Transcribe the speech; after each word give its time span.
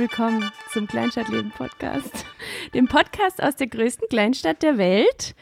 willkommen 0.00 0.50
zum 0.72 0.86
Kleinstadtleben 0.86 1.50
Podcast. 1.50 2.24
Dem 2.72 2.88
Podcast 2.88 3.42
aus 3.42 3.56
der 3.56 3.66
größten 3.66 4.08
Kleinstadt 4.08 4.62
der 4.62 4.78
Welt 4.78 5.34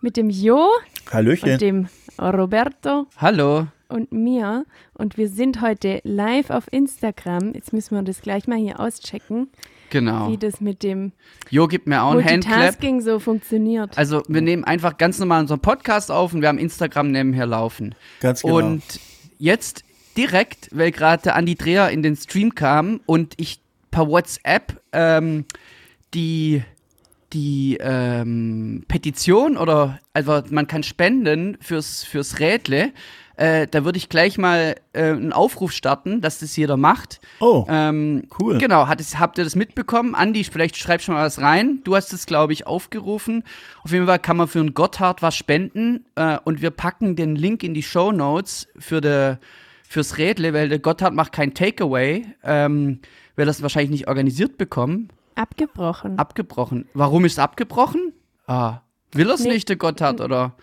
mit 0.00 0.16
dem 0.16 0.30
Jo 0.30 0.66
Hallöchen. 1.12 1.52
und 1.52 1.60
dem 1.60 1.88
Roberto 2.20 3.06
Hallo. 3.18 3.68
und 3.88 4.10
mir. 4.10 4.64
Und 4.94 5.16
wir 5.16 5.28
sind 5.28 5.60
heute 5.60 6.00
live 6.02 6.50
auf 6.50 6.64
Instagram. 6.72 7.54
Jetzt 7.54 7.72
müssen 7.72 7.94
wir 7.94 8.02
das 8.02 8.20
gleich 8.20 8.48
mal 8.48 8.58
hier 8.58 8.80
auschecken, 8.80 9.48
Genau. 9.90 10.28
wie 10.32 10.38
das 10.38 10.60
mit 10.60 10.82
dem 10.82 11.12
Jo 11.48 11.68
gibt 11.68 11.86
mir 11.86 12.02
auch 12.02 12.16
ein 12.16 12.24
Handclap. 12.24 12.78
So 13.02 13.20
funktioniert. 13.20 13.96
Also 13.96 14.24
wir 14.26 14.40
nehmen 14.40 14.64
einfach 14.64 14.98
ganz 14.98 15.20
normal 15.20 15.42
unseren 15.42 15.60
Podcast 15.60 16.10
auf 16.10 16.34
und 16.34 16.40
wir 16.40 16.48
haben 16.48 16.58
Instagram 16.58 17.12
nebenher 17.12 17.46
laufen. 17.46 17.94
Ganz 18.18 18.42
genau. 18.42 18.56
Und 18.56 18.82
jetzt 19.38 19.84
direkt, 20.16 20.68
weil 20.72 20.90
gerade 20.90 21.34
Andi 21.34 21.54
Dreher 21.54 21.90
in 21.90 22.02
den 22.02 22.16
Stream 22.16 22.56
kam 22.56 23.00
und 23.06 23.34
ich 23.36 23.59
per 23.90 24.08
WhatsApp 24.08 24.80
ähm, 24.92 25.44
die 26.14 26.62
die 27.32 27.78
ähm, 27.80 28.84
Petition 28.88 29.56
oder 29.56 30.00
also 30.12 30.42
man 30.50 30.66
kann 30.66 30.82
spenden 30.82 31.56
fürs 31.60 32.02
fürs 32.04 32.40
Rädle. 32.40 32.92
Äh, 33.40 33.68
da 33.68 33.86
würde 33.86 33.96
ich 33.96 34.10
gleich 34.10 34.36
mal 34.36 34.76
äh, 34.92 35.04
einen 35.04 35.32
Aufruf 35.32 35.72
starten, 35.72 36.20
dass 36.20 36.40
das 36.40 36.56
jeder 36.56 36.76
macht. 36.76 37.22
oh, 37.40 37.64
Ähm, 37.70 38.24
Cool. 38.38 38.58
Genau, 38.58 38.86
hat 38.86 39.00
es, 39.00 39.18
habt 39.18 39.38
ihr 39.38 39.44
das 39.44 39.56
mitbekommen? 39.56 40.14
Andi, 40.14 40.44
vielleicht 40.44 40.76
schreib 40.76 41.00
schon 41.00 41.14
mal 41.14 41.24
was 41.24 41.40
rein. 41.40 41.80
Du 41.84 41.96
hast 41.96 42.12
es, 42.12 42.26
glaube 42.26 42.52
ich, 42.52 42.66
aufgerufen. 42.66 43.42
Auf 43.82 43.92
jeden 43.92 44.04
Fall 44.04 44.18
kann 44.18 44.36
man 44.36 44.46
für 44.46 44.60
einen 44.60 44.74
Gotthard 44.74 45.22
was 45.22 45.34
spenden 45.36 46.04
äh, 46.16 46.36
und 46.44 46.60
wir 46.60 46.70
packen 46.70 47.16
den 47.16 47.34
Link 47.34 47.62
in 47.62 47.72
die 47.72 47.82
Show 47.82 48.12
Notes 48.12 48.68
für 48.78 49.00
de, 49.00 49.36
fürs 49.88 50.18
Rädle, 50.18 50.52
weil 50.52 50.68
der 50.68 50.78
Gotthard 50.78 51.14
macht 51.14 51.32
kein 51.32 51.54
Takeaway, 51.54 52.26
ähm, 52.44 53.00
weil 53.36 53.46
das 53.46 53.62
wahrscheinlich 53.62 53.90
nicht 53.90 54.08
organisiert 54.08 54.58
bekommen. 54.58 55.08
Abgebrochen. 55.34 56.18
Abgebrochen. 56.18 56.88
Warum 56.94 57.24
ist 57.24 57.38
abgebrochen? 57.38 58.12
Ah, 58.46 58.80
will 59.12 59.28
er 59.28 59.34
es 59.34 59.40
Nee. 59.44 59.50
nicht, 59.54 59.68
der 59.68 59.76
Gotthard, 59.76 60.20
oder? 60.20 60.54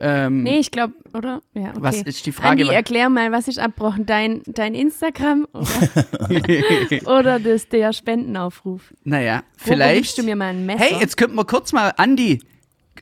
Ähm, 0.00 0.44
nee, 0.44 0.58
ich 0.60 0.70
glaube, 0.70 0.94
oder? 1.12 1.42
Ja, 1.54 1.70
okay. 1.70 1.78
Was 1.80 2.02
ist 2.02 2.24
die 2.24 2.30
Frage? 2.32 2.62
Andi, 2.62 2.72
erklär 2.74 3.08
mal, 3.10 3.32
was 3.32 3.48
ist 3.48 3.58
abbrochen? 3.58 4.06
Dein, 4.06 4.42
dein 4.46 4.74
Instagram 4.74 5.46
oder, 5.52 7.18
oder 7.18 7.40
das, 7.40 7.68
der 7.68 7.92
Spendenaufruf? 7.92 8.94
naja, 9.04 9.42
Wo, 9.58 9.70
wo 9.70 9.72
vielleicht. 9.74 9.96
gibst 10.02 10.18
du 10.18 10.22
mir 10.22 10.36
mal 10.36 10.50
ein 10.50 10.66
Messer? 10.66 10.84
Hey, 10.84 11.00
jetzt 11.00 11.16
könnten 11.16 11.34
wir 11.36 11.44
kurz 11.44 11.72
mal, 11.72 11.92
Andi, 11.96 12.40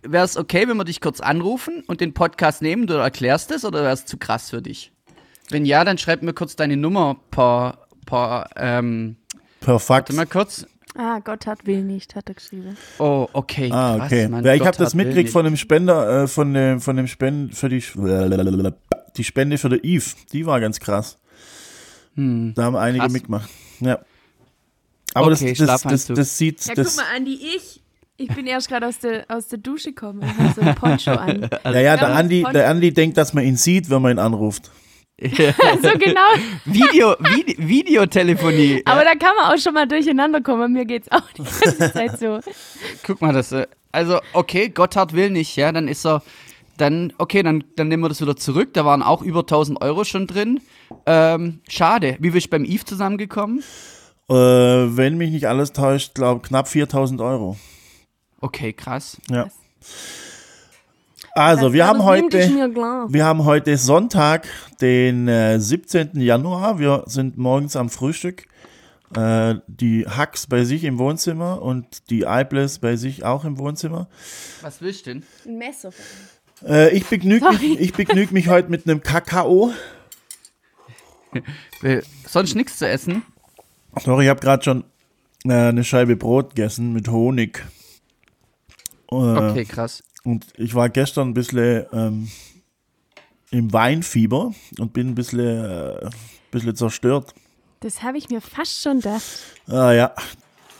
wäre 0.02 0.24
es 0.24 0.36
okay, 0.38 0.66
wenn 0.68 0.76
wir 0.78 0.84
dich 0.84 1.00
kurz 1.00 1.20
anrufen 1.20 1.82
und 1.86 2.00
den 2.00 2.14
Podcast 2.14 2.62
nehmen? 2.62 2.86
Du 2.86 2.94
erklärst 2.94 3.50
es 3.50 3.64
oder 3.64 3.82
wäre 3.82 3.92
es 3.92 4.06
zu 4.06 4.16
krass 4.16 4.50
für 4.50 4.62
dich? 4.62 4.92
Wenn 5.50 5.64
ja, 5.66 5.84
dann 5.84 5.98
schreib 5.98 6.22
mir 6.22 6.32
kurz 6.32 6.56
deine 6.56 6.76
Nummer 6.76 7.16
per, 7.30 7.85
per 8.06 8.48
ähm, 8.56 9.16
perfekt. 9.60 9.88
warte 9.90 10.12
mal 10.14 10.26
kurz. 10.26 10.66
Ah, 10.98 11.18
Gott 11.22 11.46
hat 11.46 11.66
will 11.66 11.82
nicht, 11.82 12.14
hat 12.14 12.28
er 12.30 12.34
geschrieben. 12.34 12.74
Oh, 12.98 13.28
okay. 13.34 13.68
Ah, 13.70 13.96
krass, 13.98 14.06
okay. 14.06 14.28
Mann, 14.28 14.44
Ja, 14.44 14.54
ich 14.54 14.64
habe 14.64 14.78
das 14.78 14.94
mitgekriegt 14.94 15.28
von 15.28 15.44
dem 15.44 15.56
Spender, 15.58 16.22
äh, 16.22 16.26
von 16.26 16.54
dem, 16.54 16.80
von 16.80 16.96
dem 16.96 17.06
Spenden 17.06 17.52
für 17.52 17.68
die, 17.68 17.84
die 19.16 19.24
Spende 19.24 19.58
für 19.58 19.68
der 19.68 19.84
Eve. 19.84 20.04
Die 20.32 20.46
war 20.46 20.58
ganz 20.60 20.80
krass. 20.80 21.18
Hm. 22.14 22.54
Da 22.54 22.64
haben 22.64 22.76
einige 22.76 23.02
Krass. 23.02 23.12
mitgemacht. 23.12 23.50
Ja. 23.80 23.98
Aber 25.12 25.26
Okay, 25.26 25.30
das, 25.30 25.40
das, 25.40 25.48
das, 25.58 25.80
Schlafanzug. 25.80 26.16
das 26.16 26.38
sieht, 26.38 26.64
Ja, 26.64 26.74
das, 26.74 26.86
guck 26.88 27.04
mal, 27.04 27.16
Andi, 27.16 27.34
ich. 27.56 27.82
Ich 28.18 28.28
bin 28.34 28.46
erst 28.46 28.68
gerade 28.68 28.86
aus 28.86 28.98
der, 28.98 29.26
aus 29.28 29.48
der 29.48 29.58
Dusche 29.58 29.90
gekommen 29.90 30.20
und 30.20 30.38
habe 30.38 30.54
so 30.54 30.62
ein 30.62 30.74
Poncho 30.74 31.10
an. 31.10 31.50
ja, 31.64 31.80
ja, 31.80 31.96
der 31.98 32.14
Andi, 32.14 32.46
der 32.50 32.70
Andi 32.70 32.94
denkt, 32.94 33.18
dass 33.18 33.34
man 33.34 33.44
ihn 33.44 33.56
sieht, 33.58 33.90
wenn 33.90 34.00
man 34.00 34.12
ihn 34.12 34.18
anruft. 34.18 34.70
so 35.22 35.98
genau. 35.98 36.28
Video, 36.66 37.16
Vide 37.18 37.54
Videotelefonie. 37.56 38.82
Aber 38.84 39.02
da 39.02 39.14
kann 39.14 39.34
man 39.34 39.52
auch 39.52 39.58
schon 39.58 39.72
mal 39.72 39.88
durcheinander 39.88 40.42
kommen. 40.42 40.74
Mir 40.74 40.84
geht's 40.84 41.10
auch 41.10 41.30
die 41.32 41.42
ganze 41.42 41.92
Zeit 41.92 42.18
so. 42.18 42.40
Guck 43.02 43.22
mal, 43.22 43.32
das, 43.32 43.52
äh, 43.52 43.66
also, 43.92 44.20
okay, 44.34 44.68
Gotthard 44.68 45.14
will 45.14 45.30
nicht, 45.30 45.56
ja, 45.56 45.72
dann 45.72 45.88
ist 45.88 46.04
er, 46.04 46.22
dann, 46.76 47.14
okay, 47.16 47.42
dann, 47.42 47.64
dann 47.76 47.88
nehmen 47.88 48.02
wir 48.02 48.10
das 48.10 48.20
wieder 48.20 48.36
zurück. 48.36 48.74
Da 48.74 48.84
waren 48.84 49.02
auch 49.02 49.22
über 49.22 49.40
1000 49.40 49.80
Euro 49.80 50.04
schon 50.04 50.26
drin. 50.26 50.60
Ähm, 51.06 51.60
schade. 51.66 52.16
Wie 52.20 52.30
bist 52.30 52.46
du 52.46 52.50
beim 52.50 52.66
Eve 52.66 52.84
zusammengekommen? 52.84 53.62
Äh, 54.28 54.34
wenn 54.34 55.16
mich 55.16 55.30
nicht 55.30 55.48
alles 55.48 55.72
täuscht, 55.72 56.14
glaube 56.14 56.46
knapp 56.46 56.68
4000 56.68 57.22
Euro. 57.22 57.56
Okay, 58.42 58.74
krass. 58.74 59.16
Ja. 59.30 59.46
Also, 61.36 61.74
wir 61.74 61.86
haben 61.86 62.02
heute. 62.02 62.38
Wir 62.38 63.24
haben 63.26 63.44
heute 63.44 63.76
Sonntag, 63.76 64.48
den 64.80 65.28
äh, 65.28 65.60
17. 65.60 66.18
Januar. 66.18 66.78
Wir 66.78 67.04
sind 67.04 67.36
morgens 67.36 67.76
am 67.76 67.90
Frühstück. 67.90 68.44
Äh, 69.14 69.56
die 69.66 70.06
Hacks 70.08 70.46
bei 70.46 70.64
sich 70.64 70.82
im 70.84 70.98
Wohnzimmer 70.98 71.60
und 71.60 72.08
die 72.08 72.26
Eibles 72.26 72.78
bei 72.78 72.96
sich 72.96 73.22
auch 73.26 73.44
im 73.44 73.58
Wohnzimmer. 73.58 74.08
Was 74.62 74.80
willst 74.80 75.04
du 75.04 75.10
denn? 75.10 75.24
Ein 75.44 75.58
Messer. 75.58 75.90
Äh, 76.66 76.96
ich 76.96 77.04
begnüge 77.04 77.44
Sorry. 77.44 77.68
mich, 77.68 77.80
ich 77.80 77.92
begnüg 77.92 78.32
mich 78.32 78.48
heute 78.48 78.70
mit 78.70 78.88
einem 78.88 79.02
Kakao. 79.02 79.74
Will 81.82 82.02
sonst 82.26 82.54
nichts 82.54 82.78
zu 82.78 82.88
essen? 82.88 83.22
Doch, 84.06 84.20
ich 84.22 84.28
habe 84.30 84.40
gerade 84.40 84.64
schon 84.64 84.84
äh, 85.44 85.52
eine 85.52 85.84
Scheibe 85.84 86.16
Brot 86.16 86.56
gegessen 86.56 86.94
mit 86.94 87.08
Honig. 87.08 87.62
Äh, 89.10 89.14
Okay, 89.14 89.64
krass. 89.64 90.02
Und 90.24 90.46
ich 90.56 90.74
war 90.74 90.88
gestern 90.88 91.28
ein 91.28 91.34
bisschen 91.34 91.86
ähm, 91.92 92.28
im 93.50 93.72
Weinfieber 93.72 94.52
und 94.78 94.92
bin 94.92 95.08
ein 95.10 95.14
bisschen, 95.14 95.64
äh, 95.64 96.10
bisschen 96.50 96.74
zerstört. 96.74 97.32
Das 97.80 98.02
habe 98.02 98.18
ich 98.18 98.28
mir 98.28 98.40
fast 98.40 98.82
schon 98.82 98.96
gedacht. 98.96 99.22
Ah 99.68 99.92
ja. 99.92 100.12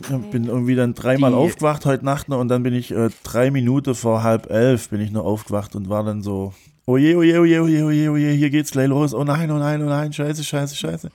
Ich 0.01 0.29
bin 0.31 0.45
irgendwie 0.45 0.75
dann 0.75 0.93
dreimal 0.93 1.31
Die- 1.31 1.37
aufgewacht 1.37 1.85
heute 1.85 2.05
Nacht 2.05 2.29
noch 2.29 2.39
und 2.39 2.49
dann 2.49 2.61
bin 2.63 2.73
ich 2.75 2.91
äh, 2.91 3.09
drei 3.23 3.49
Minuten 3.49 3.95
vor 3.95 4.21
halb 4.21 4.49
elf 4.51 4.89
bin 4.89 5.01
ich 5.01 5.09
noch 5.11 5.23
aufgewacht 5.25 5.75
und 5.75 5.89
war 5.89 6.03
dann 6.03 6.21
so, 6.21 6.53
oje, 6.85 7.17
oje, 7.17 7.39
oje, 7.39 7.61
oje, 7.63 7.83
oje, 7.85 8.11
oje, 8.11 8.31
hier 8.31 8.49
geht's 8.51 8.71
gleich 8.71 8.87
los, 8.89 9.13
oh 9.15 9.23
nein, 9.23 9.49
oh 9.49 9.57
nein, 9.57 9.81
oh 9.81 9.87
nein, 9.87 10.13
scheiße, 10.13 10.43
scheiße, 10.43 10.75
scheiße. 10.75 11.09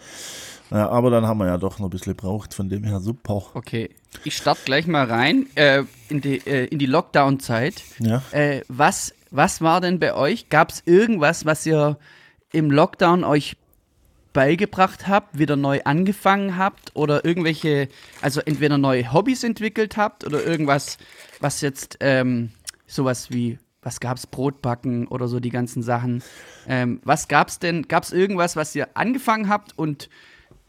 Ja, 0.73 0.89
aber 0.89 1.11
dann 1.11 1.27
haben 1.27 1.39
wir 1.39 1.47
ja 1.47 1.59
doch 1.59 1.79
noch 1.79 1.87
ein 1.87 1.91
bisschen 1.91 2.17
gebraucht, 2.17 2.55
von 2.55 2.69
dem 2.69 2.85
her 2.85 3.01
super. 3.01 3.45
Okay. 3.55 3.91
Ich 4.25 4.37
starte 4.37 4.63
gleich 4.65 4.87
mal 4.87 5.05
rein 5.05 5.47
äh, 5.55 5.85
in 6.09 6.21
die, 6.21 6.39
äh, 6.47 6.67
in 6.67 6.79
die 6.79 6.87
Lockdown-Zeit. 6.87 7.83
Ja. 7.99 8.23
Äh, 8.33 8.63
was, 8.69 9.15
was 9.31 9.61
war 9.61 9.81
denn 9.81 9.99
bei 9.99 10.15
euch? 10.15 10.49
Gab 10.49 10.71
es 10.71 10.83
irgendwas, 10.87 11.45
was 11.45 11.67
ihr 11.67 11.99
im 12.53 12.71
Lockdown 12.71 13.25
euch 13.25 13.57
beigebracht 14.33 15.09
habt, 15.09 15.39
wieder 15.39 15.57
neu 15.57 15.81
angefangen 15.85 16.57
habt 16.57 16.93
oder 16.95 17.25
irgendwelche, 17.25 17.89
also 18.21 18.41
entweder 18.41 18.79
neue 18.79 19.13
Hobbys 19.13 19.45
entwickelt 19.45 19.97
habt 19.97 20.25
oder 20.25 20.45
irgendwas, 20.45 20.99
was 21.41 21.61
jetzt 21.61 21.99
ähm, 22.01 22.51
sowas 22.87 23.31
wie, 23.31 23.59
was 23.83 24.01
gab's, 24.01 24.27
Brotbacken 24.27 25.07
oder 25.09 25.29
so 25.29 25.41
die 25.41 25.51
ganzen 25.51 25.83
Sachen. 25.83 26.23
Ähm, 26.67 27.01
was 27.05 27.29
gab's 27.29 27.59
denn, 27.59 27.89
gab's 27.89 28.13
irgendwas, 28.13 28.57
was 28.57 28.75
ihr 28.75 28.89
angefangen 28.97 29.49
habt 29.49 29.77
und 29.77 30.09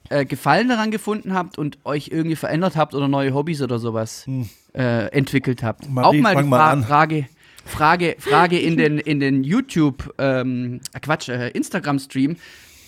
äh, 0.10 0.26
Gefallen 0.26 0.68
daran 0.70 0.92
gefunden 0.92 1.34
habt 1.34 1.58
und 1.58 1.78
euch 1.86 2.10
irgendwie 2.12 2.36
verändert 2.36 2.76
habt 2.76 2.94
oder 2.96 3.08
neue 3.08 3.34
Hobbys 3.34 3.62
oder 3.62 3.80
sowas 3.80 4.26
äh, 4.74 5.08
entwickelt 5.12 5.64
habt? 5.64 5.90
Marie, 5.90 6.20
Auch 6.20 6.22
mal 6.22 6.34
fang 6.34 6.44
die 6.46 6.50
mal 6.50 6.58
Fra 6.60 6.72
an. 6.72 6.84
Frage, 6.84 7.26
Frage, 7.66 8.16
Frage 8.20 8.60
in 8.60 8.78
den, 8.78 8.98
in 9.00 9.20
den 9.20 9.44
YouTube, 9.44 10.14
ähm, 10.18 10.82
äh, 10.94 11.00
Quatsch, 11.00 11.30
äh, 11.30 11.50
Instagram-Stream. 11.50 12.36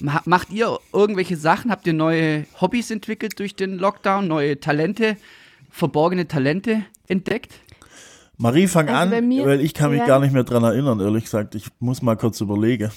Ma 0.02 0.22
macht 0.26 0.52
ihr 0.52 0.78
irgendwelche 0.92 1.38
Sachen? 1.38 1.72
Habt 1.72 1.88
ihr 1.88 1.94
neue 1.94 2.46
Hobbys 2.60 2.92
entwickelt 2.92 3.40
durch 3.40 3.56
den 3.56 3.78
Lockdown? 3.78 4.28
Neue 4.28 4.60
Talente, 4.60 5.16
verborgene 5.72 6.28
Talente 6.28 6.84
entdeckt? 7.08 7.54
Marie, 8.38 8.68
fang 8.68 8.90
Also 8.90 9.16
an, 9.16 9.28
mir- 9.30 9.46
weil 9.46 9.62
ich 9.62 9.74
kann 9.74 9.92
mich 9.92 10.00
ja. 10.00 10.06
gar 10.06 10.20
nicht 10.20 10.34
mehr 10.34 10.44
dran 10.44 10.66
erinnern, 10.66 11.00
ehrlich 11.00 11.24
gesagt. 11.24 11.56
Ich 11.56 11.68
muss 11.80 12.02
mal 12.02 12.18
kurz 12.18 12.42
überlegen. 12.42 12.92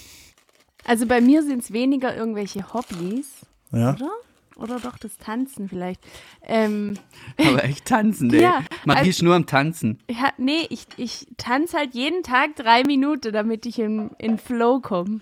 Also 0.84 1.06
bei 1.06 1.20
mir 1.20 1.44
sind 1.44 1.62
es 1.62 1.72
weniger 1.72 2.16
irgendwelche 2.16 2.72
Hobbys, 2.74 3.26
Ja? 3.72 3.94
oder? 3.94 4.10
Oder 4.56 4.80
doch 4.80 4.98
das 4.98 5.16
Tanzen 5.18 5.68
vielleicht. 5.68 6.00
Ähm, 6.42 6.94
Aber 7.38 7.62
echt 7.62 7.84
tanzen, 7.84 8.32
ey. 8.34 8.42
Ja, 8.42 8.64
Marie 8.84 8.98
also- 8.98 9.10
ist 9.10 9.22
nur 9.22 9.34
am 9.36 9.46
Tanzen. 9.46 10.00
ja, 10.10 10.30
nee, 10.36 10.66
ich, 10.68 10.86
ich 10.96 11.28
tanze 11.36 11.76
halt 11.78 11.94
jeden 11.94 12.24
Tag 12.24 12.56
drei 12.56 12.82
Minuten, 12.82 13.32
damit 13.32 13.66
ich 13.66 13.78
in, 13.78 14.10
in 14.18 14.36
Flow 14.36 14.80
komme. 14.80 15.20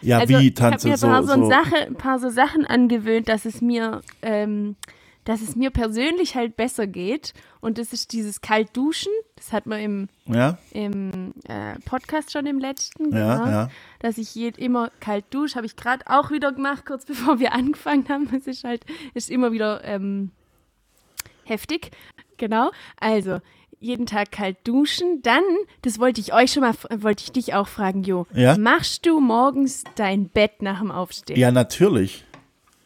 Ja, 0.00 0.18
also 0.18 0.28
wie 0.28 0.48
ich 0.48 0.60
habe 0.60 0.70
tanzen 0.70 0.88
mir 0.88 0.94
ein 0.94 0.98
so, 0.98 1.06
paar 1.08 1.22
so, 1.24 1.34
so. 1.34 1.48
Sache, 1.48 1.76
ein 1.86 1.94
paar 1.94 2.18
so 2.20 2.30
Sachen 2.30 2.64
angewöhnt, 2.66 3.28
dass 3.28 3.44
es 3.44 3.60
mir, 3.60 4.00
ähm, 4.22 4.76
dass 5.28 5.42
es 5.42 5.56
mir 5.56 5.68
persönlich 5.70 6.36
halt 6.36 6.56
besser 6.56 6.86
geht. 6.86 7.34
Und 7.60 7.76
das 7.76 7.92
ist 7.92 8.14
dieses 8.14 8.40
Kaltduschen. 8.40 9.12
Das 9.36 9.52
hat 9.52 9.66
man 9.66 9.78
im, 9.78 10.08
Ja, 10.24 10.56
im 10.72 11.34
äh, 11.46 11.78
Podcast 11.84 12.32
schon 12.32 12.46
im 12.46 12.58
letzten. 12.58 13.14
ja, 13.14 13.36
genau, 13.36 13.50
ja. 13.50 13.70
Dass 13.98 14.16
ich 14.16 14.34
jed, 14.34 14.56
immer 14.56 14.90
kalt 15.00 15.26
dusche. 15.28 15.56
Habe 15.56 15.66
ich 15.66 15.76
gerade 15.76 16.02
auch 16.06 16.30
wieder 16.30 16.50
gemacht, 16.50 16.86
kurz 16.86 17.04
bevor 17.04 17.40
wir 17.40 17.52
angefangen 17.52 18.08
haben. 18.08 18.30
Es 18.34 18.46
ist 18.46 18.64
halt, 18.64 18.86
ist 19.12 19.28
immer 19.28 19.52
wieder 19.52 19.84
ähm, 19.84 20.30
heftig. 21.44 21.90
Genau. 22.38 22.70
Also, 22.98 23.40
jeden 23.80 24.06
Tag 24.06 24.32
kalt 24.32 24.56
duschen. 24.64 25.20
Dann, 25.20 25.44
das 25.82 25.98
wollte 25.98 26.22
ich 26.22 26.32
euch 26.32 26.52
schon 26.54 26.62
mal, 26.62 26.72
wollte 27.02 27.24
ich 27.24 27.32
dich 27.32 27.52
auch 27.52 27.68
fragen, 27.68 28.02
Jo. 28.02 28.26
Ja? 28.32 28.56
Machst 28.56 29.04
du 29.04 29.20
morgens 29.20 29.84
dein 29.94 30.30
Bett 30.30 30.62
nach 30.62 30.78
dem 30.78 30.90
Aufstehen? 30.90 31.38
Ja, 31.38 31.50
natürlich. 31.52 32.24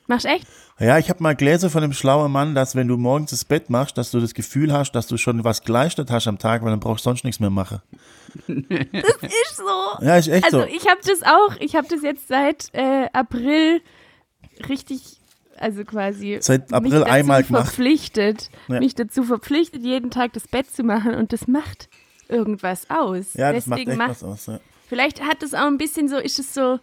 Machst 0.08 0.26
echt? 0.26 0.48
Ja, 0.82 0.98
ich 0.98 1.08
habe 1.10 1.22
mal 1.22 1.36
gelesen 1.36 1.70
von 1.70 1.84
einem 1.84 1.92
schlauen 1.92 2.32
Mann, 2.32 2.54
dass 2.56 2.74
wenn 2.74 2.88
du 2.88 2.96
morgens 2.96 3.30
das 3.30 3.44
Bett 3.44 3.70
machst, 3.70 3.96
dass 3.98 4.10
du 4.10 4.18
das 4.20 4.34
Gefühl 4.34 4.72
hast, 4.72 4.92
dass 4.92 5.06
du 5.06 5.16
schon 5.16 5.44
was 5.44 5.62
geleistet 5.62 6.10
hast 6.10 6.26
am 6.26 6.38
Tag, 6.38 6.62
weil 6.62 6.70
dann 6.70 6.80
brauchst 6.80 7.04
du 7.06 7.10
sonst 7.10 7.24
nichts 7.24 7.38
mehr 7.40 7.50
machen. 7.50 7.80
Ist 8.48 9.56
so. 9.56 10.04
Ja, 10.04 10.16
ist 10.16 10.28
echt 10.28 10.44
Also 10.44 10.60
so. 10.62 10.66
ich 10.66 10.88
habe 10.88 11.00
das 11.06 11.22
auch, 11.22 11.56
ich 11.60 11.76
habe 11.76 11.86
das 11.88 12.02
jetzt 12.02 12.26
seit 12.28 12.68
äh, 12.72 13.06
April 13.12 13.80
richtig, 14.68 15.18
also 15.56 15.84
quasi 15.84 16.38
Seit 16.40 16.72
April 16.72 17.04
einmal 17.04 17.44
gemacht. 17.44 17.66
verpflichtet, 17.66 18.50
Ja. 18.68 18.80
mich 18.80 18.94
dazu 18.96 19.22
verpflichtet, 19.22 19.82
jeden 19.82 20.10
Tag 20.10 20.32
das 20.32 20.48
Bett 20.48 20.68
zu 20.74 20.82
machen 20.82 21.14
und 21.14 21.32
das 21.32 21.46
macht 21.46 21.88
irgendwas 22.28 22.90
aus. 22.90 23.34
Ja, 23.34 23.52
das 23.52 23.66
macht 23.66 23.78
Deswegen 23.80 23.90
echt 23.92 23.98
macht, 23.98 24.10
was 24.10 24.24
aus. 24.24 24.46
Ja. 24.46 24.58
vielleicht 24.88 25.22
hat 25.22 25.42
es 25.42 25.54
auch 25.54 25.66
ein 25.66 25.78
bisschen 25.78 26.08
so, 26.08 26.16
ist 26.16 26.38
es 26.38 26.54
so, 26.54 26.80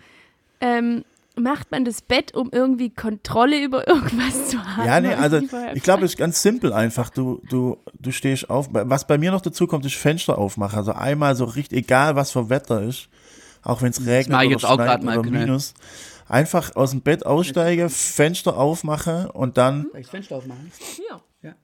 ähm, 0.61 1.03
macht 1.39 1.71
man 1.71 1.85
das 1.85 2.01
Bett, 2.01 2.35
um 2.35 2.49
irgendwie 2.51 2.89
Kontrolle 2.89 3.63
über 3.63 3.87
irgendwas 3.87 4.49
zu 4.49 4.63
haben? 4.63 4.87
Ja, 4.87 4.99
nee, 4.99 5.11
ich 5.11 5.17
also 5.17 5.39
ich 5.73 5.83
glaube, 5.83 6.05
es 6.05 6.11
ist 6.11 6.17
ganz 6.17 6.41
simpel 6.41 6.73
einfach. 6.73 7.09
Du, 7.09 7.41
du, 7.49 7.77
du 7.99 8.11
stehst 8.11 8.49
auf. 8.49 8.69
Was 8.71 9.07
bei 9.07 9.17
mir 9.17 9.31
noch 9.31 9.41
dazu 9.41 9.67
kommt, 9.67 9.85
ist 9.85 9.95
Fenster 9.95 10.37
aufmachen. 10.37 10.77
Also 10.77 10.93
einmal 10.93 11.35
so 11.35 11.45
richtig, 11.45 11.79
egal 11.79 12.15
was 12.15 12.31
für 12.31 12.49
Wetter 12.49 12.81
ist, 12.81 13.09
auch 13.63 13.81
wenn 13.81 13.91
es 13.91 14.05
regnet 14.05 14.37
oder 14.37 14.49
jetzt 14.49 14.65
auch 14.65 14.75
schneit 14.75 15.03
oder 15.03 15.21
Knöll. 15.21 15.41
Minus, 15.45 15.73
einfach 16.27 16.75
aus 16.75 16.91
dem 16.91 17.01
Bett 17.01 17.25
aussteigen, 17.25 17.89
Fenster 17.89 18.57
aufmachen 18.57 19.27
und 19.27 19.57
dann, 19.57 19.87
das 19.93 20.09
Fenster 20.09 20.37
aufmachen? 20.37 20.71
Ja. 21.09 21.21
Ja. 21.41 21.55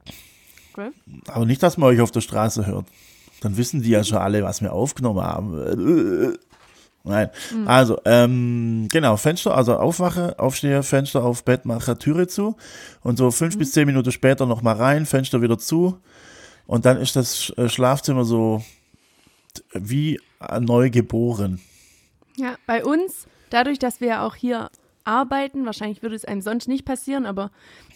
Okay. 0.72 0.92
aber 1.27 1.45
nicht, 1.45 1.63
dass 1.63 1.77
man 1.77 1.89
euch 1.89 2.01
auf 2.01 2.12
der 2.12 2.22
Straße 2.22 2.66
hört. 2.66 2.86
Dann 3.42 3.57
wissen 3.57 3.81
die 3.81 3.89
ja 3.89 4.04
schon 4.04 4.18
alle, 4.18 4.44
was 4.44 4.62
wir 4.62 4.74
aufgenommen 4.74 5.22
haben. 5.22 6.38
Nein. 7.06 7.30
Also, 7.66 8.00
ähm, 8.06 8.88
genau, 8.92 9.16
Fenster, 9.16 9.56
also 9.56 9.78
aufwache, 9.78 10.40
aufstehe, 10.40 10.81
Fenster 10.81 11.24
auf, 11.24 11.46
Bett 11.46 11.66
mache, 11.66 11.98
Türe 12.00 12.28
zu 12.28 12.57
und 13.04 13.18
so 13.18 13.30
fünf 13.30 13.57
bis 13.57 13.72
zehn 13.72 13.86
Minuten 13.86 14.12
später 14.12 14.48
nochmal 14.48 14.75
rein, 14.75 15.06
Fenster 15.06 15.42
wieder 15.42 15.60
zu 15.60 16.00
und 16.66 16.86
dann 16.86 16.98
ist 16.98 17.16
das 17.16 17.52
äh, 17.57 17.69
Schlafzimmer 17.69 18.25
so 18.25 18.63
wie 19.74 20.19
äh, 20.42 20.60
neu 20.60 20.90
geboren. 20.90 21.62
Ja, 22.38 22.56
bei 22.66 22.84
uns, 22.84 23.28
dadurch, 23.51 23.78
dass 23.78 24.01
wir 24.01 24.24
auch 24.24 24.36
hier 24.36 24.69
arbeiten, 25.04 25.66
wahrscheinlich 25.66 26.01
würde 26.01 26.16
es 26.16 26.25
einem 26.25 26.42
sonst 26.42 26.68
nicht 26.68 26.86
passieren, 26.86 27.28
aber 27.28 27.51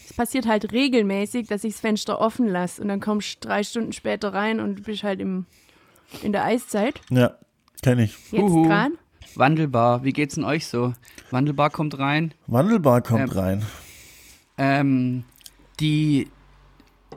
es 0.05 0.13
passiert 0.13 0.45
halt 0.45 0.71
regelmäßig, 0.71 1.47
dass 1.47 1.63
ich 1.63 1.73
das 1.73 1.81
Fenster 1.81 2.21
offen 2.21 2.47
lasse 2.47 2.81
und 2.81 2.87
dann 2.87 2.99
kommst 2.99 3.43
du 3.43 3.47
drei 3.47 3.63
Stunden 3.63 3.91
später 3.91 4.33
rein 4.33 4.59
und 4.59 4.83
bist 4.83 5.03
halt 5.03 5.19
im, 5.19 5.47
in 6.21 6.31
der 6.31 6.43
Eiszeit. 6.43 7.01
Ja, 7.09 7.35
kenne 7.81 8.03
ich. 8.03 8.15
Jetzt 8.31 8.41
Huhu. 8.41 8.63
gerade. 8.67 8.93
Wandelbar, 9.35 10.03
wie 10.03 10.11
geht's 10.11 10.35
denn 10.35 10.43
euch 10.43 10.67
so? 10.67 10.93
Wandelbar 11.31 11.69
kommt 11.69 11.97
rein. 11.99 12.33
Wandelbar 12.47 13.01
kommt 13.01 13.31
Ähm, 13.31 13.37
rein. 13.37 13.65
Ähm, 14.57 15.23
die 15.79 16.27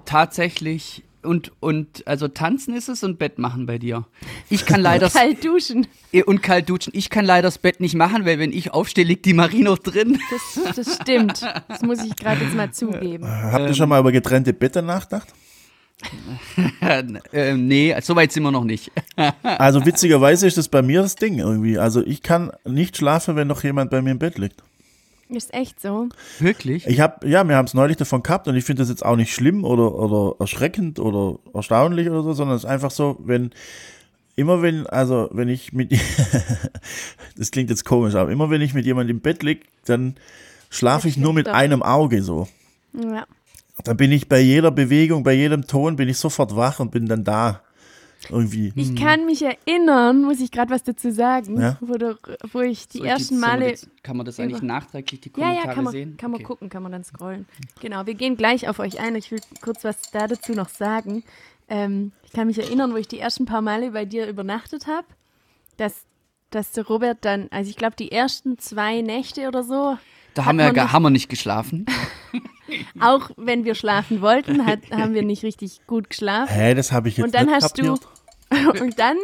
tatsächlich 0.04 1.02
und 1.22 1.52
und 1.60 2.06
also 2.06 2.26
tanzen 2.28 2.74
ist 2.74 2.88
es 2.88 3.04
und 3.04 3.18
Bett 3.18 3.38
machen 3.38 3.66
bei 3.66 3.78
dir. 3.78 4.06
Ich 4.50 4.66
kann 4.66 4.80
leider 4.80 5.08
Kalt 5.10 5.44
duschen. 5.44 5.86
und 6.26 6.42
kalt 6.42 6.68
duschen. 6.68 6.92
Ich 6.96 7.10
kann 7.10 7.24
leider 7.24 7.42
das 7.48 7.58
Bett 7.58 7.80
nicht 7.80 7.94
machen, 7.94 8.24
weil 8.26 8.38
wenn 8.40 8.52
ich 8.52 8.72
aufstehe, 8.72 9.04
liegt 9.04 9.24
die 9.24 9.32
Marie 9.34 9.62
noch 9.62 9.78
drin. 9.78 10.18
Das, 10.64 10.76
das 10.76 10.96
stimmt. 10.96 11.42
Das 11.68 11.82
muss 11.82 12.02
ich 12.02 12.16
gerade 12.16 12.44
jetzt 12.44 12.54
mal 12.56 12.70
zugeben. 12.72 13.26
Habt 13.26 13.60
ähm, 13.62 13.66
ihr 13.68 13.74
schon 13.74 13.88
mal 13.88 14.00
über 14.00 14.10
getrennte 14.12 14.52
Betten 14.52 14.86
nachgedacht? 14.86 15.28
ähm, 17.32 17.68
nee, 17.68 17.94
so 18.00 18.16
weit 18.16 18.32
sind 18.32 18.42
wir 18.42 18.50
noch 18.50 18.64
nicht. 18.64 18.90
Also 19.42 19.84
witzigerweise 19.84 20.46
ist 20.46 20.56
das 20.56 20.68
bei 20.68 20.82
mir 20.82 21.02
das 21.02 21.16
Ding 21.16 21.38
irgendwie. 21.38 21.78
Also 21.78 22.04
ich 22.04 22.22
kann 22.22 22.50
nicht 22.64 22.96
schlafen, 22.96 23.36
wenn 23.36 23.48
noch 23.48 23.62
jemand 23.62 23.90
bei 23.90 24.02
mir 24.02 24.10
im 24.10 24.18
Bett 24.18 24.38
liegt. 24.38 24.62
Ist 25.28 25.54
echt 25.54 25.80
so. 25.80 26.08
Wirklich? 26.38 26.86
Ich 26.86 27.00
habe, 27.00 27.26
ja, 27.26 27.46
wir 27.46 27.56
haben 27.56 27.66
es 27.66 27.74
neulich 27.74 27.96
davon 27.96 28.22
gehabt 28.22 28.48
und 28.48 28.56
ich 28.56 28.64
finde 28.64 28.82
das 28.82 28.90
jetzt 28.90 29.04
auch 29.04 29.16
nicht 29.16 29.32
schlimm 29.32 29.64
oder, 29.64 29.94
oder 29.94 30.36
erschreckend 30.38 30.98
oder 30.98 31.38
erstaunlich 31.54 32.10
oder 32.10 32.22
so, 32.22 32.32
sondern 32.34 32.56
es 32.56 32.64
ist 32.64 32.70
einfach 32.70 32.90
so, 32.90 33.18
wenn, 33.20 33.50
immer 34.36 34.60
wenn, 34.62 34.86
also 34.86 35.28
wenn 35.32 35.48
ich 35.48 35.72
mit, 35.72 35.92
das 37.36 37.50
klingt 37.50 37.70
jetzt 37.70 37.84
komisch, 37.84 38.14
aber 38.14 38.30
immer 38.30 38.50
wenn 38.50 38.60
ich 38.60 38.74
mit 38.74 38.84
jemandem 38.84 39.16
im 39.16 39.22
Bett 39.22 39.42
lieg, 39.42 39.64
dann 39.86 40.16
schlafe 40.70 41.08
ich 41.08 41.16
nur 41.16 41.32
mit 41.32 41.46
doch. 41.46 41.54
einem 41.54 41.82
Auge 41.82 42.22
so. 42.22 42.48
Ja. 42.92 43.26
Dann 43.84 43.96
bin 43.96 44.12
ich 44.12 44.28
bei 44.28 44.40
jeder 44.40 44.70
Bewegung, 44.70 45.22
bei 45.24 45.32
jedem 45.32 45.66
Ton, 45.66 45.96
bin 45.96 46.08
ich 46.08 46.18
sofort 46.18 46.54
wach 46.54 46.78
und 46.80 46.90
bin 46.90 47.06
dann 47.06 47.24
da. 47.24 47.62
Irgendwie. 48.30 48.72
Ich 48.76 48.94
kann 48.94 49.26
mich 49.26 49.42
erinnern, 49.42 50.22
muss 50.22 50.38
ich 50.38 50.52
gerade 50.52 50.70
was 50.70 50.84
dazu 50.84 51.10
sagen, 51.10 51.60
Ja. 51.60 51.76
wo, 51.80 51.94
du, 51.94 52.16
wo 52.52 52.60
ich 52.60 52.86
die 52.86 52.98
So, 52.98 53.04
ersten 53.04 53.40
Male 53.40 53.74
kann 54.04 54.16
man 54.16 54.24
das 54.24 54.38
eigentlich 54.38 54.58
über- 54.58 54.66
nachträglich 54.66 55.20
die 55.22 55.30
Ja, 55.30 55.34
Kommentare 55.34 55.66
ja, 55.66 55.74
kann 55.74 55.84
man, 55.84 55.92
sehen? 55.92 56.16
kann 56.18 56.30
man 56.30 56.36
Okay. 56.38 56.44
gucken, 56.46 56.68
kann 56.68 56.84
man 56.84 56.92
dann 56.92 57.02
scrollen. 57.02 57.46
Genau, 57.80 58.06
wir 58.06 58.14
gehen 58.14 58.36
gleich 58.36 58.68
auf 58.68 58.78
euch 58.78 59.00
ein. 59.00 59.16
Ich 59.16 59.32
will 59.32 59.40
kurz 59.60 59.82
was 59.82 60.02
da 60.12 60.28
dazu 60.28 60.52
noch 60.52 60.68
sagen. 60.68 61.24
Ähm, 61.68 62.12
ich 62.22 62.30
kann 62.32 62.46
mich 62.46 62.60
erinnern, 62.60 62.92
wo 62.92 62.96
ich 62.96 63.08
die 63.08 63.18
ersten 63.18 63.44
paar 63.44 63.60
Male 63.62 63.90
bei 63.90 64.04
dir 64.04 64.28
übernachtet 64.28 64.86
habe, 64.86 65.06
dass, 65.78 66.04
dass 66.50 66.70
der 66.70 66.86
Robert 66.86 67.24
dann, 67.24 67.48
also 67.50 67.70
ich 67.70 67.76
glaube, 67.76 67.96
die 67.96 68.12
ersten 68.12 68.56
zwei 68.56 69.00
Nächte 69.00 69.48
oder 69.48 69.64
so, 69.64 69.96
Da 70.34 70.44
haben 70.44 70.58
wir, 70.58 70.72
nicht- 70.72 70.92
haben 70.92 71.02
wir 71.02 71.10
nicht 71.10 71.28
geschlafen. 71.28 71.86
auch 73.00 73.30
wenn 73.36 73.64
wir 73.64 73.74
schlafen 73.74 74.20
wollten, 74.20 74.66
hat, 74.66 74.80
haben 74.90 75.14
wir 75.14 75.22
nicht 75.22 75.42
richtig 75.42 75.80
gut 75.86 76.10
geschlafen. 76.10 76.52
Hä, 76.52 76.74
das 76.74 76.92
habe 76.92 77.08
ich 77.08 77.16
jetzt 77.16 77.24
Und 77.26 77.34
dann 77.34 77.46
nicht 77.46 77.54
hast 77.54 77.78
du, 77.78 77.98
und 78.80 78.98
dann 78.98 79.16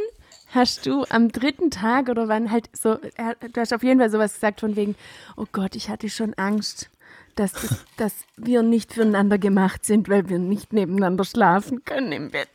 hast 0.51 0.87
du 0.87 1.05
am 1.11 1.31
dritten 1.31 1.71
Tag 1.71 2.09
oder 2.09 2.29
wann 2.29 2.51
halt 2.51 2.71
so, 2.73 2.99
er- 3.17 3.37
du 3.37 3.61
hast 3.61 3.73
auf 3.73 3.83
jeden 3.83 4.01
Fall 4.01 4.11
sowas 4.11 4.35
gesagt 4.35 4.61
von 4.61 4.77
wegen, 4.77 4.95
oh 5.37 5.47
Gott, 5.53 5.77
ich 5.77 5.89
hatte 5.91 6.09
schon 6.09 6.35
Angst, 6.35 6.89
dass, 7.35 7.53
das, 7.53 7.85
dass 7.97 8.15
wir 8.37 8.63
nicht 8.63 8.95
füreinander 8.95 9.39
gemacht 9.39 9.85
sind, 9.85 10.09
weil 10.09 10.29
wir 10.29 10.39
nicht 10.39 10.73
nebeneinander 10.73 11.25
schlafen 11.25 11.85
können 11.85 12.13
im 12.13 12.31
Bett. 12.31 12.49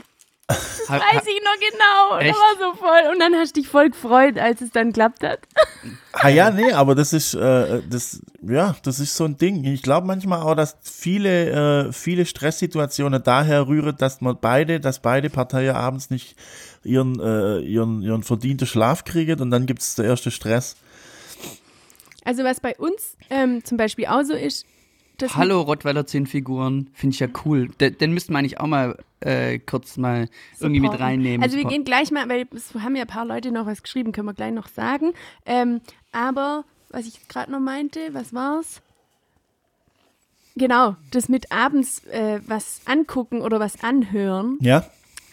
Ha- 0.49 0.99
Weiß 0.99 1.23
ich 1.25 1.41
noch 1.41 1.59
genau. 1.71 2.19
Echt? 2.19 2.31
Das 2.31 2.37
war 2.37 2.71
so 2.71 2.77
voll. 2.77 3.11
Und 3.13 3.19
dann 3.19 3.33
hast 3.35 3.55
du 3.55 3.61
dich 3.61 3.69
voll 3.69 3.89
gefreut, 3.89 4.37
als 4.37 4.61
es 4.61 4.71
dann 4.71 4.93
klappt 4.93 5.23
hat. 5.23 5.39
Ah 6.15 6.29
ja, 6.29 6.51
nee, 6.51 6.71
aber 6.71 6.93
das 6.93 7.11
ist, 7.11 7.33
äh, 7.33 7.81
das, 7.89 8.21
ja, 8.43 8.75
das 8.83 8.99
ist 8.99 9.15
so 9.17 9.25
ein 9.25 9.35
Ding. 9.35 9.63
Ich 9.65 9.81
glaube 9.81 10.05
manchmal 10.05 10.41
auch, 10.43 10.53
dass 10.53 10.77
viele, 10.83 11.87
äh, 11.87 11.91
viele 11.91 12.27
Stresssituationen 12.27 13.23
daher 13.23 13.67
rühren, 13.67 13.97
dass 13.97 14.21
man 14.21 14.37
beide, 14.39 14.79
dass 14.79 14.99
beide 15.01 15.31
Parteien 15.31 15.75
abends 15.75 16.11
nicht 16.11 16.35
ihren, 16.83 17.19
äh, 17.19 17.59
ihren, 17.61 18.03
ihren 18.03 18.21
verdienten 18.21 18.67
Schlaf 18.67 19.05
kriegen 19.05 19.41
und 19.41 19.49
dann 19.49 19.65
gibt 19.65 19.81
es 19.81 19.95
der 19.95 20.05
erste 20.05 20.29
Stress. 20.29 20.75
Also 22.23 22.43
was 22.43 22.59
bei 22.59 22.75
uns 22.77 23.17
ähm, 23.31 23.65
zum 23.65 23.77
Beispiel 23.77 24.05
auch 24.05 24.21
so 24.23 24.33
ist, 24.35 24.67
dass 25.23 25.35
Hallo 25.35 25.61
Rottweiler 25.61 26.05
10 26.05 26.27
Figuren, 26.27 26.89
finde 26.93 27.13
ich 27.13 27.19
ja 27.19 27.27
cool. 27.45 27.69
Den, 27.79 27.97
den 27.97 28.13
müssten 28.13 28.33
wir 28.33 28.39
eigentlich 28.39 28.59
auch 28.59 28.67
mal 28.67 28.97
äh, 29.21 29.59
kurz 29.59 29.97
mal 29.97 30.29
irgendwie 30.59 30.79
mit 30.81 30.91
supporten. 30.91 31.05
reinnehmen. 31.05 31.43
Also 31.43 31.57
wir 31.57 31.65
gehen 31.65 31.85
gleich 31.85 32.11
mal, 32.11 32.27
weil 32.29 32.47
es 32.53 32.73
haben 32.75 32.95
ja 32.95 33.03
ein 33.03 33.07
paar 33.07 33.25
Leute 33.25 33.51
noch 33.51 33.65
was 33.65 33.83
geschrieben, 33.83 34.11
können 34.11 34.27
wir 34.27 34.33
gleich 34.33 34.53
noch 34.53 34.67
sagen. 34.67 35.13
Ähm, 35.45 35.81
aber 36.11 36.65
was 36.89 37.07
ich 37.07 37.27
gerade 37.27 37.51
noch 37.51 37.59
meinte, 37.59 37.99
was 38.11 38.33
war's? 38.33 38.81
Genau, 40.55 40.95
das 41.11 41.29
mit 41.29 41.51
abends 41.51 42.05
äh, 42.07 42.39
was 42.45 42.81
angucken 42.85 43.41
oder 43.41 43.59
was 43.59 43.83
anhören. 43.83 44.57
Ja? 44.61 44.85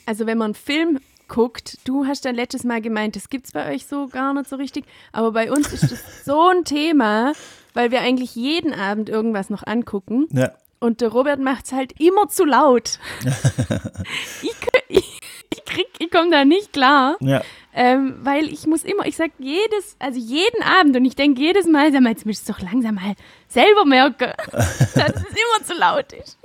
Also 0.06 0.26
wenn 0.26 0.38
man 0.38 0.46
einen 0.46 0.54
Film 0.54 1.00
guckt, 1.28 1.78
du 1.84 2.06
hast 2.06 2.24
dann 2.24 2.34
letztes 2.34 2.64
Mal 2.64 2.80
gemeint, 2.80 3.16
das 3.16 3.28
gibt's 3.28 3.52
bei 3.52 3.72
euch 3.72 3.86
so 3.86 4.08
gar 4.08 4.32
nicht 4.34 4.48
so 4.48 4.56
richtig, 4.56 4.84
aber 5.12 5.32
bei 5.32 5.52
uns 5.52 5.72
ist 5.72 5.90
das 5.90 6.24
so 6.24 6.48
ein 6.48 6.64
Thema, 6.64 7.32
weil 7.74 7.90
wir 7.90 8.00
eigentlich 8.00 8.34
jeden 8.34 8.72
Abend 8.74 9.08
irgendwas 9.08 9.50
noch 9.50 9.66
angucken. 9.66 10.26
Ja. 10.32 10.52
Und 10.78 11.00
der 11.02 11.08
Robert 11.10 11.40
macht's 11.40 11.72
halt 11.72 11.92
immer 12.00 12.28
zu 12.28 12.44
laut. 12.44 12.98
ich 14.42 14.54
ich, 14.88 15.18
ich 15.52 15.64
krieg, 15.64 15.86
ich 15.98 16.10
komme 16.10 16.30
da 16.30 16.44
nicht 16.44 16.72
klar, 16.72 17.16
Ja. 17.20 17.42
ähm, 17.74 18.16
weil 18.22 18.52
ich 18.52 18.66
muss 18.66 18.82
immer, 18.84 19.06
ich 19.06 19.16
sag 19.16 19.30
jedes, 19.38 19.96
also 19.98 20.18
jeden 20.18 20.62
Abend 20.62 20.96
und 20.96 21.04
ich 21.04 21.14
denke 21.16 21.40
jedes 21.40 21.66
Mal, 21.66 21.92
sag 21.92 22.00
mal, 22.02 22.10
jetzt 22.10 22.26
müsstest 22.26 22.48
du 22.48 22.52
doch 22.54 22.72
langsam 22.72 22.96
mal 22.96 23.14
selber 23.48 23.84
merken, 23.84 24.32
dass 24.52 25.14
es 25.16 25.22
immer 25.22 25.64
zu 25.64 25.74
laut 25.78 26.12
ist. 26.12 26.38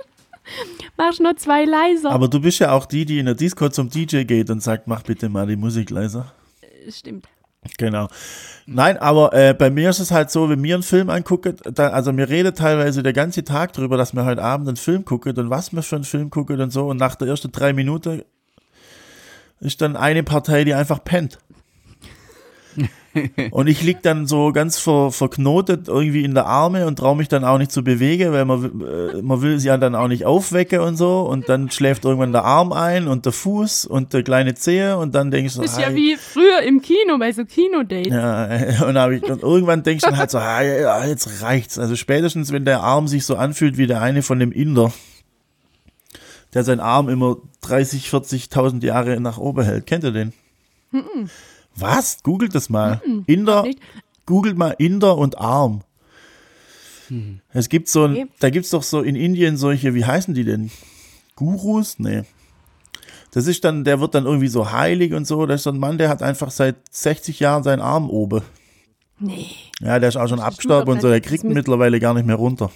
Machst 0.96 1.20
nur 1.20 1.36
zwei 1.36 1.64
leiser. 1.64 2.10
Aber 2.12 2.28
du 2.28 2.40
bist 2.40 2.60
ja 2.60 2.70
auch 2.72 2.86
die, 2.86 3.04
die 3.04 3.18
in 3.18 3.26
der 3.26 3.34
Disco 3.34 3.68
zum 3.68 3.90
DJ 3.90 4.22
geht 4.22 4.48
und 4.50 4.62
sagt, 4.62 4.86
mach 4.86 5.02
bitte 5.02 5.28
mal 5.28 5.46
die 5.46 5.56
Musik 5.56 5.90
leiser. 5.90 6.32
Stimmt. 6.88 7.26
Genau. 7.78 8.08
Nein, 8.66 8.98
aber 8.98 9.32
äh, 9.32 9.54
bei 9.54 9.70
mir 9.70 9.90
ist 9.90 10.00
es 10.00 10.10
halt 10.10 10.30
so, 10.30 10.48
wenn 10.48 10.60
mir 10.60 10.74
einen 10.74 10.82
Film 10.82 11.08
angucken, 11.08 11.56
da, 11.72 11.90
also 11.90 12.12
mir 12.12 12.28
redet 12.28 12.58
teilweise 12.58 13.02
der 13.02 13.12
ganze 13.12 13.44
Tag 13.44 13.72
drüber, 13.72 13.96
dass 13.96 14.14
wir 14.14 14.24
heute 14.24 14.42
Abend 14.42 14.66
einen 14.66 14.76
Film 14.76 15.04
gucken 15.04 15.36
und 15.36 15.50
was 15.50 15.72
wir 15.72 15.82
für 15.82 15.96
einen 15.96 16.04
Film 16.04 16.30
gucken 16.30 16.60
und 16.60 16.70
so 16.72 16.88
und 16.88 16.96
nach 16.96 17.14
der 17.14 17.28
ersten 17.28 17.52
drei 17.52 17.72
Minuten 17.72 18.22
ist 19.60 19.80
dann 19.80 19.96
eine 19.96 20.22
Partei, 20.22 20.64
die 20.64 20.74
einfach 20.74 21.02
pennt. 21.02 21.38
Und 23.50 23.66
ich 23.66 23.82
lieg 23.82 24.02
dann 24.02 24.26
so 24.26 24.52
ganz 24.52 24.78
ver, 24.78 25.10
verknotet 25.10 25.88
irgendwie 25.88 26.24
in 26.24 26.34
der 26.34 26.46
Arme 26.46 26.86
und 26.86 26.98
traue 26.98 27.16
mich 27.16 27.28
dann 27.28 27.44
auch 27.44 27.58
nicht 27.58 27.72
zu 27.72 27.82
bewegen, 27.82 28.32
weil 28.32 28.44
man, 28.44 28.64
äh, 28.64 29.22
man 29.22 29.40
will 29.42 29.58
sie 29.58 29.68
ja 29.68 29.76
dann 29.78 29.94
auch 29.94 30.08
nicht 30.08 30.26
aufwecken 30.26 30.80
und 30.80 30.96
so. 30.96 31.20
Und 31.20 31.48
dann 31.48 31.70
schläft 31.70 32.04
irgendwann 32.04 32.32
der 32.32 32.44
Arm 32.44 32.72
ein 32.72 33.08
und 33.08 33.24
der 33.24 33.32
Fuß 33.32 33.86
und 33.86 34.12
der 34.12 34.22
kleine 34.22 34.54
Zehe 34.54 34.96
und 34.98 35.14
dann 35.14 35.30
denkst 35.30 35.54
du, 35.54 35.62
Das 35.62 35.72
ist 35.72 35.80
ja 35.80 35.94
wie 35.94 36.16
früher 36.16 36.62
im 36.62 36.82
Kino, 36.82 37.18
bei 37.18 37.32
so 37.32 37.44
Kinodates. 37.44 38.12
Ja, 38.12 38.44
und, 38.86 39.12
ich, 39.12 39.22
und 39.22 39.42
irgendwann 39.42 39.82
denkst 39.82 40.04
du 40.04 40.10
dann 40.10 40.18
halt 40.18 40.30
so, 40.30 40.38
ah, 40.38 40.62
ja, 40.62 41.04
jetzt 41.06 41.42
reicht's. 41.42 41.78
Also 41.78 41.96
spätestens, 41.96 42.52
wenn 42.52 42.64
der 42.64 42.82
Arm 42.82 43.08
sich 43.08 43.24
so 43.24 43.36
anfühlt 43.36 43.78
wie 43.78 43.86
der 43.86 44.02
eine 44.02 44.22
von 44.22 44.38
dem 44.38 44.52
Inder, 44.52 44.92
der 46.54 46.64
seinen 46.64 46.80
Arm 46.80 47.08
immer 47.08 47.36
30, 47.62 48.08
40.000 48.08 48.84
Jahre 48.84 49.20
nach 49.20 49.38
oben 49.38 49.64
hält. 49.64 49.86
Kennt 49.86 50.04
ihr 50.04 50.12
den? 50.12 50.32
Was? 51.76 52.22
Googelt 52.22 52.54
das 52.54 52.68
mal. 52.68 53.00
Inder, 53.26 53.62
nicht. 53.62 53.80
googelt 54.26 54.56
mal 54.56 54.74
Inder 54.78 55.16
und 55.18 55.38
Arm. 55.38 55.82
Es 57.52 57.68
gibt 57.68 57.88
so 57.88 58.04
ein, 58.04 58.12
Okay. 58.12 58.26
da 58.40 58.50
gibt's 58.50 58.70
doch 58.70 58.82
so 58.82 59.00
in 59.00 59.14
Indien 59.14 59.56
solche, 59.56 59.94
wie 59.94 60.04
heißen 60.04 60.34
die 60.34 60.44
denn? 60.44 60.70
Gurus? 61.36 61.98
Nee. 61.98 62.22
Das 63.30 63.46
ist 63.46 63.64
dann, 63.64 63.84
der 63.84 64.00
wird 64.00 64.14
dann 64.14 64.24
irgendwie 64.24 64.48
so 64.48 64.72
heilig 64.72 65.12
und 65.12 65.26
so. 65.26 65.46
Das 65.46 65.56
ist 65.60 65.64
so 65.64 65.70
ein 65.70 65.78
Mann, 65.78 65.98
der 65.98 66.08
hat 66.08 66.22
einfach 66.22 66.50
seit 66.50 66.76
60 66.90 67.38
Jahren 67.38 67.62
seinen 67.62 67.80
Arm 67.80 68.10
oben. 68.10 68.42
Nee. 69.18 69.46
Ja, 69.80 69.98
der 69.98 70.08
ist 70.08 70.16
auch 70.16 70.26
schon 70.28 70.40
abgestorben 70.40 70.90
und 70.94 71.00
so, 71.00 71.08
der 71.08 71.20
kriegt 71.20 71.44
ihn 71.44 71.52
mittlerweile 71.52 72.00
gar 72.00 72.14
nicht 72.14 72.26
mehr 72.26 72.36
runter. 72.36 72.70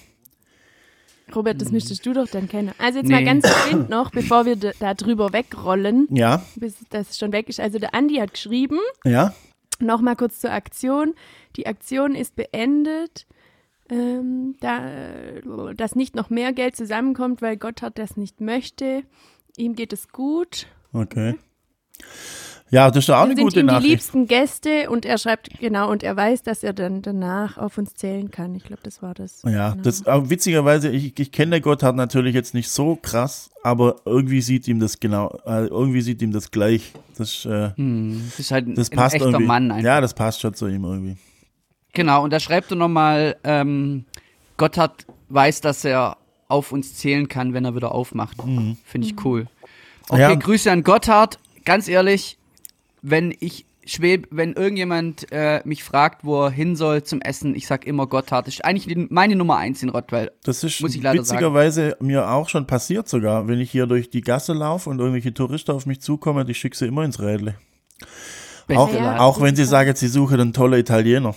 Robert, 1.37 1.61
das 1.61 1.71
müsstest 1.73 2.05
du 2.07 2.13
doch 2.13 2.29
dann 2.29 2.49
kennen. 2.49 2.73
Also 2.79 2.99
jetzt 2.99 3.11
mal 3.11 3.21
Nee. 3.21 3.25
ganz 3.27 3.45
geschwind 3.45 3.89
noch, 3.89 4.11
bevor 4.11 4.45
wir 4.47 4.57
da 4.57 4.95
drüber 4.95 5.33
wegrollen, 5.33 6.07
Ja, 6.11 6.45
bis 6.57 6.77
das 6.91 7.19
schon 7.19 7.33
weg 7.33 7.49
ist. 7.49 7.61
Also 7.61 7.79
der 7.79 7.95
Andi 7.95 8.17
hat 8.17 8.33
geschrieben, 8.33 8.79
ja. 9.05 9.35
Nochmal 9.83 10.15
kurz 10.17 10.41
zur 10.41 10.53
Aktion. 10.53 11.15
Die 11.57 11.67
Aktion 11.67 12.15
ist 12.15 12.37
beendet, 12.37 13.27
ähm, 13.89 14.57
da, 14.61 14.81
dass 15.75 15.97
nicht 15.97 16.15
noch 16.15 16.29
mehr 16.29 16.53
Geld 16.53 16.77
zusammenkommt, 16.77 17.41
weil 17.41 17.57
Gotthard 17.57 17.99
das 17.99 18.17
nicht 18.19 18.41
möchte. 18.43 19.05
Ihm 19.57 19.75
geht 19.75 19.93
es 19.95 20.09
gut. 20.09 20.67
Okay. 20.93 21.37
Ja, 22.73 22.89
das 22.89 22.99
ist 22.99 23.09
doch 23.09 23.17
auch 23.17 23.23
Wir 23.23 23.25
eine 23.27 23.35
sind 23.35 23.45
gute 23.45 23.61
ihm 23.61 23.67
die 23.67 23.73
Nachricht. 23.73 23.89
liebsten 23.91 24.27
Gäste 24.29 24.91
und 24.91 25.05
er 25.05 25.19
schreibt, 25.19 25.59
genau, 25.59 25.91
und 25.91 26.05
er 26.05 26.17
weiß, 26.17 26.43
dass 26.45 26.63
er 26.63 26.73
dann 26.73 27.03
danach 27.03 27.59
auf 27.59 27.79
uns 27.79 27.95
zählen 27.95 28.31
kann. 28.31 28.55
Ich 28.55 28.63
glaube, 28.63 28.83
das 28.85 29.03
war 29.03 29.13
das. 29.13 29.43
Ja, 29.45 29.71
Genau. 29.71 29.83
das 29.83 30.07
aber 30.07 30.31
witzigerweise, 30.31 30.89
ich, 30.89 31.19
ich 31.19 31.33
kenne 31.33 31.61
Gotthard 31.61 31.97
natürlich 31.97 32.33
jetzt 32.35 32.55
nicht 32.55 32.69
so 32.71 32.97
krass, 32.97 33.51
aber 33.65 33.97
irgendwie 34.05 34.41
sieht 34.41 34.69
ihm 34.69 34.79
das 34.79 35.01
genau, 35.01 35.37
äh, 35.47 35.67
irgendwie 35.67 36.01
sieht 36.01 36.23
ihm 36.23 36.31
das 36.33 36.53
gleich. 36.53 36.93
Das, 37.19 37.45
äh, 37.45 37.71
Hm, 37.77 38.23
das 38.31 38.39
ist 38.39 38.51
halt 38.53 38.69
ein, 38.69 38.75
das 38.77 38.91
ein 38.93 38.97
passt 38.97 39.15
echter 39.17 39.27
irgendwie. 39.31 39.47
Mann 39.47 39.71
einfach. 39.73 39.85
Ja, 39.85 40.01
das 40.01 40.15
passt 40.15 40.41
schon 40.41 40.55
zu 40.55 40.69
ihm 40.69 40.85
irgendwie. 40.85 41.17
Genau, 41.93 42.23
und 42.23 42.33
da 42.33 42.39
schreibt 42.39 42.71
er 42.71 42.77
nochmal, 42.77 43.37
ähm, 43.43 44.05
Gotthard 44.59 45.07
weiß, 45.29 45.61
dass 45.61 45.85
er 45.85 46.17
auf 46.47 46.71
uns 46.71 46.95
zählen 46.95 47.27
kann, 47.29 47.53
wenn 47.53 47.65
er 47.65 47.75
wieder 47.75 47.93
aufmacht. 47.93 48.37
Finde 48.85 49.07
ich 49.09 49.25
cool. 49.25 49.47
Okay, 50.09 50.21
Ja. 50.21 50.35
Grüße 50.35 50.71
an 50.71 50.85
Gotthard. 50.85 51.39
Ganz 51.65 51.89
ehrlich, 51.89 52.39
wenn 53.03 53.35
ich 53.41 53.67
schweb, 53.87 54.29
wenn 54.31 54.53
irgendjemand 54.53 55.27
äh, 55.33 55.63
mich 55.65 55.83
fragt, 55.85 56.25
wo 56.25 56.45
er 56.45 56.51
hin 56.51 56.77
soll 56.77 57.03
zum 57.03 57.21
Essen, 57.21 57.55
ich 57.55 57.67
sag 57.67 57.87
immer 57.87 58.07
Gotthard. 58.07 58.47
Das 58.47 58.55
ist 58.55 58.65
eigentlich 58.65 59.09
meine 59.11 59.37
Nummer 59.37 59.57
eins 59.57 59.83
in 59.83 59.89
Rottweil. 59.89 60.31
Das 60.45 60.63
ist 60.63 60.81
Muss 60.81 60.95
ich 60.95 61.03
leider 61.03 61.21
witzigerweise 61.21 61.97
mir 62.01 62.31
auch 62.31 62.49
schon 62.49 62.67
passiert 62.67 63.09
sogar, 63.09 63.49
wenn 63.49 63.59
ich 63.59 63.71
hier 63.71 63.87
durch 63.87 64.11
die 64.11 64.21
Gasse 64.21 64.53
laufe 64.53 64.91
und 64.91 64.99
irgendwelche 64.99 65.35
Touristen 65.35 65.73
auf 65.73 65.87
mich 65.87 66.01
zukommen, 66.01 66.49
ich 66.49 66.59
schicke 66.59 66.77
sie 66.77 66.87
immer 66.87 67.05
ins 67.05 67.21
Rädle. 67.21 67.55
Auch, 68.69 68.93
Ja, 68.93 69.19
auch 69.19 69.41
wenn 69.41 69.57
sie 69.57 69.65
sagen, 69.65 69.95
sie 69.97 70.09
suchen 70.09 70.41
einen 70.41 70.53
tollen 70.53 70.79
Italiener. 70.81 71.35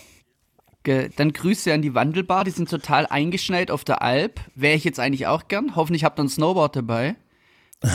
Dann 0.84 1.32
Grüße 1.32 1.74
an 1.74 1.82
die 1.82 1.96
Wandelbar, 1.96 2.44
die 2.44 2.52
sind 2.52 2.70
total 2.70 3.06
eingeschneit 3.06 3.72
auf 3.72 3.86
der 3.86 4.02
Alp. 4.02 4.42
Wäre 4.54 4.76
ich 4.76 4.84
jetzt 4.84 5.00
eigentlich 5.00 5.28
auch 5.28 5.48
gern. 5.48 5.76
Hoffentlich 5.76 6.04
habt 6.04 6.20
ihr 6.20 6.26
ein 6.26 6.30
Snowboard 6.30 6.76
dabei. 6.76 7.16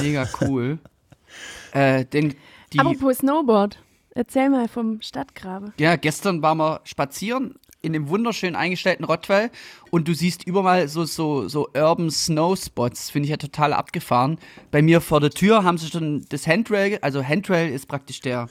Mega 0.03 0.27
cool. 0.41 0.79
äh, 1.73 2.07
denn 2.07 2.35
die, 2.73 2.79
Apropos 2.79 3.19
Snowboard. 3.19 3.79
Erzähl 4.15 4.51
mal 4.51 4.69
vom 4.69 5.01
Stadtgrabe. 5.01 5.73
ja, 5.79 5.97
gestern 5.97 6.43
waren 6.43 6.59
wir 6.59 6.81
spazieren 6.85 7.55
in 7.83 7.93
dem 7.93 8.09
wunderschön 8.09 8.57
eingestellten 8.57 9.05
Rottweil 9.05 9.51
und 9.91 10.09
du 10.09 10.15
siehst 10.15 10.45
überall 10.47 10.89
so, 10.89 11.05
so, 11.05 11.47
so 11.49 11.69
Urban 11.75 12.11
Snow 12.11 12.59
Spots. 12.59 13.11
Finde 13.11 13.27
ich 13.27 13.31
ja 13.31 13.37
total 13.37 13.73
abgefahren. 13.73 14.39
Bei 14.71 14.83
mir 14.83 15.01
vor 15.01 15.21
der 15.21 15.31
Tür 15.31 15.63
haben 15.63 15.79
sie 15.79 15.89
schon 15.89 16.25
das 16.29 16.47
Handrail, 16.47 16.99
also 17.03 17.23
Handrail 17.23 17.71
ist 17.73 17.87
praktisch 17.87 18.21
der, 18.21 18.49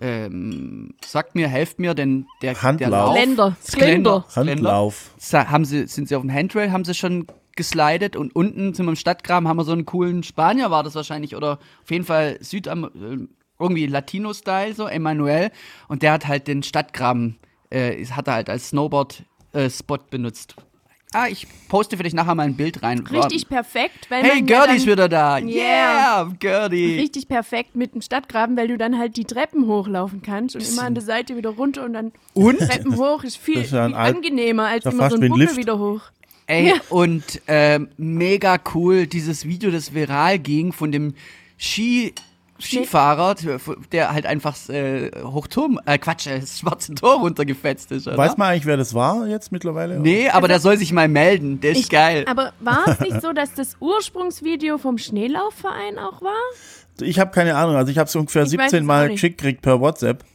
ähm, 0.00 0.94
sagt 1.04 1.34
mir, 1.34 1.48
helft 1.48 1.78
mir, 1.78 1.94
denn 1.94 2.26
der, 2.40 2.54
der 2.54 2.62
Handlauf. 2.62 2.90
Lauf, 2.90 3.14
Geländer. 3.14 3.56
Geländer. 3.70 4.24
Handlauf. 4.34 5.10
Haben 5.32 5.64
sie, 5.66 5.86
sind 5.86 6.08
sie 6.08 6.16
auf 6.16 6.22
dem 6.22 6.32
Handrail, 6.32 6.72
haben 6.72 6.84
sie 6.84 6.94
schon 6.94 7.26
geslidet 7.56 8.16
und 8.16 8.34
unten 8.34 8.72
sind 8.72 8.86
wir 8.86 8.90
im 8.90 8.96
Stadtgraben, 8.96 9.46
haben 9.46 9.58
wir 9.58 9.64
so 9.64 9.72
einen 9.72 9.84
coolen 9.84 10.22
Spanier, 10.22 10.70
war 10.70 10.82
das 10.82 10.94
wahrscheinlich, 10.94 11.36
oder 11.36 11.58
auf 11.82 11.90
jeden 11.90 12.04
Fall 12.04 12.38
Südam 12.40 12.84
äh, 12.84 13.26
irgendwie 13.60 13.86
Latino-Style, 13.86 14.74
so, 14.74 14.86
Emanuel. 14.86 15.50
Und 15.88 16.02
der 16.02 16.12
hat 16.12 16.26
halt 16.26 16.48
den 16.48 16.62
Stadtgraben, 16.62 17.38
äh, 17.70 18.04
hat 18.06 18.28
er 18.28 18.34
halt 18.34 18.50
als 18.50 18.70
Snowboard-Spot 18.70 19.98
benutzt. 20.10 20.56
Ah, 21.12 21.26
ich 21.26 21.48
poste 21.68 21.96
vielleicht 21.96 22.14
nachher 22.14 22.36
mal 22.36 22.44
ein 22.44 22.54
Bild 22.54 22.84
rein. 22.84 23.00
Richtig 23.00 23.48
perfekt, 23.48 24.08
weil 24.10 24.22
Hey, 24.22 24.38
ja 24.38 24.44
Gertie 24.44 24.76
ist 24.76 24.86
wieder 24.86 25.08
da. 25.08 25.38
Yeah. 25.38 26.22
Yeah, 26.22 26.32
Gertie. 26.38 26.98
richtig 27.00 27.26
perfekt 27.26 27.74
mit 27.74 27.94
dem 27.94 28.00
Stadtgraben, 28.00 28.56
weil 28.56 28.68
du 28.68 28.78
dann 28.78 28.96
halt 28.96 29.16
die 29.16 29.24
Treppen 29.24 29.66
hochlaufen 29.66 30.22
kannst 30.22 30.54
und 30.54 30.68
immer 30.68 30.84
an 30.84 30.94
der 30.94 31.02
Seite 31.02 31.36
wieder 31.36 31.50
runter 31.50 31.84
und 31.84 31.94
dann 31.94 32.12
Und? 32.34 32.58
Treppen 32.58 32.96
hoch 32.96 33.24
ist 33.24 33.38
viel, 33.38 33.58
ist 33.58 33.72
ja 33.72 33.86
ein 33.86 33.90
viel 33.90 33.98
angenehmer 33.98 34.68
als 34.68 34.84
ja 34.84 34.92
immer 34.92 35.10
so 35.10 35.16
ein 35.16 35.28
Buckel 35.28 35.56
wieder 35.56 35.80
hoch. 35.80 36.02
Ey, 36.46 36.74
und 36.90 37.42
ähm, 37.48 37.88
mega 37.96 38.58
cool, 38.74 39.06
dieses 39.06 39.44
Video, 39.44 39.70
das 39.70 39.94
viral 39.94 40.38
ging 40.38 40.72
von 40.72 40.92
dem 40.92 41.14
Ski. 41.58 42.12
Skifahrer, 42.60 43.34
der 43.92 44.12
halt 44.12 44.26
einfach 44.26 44.56
äh, 44.68 45.10
Hochturm, 45.24 45.80
äh, 45.86 45.98
Quatsch, 45.98 46.26
äh, 46.26 46.40
das 46.40 46.58
schwarze 46.60 46.94
Tor 46.94 47.20
runtergefetzt 47.20 47.90
ist, 47.92 48.06
oder? 48.06 48.16
Weiß 48.16 48.36
man 48.36 48.48
eigentlich, 48.48 48.66
wer 48.66 48.76
das 48.76 48.94
war 48.94 49.26
jetzt 49.26 49.52
mittlerweile? 49.52 49.98
Nee, 49.98 50.28
aber 50.28 50.48
der 50.48 50.60
soll 50.60 50.76
sich 50.76 50.92
mal 50.92 51.08
melden, 51.08 51.60
der 51.60 51.72
ist 51.72 51.90
geil. 51.90 52.24
Aber 52.28 52.52
war 52.60 52.86
es 52.86 53.00
nicht 53.00 53.20
so, 53.22 53.32
dass 53.32 53.54
das 53.54 53.76
Ursprungsvideo 53.80 54.78
vom 54.78 54.98
Schneelaufverein 54.98 55.98
auch 55.98 56.22
war? 56.22 56.34
Ich 57.00 57.18
habe 57.18 57.30
keine 57.30 57.56
Ahnung. 57.56 57.76
Also 57.76 57.90
ich 57.90 57.98
habe 57.98 58.08
es 58.08 58.14
ungefähr 58.16 58.42
Ich 58.42 58.48
weiß 58.58 58.70
17 58.70 58.80
es 58.80 58.86
Mal 58.86 59.08
geschickt 59.10 59.38
gekriegt 59.38 59.62
per 59.62 59.80
WhatsApp. 59.80 60.24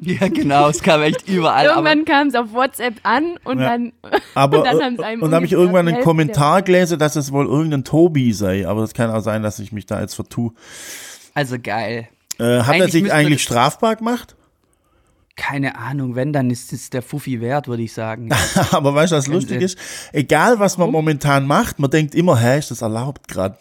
Ja, 0.00 0.28
genau, 0.28 0.68
es 0.68 0.82
kam 0.82 1.02
echt 1.02 1.28
überall. 1.28 1.66
Irgendwann 1.66 2.04
kam 2.04 2.28
es 2.28 2.34
auf 2.34 2.52
WhatsApp 2.52 2.94
an 3.02 3.34
und 3.44 3.58
Ja. 3.58 3.70
dann, 3.70 3.92
Aber 4.34 4.58
und 4.60 4.64
dann 4.64 4.80
haben 4.80 4.96
sie 4.96 5.04
einem 5.04 5.20
und 5.22 5.30
dann 5.30 5.36
habe 5.36 5.46
ich 5.46 5.52
irgendwann 5.52 5.88
einen 5.88 6.00
Kommentar 6.02 6.62
gelesen, 6.62 6.98
dass 6.98 7.16
es 7.16 7.32
wohl 7.32 7.44
irgendein 7.46 7.84
Tobi 7.84 8.32
sei. 8.32 8.66
Aber 8.66 8.80
das 8.82 8.94
kann 8.94 9.10
auch 9.10 9.20
sein, 9.20 9.42
dass 9.42 9.58
ich 9.58 9.72
mich 9.72 9.84
da 9.84 10.00
jetzt 10.00 10.14
vertue. 10.14 10.52
Also 11.38 11.56
geil. 11.62 12.08
Äh, 12.38 12.60
hat 12.62 12.76
er 12.76 12.88
sich 12.88 13.12
eigentlich 13.12 13.42
strafbar 13.42 13.96
gemacht? 13.96 14.34
Keine 15.36 15.76
Ahnung, 15.78 16.16
wenn, 16.16 16.32
dann 16.32 16.50
ist 16.50 16.72
es 16.72 16.90
der 16.90 17.00
Fuffi 17.00 17.40
wert, 17.40 17.68
würde 17.68 17.82
ich 17.84 17.92
sagen. 17.92 18.28
Aber 18.72 18.92
weißt 18.94 19.12
du, 19.12 19.16
was 19.16 19.28
lustig 19.28 19.54
Sinn. 19.54 19.60
ist? 19.62 19.78
Egal, 20.12 20.58
was 20.58 20.78
man 20.78 20.90
momentan 20.90 21.46
macht, 21.46 21.78
man 21.78 21.90
denkt 21.90 22.16
immer, 22.16 22.36
hä, 22.40 22.58
ist 22.58 22.72
das 22.72 22.82
erlaubt 22.82 23.28
gerade? 23.28 23.56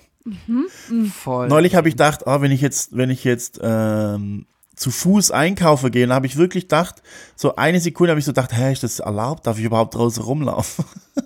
Voll. 1.13 1.47
Neulich 1.47 1.75
habe 1.75 1.87
ich 1.87 1.93
gedacht, 1.93 2.25
ah, 2.27 2.41
wenn 2.41 2.51
ich 2.51 2.61
jetzt, 2.61 2.97
wenn 2.97 3.11
ich 3.11 3.23
jetzt 3.23 3.59
ähm, 3.61 4.47
zu 4.75 4.89
Fuß 4.91 5.29
einkaufen 5.31 5.91
gehe, 5.91 6.07
dann 6.07 6.15
habe 6.15 6.25
ich 6.25 6.35
wirklich 6.35 6.63
gedacht, 6.65 7.03
so 7.35 7.55
eine 7.55 7.79
Sekunde 7.79 8.11
habe 8.11 8.19
ich 8.19 8.25
so 8.25 8.31
gedacht, 8.31 8.53
hä, 8.53 8.71
ist 8.73 8.81
das 8.83 8.99
erlaubt? 8.99 9.45
Darf 9.45 9.59
ich 9.59 9.65
überhaupt 9.65 9.93
draußen 9.95 10.23
rumlaufen? 10.23 10.83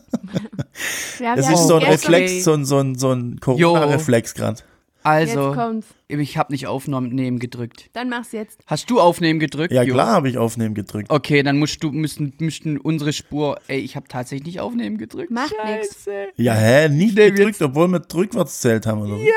Ja, 1.19 1.35
Das 1.35 1.49
ist 1.49 1.67
so 1.67 1.75
ein 1.75 1.81
gestern- 1.85 2.13
Reflex, 2.13 2.43
so 2.45 2.53
ein, 2.53 2.65
so 2.65 2.79
ein, 2.79 2.95
so 2.97 3.11
ein 3.11 3.39
Corona-Reflex 3.39 4.33
gerade. 4.33 4.61
Also, 5.03 5.55
Jetzt 5.55 6.21
ich 6.21 6.37
habe 6.37 6.51
nicht 6.51 6.67
Aufnehmen 6.67 7.39
gedrückt. 7.39 7.89
Dann 7.93 8.09
mach's 8.09 8.31
jetzt. 8.33 8.59
Hast 8.67 8.89
du 8.89 8.99
Aufnehmen 8.99 9.39
gedrückt? 9.39 9.71
Ja, 9.73 9.81
Jo. 9.83 9.93
klar 9.93 10.07
habe 10.07 10.29
ich 10.29 10.37
Aufnehmen 10.37 10.75
gedrückt. 10.75 11.09
Okay, 11.09 11.41
dann 11.43 11.57
musst 11.57 11.81
du, 11.83 11.91
müssen, 11.91 12.33
müssten 12.39 12.77
unsere 12.77 13.13
Spur, 13.13 13.59
ey, 13.67 13.79
ich 13.79 13.95
habe 13.95 14.07
tatsächlich 14.07 14.45
nicht 14.45 14.59
Aufnehmen 14.59 14.97
gedrückt. 14.97 15.31
Macht 15.31 15.53
nix. 15.65 16.03
Scheiße. 16.05 16.11
Ja, 16.35 16.53
hä, 16.53 16.89
nicht 16.89 17.15
Nee, 17.15 17.29
gedrückt, 17.31 17.59
jetzt- 17.59 17.61
obwohl 17.61 17.87
wir 17.87 18.01
rückwärts 18.13 18.59
zählt 18.61 18.85
haben 18.85 19.01
oder 19.01 19.15
so. 19.17 19.17
Ja, 19.17 19.33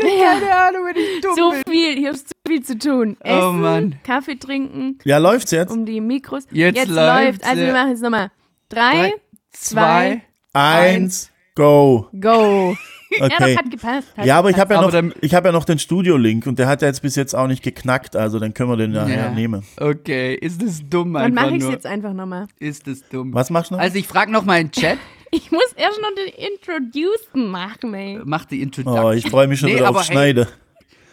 wenn 0.00 0.06
ich 0.08 0.20
keine 0.20 0.54
Ahnung, 0.56 0.82
wenn 0.86 0.96
ich 0.96 1.20
dumm 1.22 1.34
So 1.36 1.50
bin. 1.50 1.62
viel, 1.72 1.96
hier 1.96 2.10
ist 2.10 2.28
zu 2.28 2.34
viel 2.46 2.62
zu 2.62 2.78
tun. 2.78 3.16
Essen, 3.20 3.40
Oh 3.48 3.52
Mann. 3.52 3.96
Kaffee 4.04 4.36
trinken, 4.36 4.98
Ja, 5.04 5.18
läuft's 5.18 5.50
jetzt? 5.52 5.70
um 5.70 5.86
die 5.86 6.00
Mikros. 6.00 6.44
Jetzt 6.50 6.88
läuft. 6.88 7.24
läuft's, 7.24 7.46
Also 7.48 7.60
ja. 7.60 7.66
wir 7.68 7.72
machen 7.72 7.90
jetzt 7.90 8.02
nochmal. 8.02 8.30
Drei, 8.68 8.92
Drei, 8.92 9.12
zwei, 9.52 10.22
Eins, 10.52 11.30
go. 11.54 12.08
go. 12.20 12.76
Ja, 13.18 13.24
Okay. 13.26 13.34
das 13.38 13.56
hat 13.56 13.70
gepasst. 13.70 14.08
Hat 14.16 14.26
Ja, 14.26 14.38
aber 14.38 14.50
ich 14.50 14.58
habe 14.58 14.74
ja, 14.74 14.80
noch, 14.82 15.12
ich 15.20 15.34
hab 15.34 15.44
ja 15.44 15.52
noch 15.52 15.64
den 15.64 15.78
Studio-Link 15.78 16.46
und 16.46 16.58
der 16.58 16.66
hat 16.66 16.82
ja 16.82 16.88
jetzt 16.88 17.02
bis 17.02 17.14
jetzt 17.14 17.34
auch 17.34 17.46
nicht 17.46 17.62
geknackt, 17.62 18.16
also 18.16 18.38
dann 18.40 18.52
können 18.52 18.70
wir 18.70 18.76
den 18.76 18.90
nachher 18.92 19.26
Ja. 19.26 19.30
nehmen. 19.30 19.62
Okay, 19.78 20.34
ist 20.34 20.60
das 20.62 20.80
dumm 20.88 21.12
Dann 21.14 21.22
einfach 21.24 21.44
mache 21.46 21.56
ich 21.56 21.62
es 21.62 21.70
jetzt 21.70 21.86
einfach 21.86 22.12
nochmal. 22.12 22.46
Ist 22.58 22.86
das 22.88 23.08
dumm. 23.08 23.32
Was 23.32 23.50
machst 23.50 23.70
du 23.70 23.74
noch? 23.76 23.80
Also 23.80 23.96
ich 23.98 24.06
frage 24.08 24.32
noch 24.32 24.44
mal 24.44 24.60
im 24.60 24.70
Chat, 24.72 24.98
Ich 25.32 25.50
muss 25.50 25.72
erst 25.76 26.00
noch 26.00 26.10
den 26.14 26.32
Introducen 26.52 27.50
machen, 27.50 27.94
ey. 27.94 28.20
mach 28.24 28.44
die 28.44 28.62
Introduction. 28.62 29.04
oh, 29.04 29.10
ich 29.12 29.28
freue 29.28 29.46
mich 29.48 29.60
schon 29.60 29.68
Nee, 29.70 29.76
wieder 29.76 29.88
aber 29.88 30.00
auf 30.00 30.08
hey, 30.08 30.14
Schneide. 30.14 30.48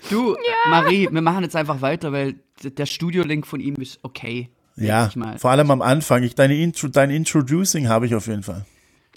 Du, 0.10 0.36
Marie, 0.70 1.08
wir 1.12 1.22
machen 1.22 1.44
jetzt 1.44 1.56
einfach 1.56 1.82
weiter, 1.82 2.12
weil 2.12 2.36
der 2.64 2.86
Studio-Link 2.86 3.48
von 3.48 3.60
ihm 3.60 3.76
ist 3.76 4.00
okay. 4.04 4.50
Ja, 4.76 5.08
ich 5.08 5.16
mal. 5.16 5.38
vor 5.38 5.52
allem 5.52 5.70
am 5.72 5.82
Anfang. 5.82 6.24
Ich, 6.24 6.36
deine 6.36 6.56
Intro, 6.58 6.88
dein 6.88 7.10
Introducing 7.12 7.88
habe 7.88 8.06
ich 8.08 8.16
auf 8.16 8.28
jeden 8.28 8.44
Fall. 8.44 8.66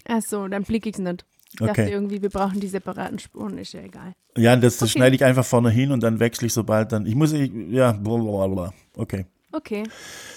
Ach 0.08 0.20
so, 0.22 0.46
dann 0.48 0.62
blick 0.64 0.86
ich's 0.86 0.98
nicht. 0.98 1.24
Ich 1.56 1.60
Okay. 1.62 1.82
dachte 1.82 1.90
irgendwie, 1.90 2.20
wir 2.22 2.30
brauchen 2.30 2.60
die 2.60 2.68
separaten 2.68 3.18
Spuren, 3.18 3.56
ist 3.58 3.72
ja 3.72 3.80
egal. 3.80 4.12
Ja, 4.36 4.54
das, 4.56 4.76
das 4.78 4.90
Okay. 4.90 4.98
schneide 4.98 5.16
ich 5.16 5.24
einfach 5.24 5.44
vorne 5.44 5.70
hin 5.70 5.90
und 5.90 6.02
dann 6.02 6.20
wechsle 6.20 6.46
ich 6.46 6.52
sobald 6.52 6.92
dann. 6.92 7.06
Ich 7.06 7.14
muss, 7.14 7.32
ich, 7.32 7.50
ja, 7.70 7.92
blablabla. 7.92 8.72
okay. 8.96 9.26
Okay. 9.52 9.84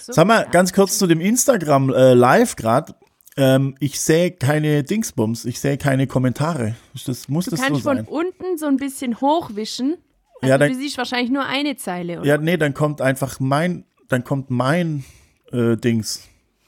So, 0.01 0.13
Sag 0.13 0.27
mal, 0.27 0.43
ja. 0.43 0.49
ganz 0.49 0.71
kurz 0.71 0.97
zu 0.97 1.05
dem 1.05 1.19
Instagram 1.19 1.89
äh, 1.93 2.13
Live 2.13 2.55
gerade. 2.55 2.95
Ähm, 3.35 3.75
ich 3.79 3.99
sehe 3.99 4.31
keine 4.31 4.83
Dingsbums, 4.83 5.43
ich 5.45 5.59
sehe 5.59 5.77
keine 5.77 6.07
Kommentare. 6.07 6.75
Das, 7.05 7.27
muss 7.27 7.45
Du 7.45 7.51
das 7.51 7.59
so 7.59 7.65
kannst 7.65 7.81
von 7.83 7.97
sein? 7.97 8.05
unten 8.05 8.57
so 8.57 8.67
ein 8.67 8.77
bisschen 8.77 9.19
hochwischen. 9.19 9.97
Also 10.41 10.49
Ja, 10.51 10.57
dann- 10.57 10.71
du 10.71 10.77
siehst 10.77 10.97
wahrscheinlich 10.97 11.31
nur 11.31 11.45
eine 11.45 11.75
Zeile. 11.75 12.19
Oder? 12.19 12.27
Ja, 12.27 12.37
nee, 12.37 12.55
dann 12.55 12.73
kommt 12.73 13.01
einfach 13.01 13.39
mein, 13.41 13.83
dann 14.07 14.23
kommt 14.23 14.49
mein 14.49 15.03
äh, 15.51 15.75
Dings. 15.75 16.27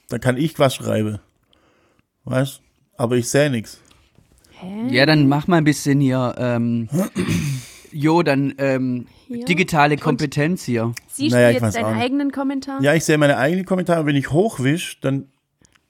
Dann 0.10 0.20
kann 0.20 0.36
ich 0.36 0.60
was 0.60 0.76
schreiben. 0.76 1.20
Weißt? 2.26 2.62
Aber 2.98 3.16
ich 3.16 3.30
sehe 3.30 3.50
nichts. 3.50 3.80
Hä? 4.62 4.88
Ja, 4.96 5.06
dann 5.06 5.28
mach 5.28 5.48
mal 5.48 5.58
ein 5.58 5.64
bisschen 5.64 6.00
hier, 6.00 6.36
ähm, 6.38 6.88
jo, 7.92 8.22
dann 8.24 8.54
ähm, 8.58 9.08
Hier. 9.28 9.46
digitale 9.46 9.98
Kompetenz 9.98 10.64
hier. 10.64 10.94
Siehst 11.08 11.34
Naja, 11.34 11.58
du 11.60 11.66
jetzt 11.66 11.76
deinen 11.76 11.98
eigenen 11.98 12.32
Kommentar? 12.32 12.82
Ja, 12.82 12.94
ich 12.94 13.04
sehe 13.06 13.18
meine 13.18 13.38
eigenen 13.38 13.66
Kommentare. 13.66 14.06
Wenn 14.06 14.16
ich 14.16 14.32
hochwisch, 14.32 15.00
dann 15.02 15.28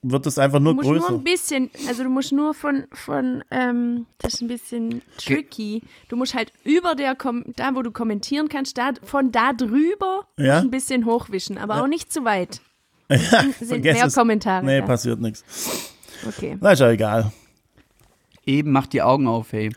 wird 0.04 0.26
das 0.26 0.36
einfach 0.38 0.58
nur 0.58 0.72
Du 0.72 0.76
musst 0.78 0.88
nur 0.88 0.98
größer. 0.98 1.12
ein 1.14 1.22
bisschen, 1.22 1.70
also 1.86 2.02
du 2.02 2.08
musst 2.08 2.32
nur 2.32 2.54
von, 2.54 2.84
von 2.92 3.44
ähm, 3.52 4.06
das 4.18 4.34
ist 4.34 4.40
ein 4.42 4.48
bisschen 4.48 5.02
tricky. 5.16 5.82
Du 6.08 6.16
musst 6.16 6.34
halt 6.34 6.52
über 6.64 6.94
der, 6.96 7.14
Kom 7.14 7.44
da 7.54 7.74
wo 7.76 7.82
du 7.82 7.92
kommentieren 7.92 8.48
kannst, 8.48 8.78
da, 8.78 8.90
von 9.04 9.30
da 9.30 9.52
drüber 9.52 10.26
Ja? 10.38 10.58
ein 10.58 10.70
bisschen 10.70 11.04
hochwischen, 11.04 11.56
aber 11.56 11.82
auch 11.82 11.86
nicht 11.86 12.12
zu 12.12 12.24
weit. 12.24 12.60
ja, 13.10 13.44
Sind 13.60 13.84
mehr 13.84 14.06
es. 14.06 14.14
Kommentare. 14.14 14.64
Nee, 14.64 14.80
da. 14.80 14.86
passiert 14.86 15.20
nichts. 15.20 15.44
Okay. 16.26 16.56
Na, 16.60 16.72
ist 16.72 16.78
ja 16.80 16.90
egal. 16.90 17.30
Eben, 18.44 18.72
mach 18.72 18.86
die 18.86 19.02
Augen 19.02 19.26
auf, 19.26 19.52
hey. 19.52 19.70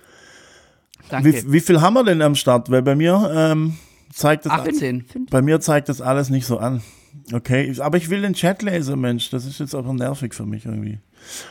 Danke. 1.10 1.34
Wie, 1.34 1.52
wie 1.54 1.60
viel 1.62 1.82
haben 1.82 1.94
wir 1.94 2.04
denn 2.04 2.22
am 2.22 2.36
Start? 2.36 2.70
Weil 2.72 2.82
bei 2.82 2.96
mir 2.96 3.32
ähm, 3.34 3.78
zeigt 4.12 4.46
das 4.46 4.54
18. 4.54 5.06
Fünf, 5.06 5.30
bei 5.30 5.42
mir 5.42 5.60
zeigt 5.62 5.90
das 5.90 6.02
alles 6.02 6.30
nicht 6.30 6.46
so 6.48 6.58
an. 6.58 6.82
Okay, 7.32 7.74
aber 7.80 7.98
ich 7.98 8.10
will 8.10 8.22
den 8.22 8.34
Chat 8.34 8.62
lesen, 8.62 9.00
Mensch. 9.00 9.30
Das 9.30 9.46
ist 9.46 9.60
jetzt 9.60 9.76
aber 9.76 9.94
nervig 9.94 10.34
für 10.34 10.46
mich 10.46 10.66
irgendwie. 10.66 11.00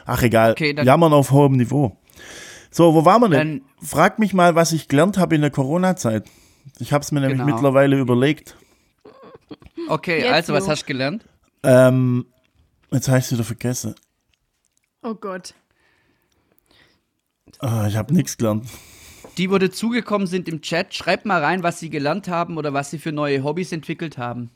Ach 0.07 0.23
egal. 0.23 0.53
Okay, 0.53 0.73
dann- 0.75 0.87
Jammern 0.87 1.13
auf 1.13 1.31
hohem 1.31 1.53
Niveau. 1.57 1.97
So, 2.71 2.95
wo 2.95 3.05
waren 3.05 3.23
wir 3.23 3.29
denn? 3.29 3.61
Dann- 3.61 3.87
Frag 3.87 4.19
mich 4.19 4.35
mal, 4.35 4.55
was 4.57 4.73
ich 4.73 4.89
gelernt 4.89 5.17
habe 5.19 5.35
in 5.37 5.41
der 5.41 5.51
Corona-Zeit. 5.51 6.25
Ich 6.81 6.93
habe 6.93 7.03
es 7.03 7.13
mir 7.13 7.21
nämlich 7.21 7.39
Genau. 7.39 7.53
mittlerweile 7.53 7.99
überlegt. 7.99 8.57
Okay, 9.89 10.21
Jetzt 10.23 10.33
also 10.33 10.53
was 10.55 10.69
hast 10.69 10.83
du 10.83 10.87
gelernt? 10.87 11.25
Ähm, 11.63 12.27
jetzt 12.91 13.09
habe 13.09 13.19
ich 13.19 13.27
es 13.27 13.33
wieder 13.33 13.45
vergessen. 13.45 13.95
Oh 15.03 15.15
Gott. 15.15 15.55
Ah, 17.65 17.87
ich 17.89 17.97
habe 17.97 18.13
nichts 18.15 18.37
gelernt. 18.37 18.67
Die, 19.39 19.51
wo 19.51 19.59
dazugekommen 19.59 20.27
sind 20.27 20.49
im 20.49 20.61
Chat, 20.61 20.95
schreibt 20.95 21.25
mal 21.27 21.43
rein, 21.43 21.63
was 21.63 21.81
sie 21.81 21.91
gelernt 21.91 22.29
haben 22.29 22.57
oder 22.59 22.73
was 22.75 22.91
sie 22.91 22.99
für 22.99 23.11
neue 23.11 23.43
Hobbys 23.43 23.73
entwickelt 23.73 24.19
haben. 24.19 24.51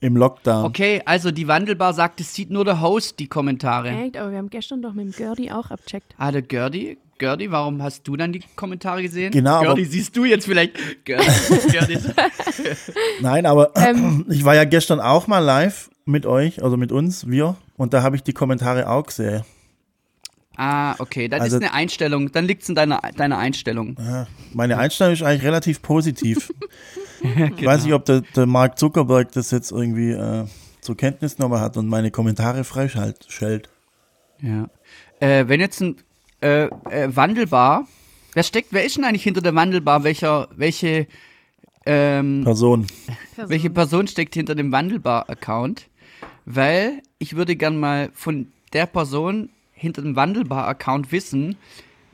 Im 0.00 0.16
Lockdown. 0.16 0.64
Okay, 0.66 1.00
also 1.06 1.30
die 1.30 1.48
Wandelbar 1.48 1.94
sagt, 1.94 2.20
es 2.20 2.34
sieht 2.34 2.50
nur 2.50 2.64
der 2.64 2.80
Host 2.82 3.18
die 3.20 3.28
Kommentare. 3.28 3.88
Echt, 3.88 4.16
aber 4.18 4.32
wir 4.32 4.38
haben 4.38 4.50
gestern 4.50 4.82
doch 4.82 4.92
mit 4.92 5.06
dem 5.06 5.12
Gerdi 5.12 5.50
auch 5.50 5.70
abcheckt. 5.70 6.14
Ah, 6.18 6.30
der 6.32 6.42
Gerdi? 6.42 6.98
Gerdi, 7.16 7.50
warum 7.52 7.80
hast 7.80 8.06
du 8.08 8.16
dann 8.16 8.32
die 8.32 8.42
Kommentare 8.56 9.00
gesehen? 9.00 9.30
Genau, 9.30 9.54
aber- 9.58 9.66
Gerdi, 9.66 9.84
siehst 9.84 10.14
du 10.16 10.24
jetzt 10.24 10.44
vielleicht? 10.46 10.76
Gerdi, 11.06 11.24
Gerdi. 11.70 11.98
Nein, 13.20 13.46
aber 13.46 13.70
Ähm. 13.76 14.26
ich 14.28 14.44
war 14.44 14.54
ja 14.54 14.64
gestern 14.64 15.00
auch 15.00 15.26
mal 15.28 15.38
live 15.38 15.88
mit 16.04 16.26
euch, 16.26 16.62
also 16.62 16.76
mit 16.76 16.92
uns, 16.92 17.28
wir. 17.30 17.56
Und 17.76 17.94
da 17.94 18.02
habe 18.02 18.16
ich 18.16 18.22
die 18.22 18.32
Kommentare 18.34 18.90
auch 18.90 19.04
gesehen. 19.06 19.42
Ah, 20.56 20.94
okay, 20.98 21.28
das 21.28 21.40
Also- 21.40 21.56
ist 21.56 21.62
eine 21.62 21.72
Einstellung. 21.72 22.30
Dann 22.32 22.44
liegt 22.46 22.62
es 22.62 22.68
in 22.68 22.74
deiner, 22.74 23.00
deiner 23.16 23.38
Einstellung. 23.38 23.96
Meine 24.52 24.78
Einstellung 24.78 25.12
ist 25.14 25.22
eigentlich 25.22 25.42
relativ 25.44 25.82
positiv. 25.82 26.52
Ich 27.22 27.34
Genau. 27.56 27.70
weiß 27.70 27.84
nicht, 27.84 27.94
ob 27.94 28.04
der, 28.04 28.20
der 28.20 28.44
Mark 28.44 28.78
Zuckerberg 28.78 29.32
das 29.32 29.50
jetzt 29.50 29.72
irgendwie 29.72 30.10
äh, 30.10 30.44
zur 30.82 30.94
Kenntnis 30.94 31.36
genommen 31.36 31.58
hat 31.58 31.78
und 31.78 31.88
meine 31.88 32.10
Kommentare 32.10 32.64
freischaltet. 32.64 33.70
Ja. 34.42 34.68
Äh, 35.20 35.48
wenn 35.48 35.58
jetzt 35.58 35.80
ein 35.80 35.96
äh, 36.42 36.64
äh, 36.64 37.16
Wandelbar, 37.16 37.86
wer 38.34 38.42
steckt, 38.42 38.74
wer 38.74 38.84
ist 38.84 38.98
denn 38.98 39.04
eigentlich 39.04 39.22
hinter 39.22 39.40
der 39.40 39.54
Wandelbar? 39.54 40.04
Welcher, 40.04 40.48
welche, 40.54 41.06
ähm, 41.86 42.42
Person. 42.44 42.86
welche 43.36 43.70
Person 43.70 44.06
steckt 44.06 44.34
hinter 44.34 44.54
dem 44.54 44.70
Wandelbar-Account? 44.70 45.88
Weil 46.44 47.00
ich 47.18 47.36
würde 47.36 47.56
gern 47.56 47.80
mal 47.80 48.10
von 48.12 48.48
der 48.74 48.84
Person 48.84 49.48
hinter 49.84 50.02
dem 50.02 50.16
Wandelbar-Account 50.16 51.12
wissen, 51.12 51.56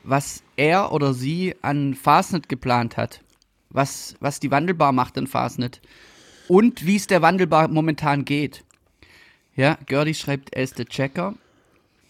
was 0.03 0.43
er 0.55 0.91
oder 0.91 1.13
sie 1.13 1.55
an 1.61 1.95
Fastnet 1.95 2.49
geplant 2.49 2.97
hat. 2.97 3.21
Was, 3.69 4.15
was 4.19 4.39
die 4.39 4.51
Wandelbar 4.51 4.91
macht 4.91 5.17
in 5.17 5.25
Fastnet. 5.27 5.81
Und 6.47 6.85
wie 6.85 6.97
es 6.97 7.07
der 7.07 7.21
Wandelbar 7.21 7.67
momentan 7.69 8.25
geht. 8.25 8.63
Ja, 9.55 9.77
Gerdi 9.85 10.13
schreibt, 10.13 10.53
er 10.53 10.63
ist 10.63 10.77
der 10.77 10.85
Checker. 10.85 11.35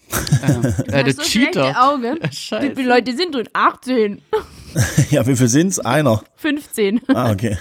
ähm, 0.43 0.63
äh, 0.87 1.03
der 1.03 1.13
schlechte 1.13 1.21
Cheater. 1.23 1.89
Augen. 1.89 2.17
Wie 2.21 2.35
Scheiße. 2.35 2.75
viele 2.75 2.89
Leute 2.89 3.15
sind 3.15 3.33
drin? 3.33 3.47
18, 3.53 4.21
ja, 5.09 5.25
wie 5.27 5.35
viel 5.35 5.47
sind's? 5.47 5.79
Einer. 5.79 6.23
15. 6.35 7.01
Ah, 7.09 7.31
okay. 7.31 7.57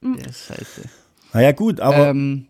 Der 0.00 0.26
ist 0.26 0.46
scheiße. 0.46 0.82
Naja, 1.32 1.52
gut, 1.52 1.80
aber 1.80 2.08
Ähm, 2.08 2.46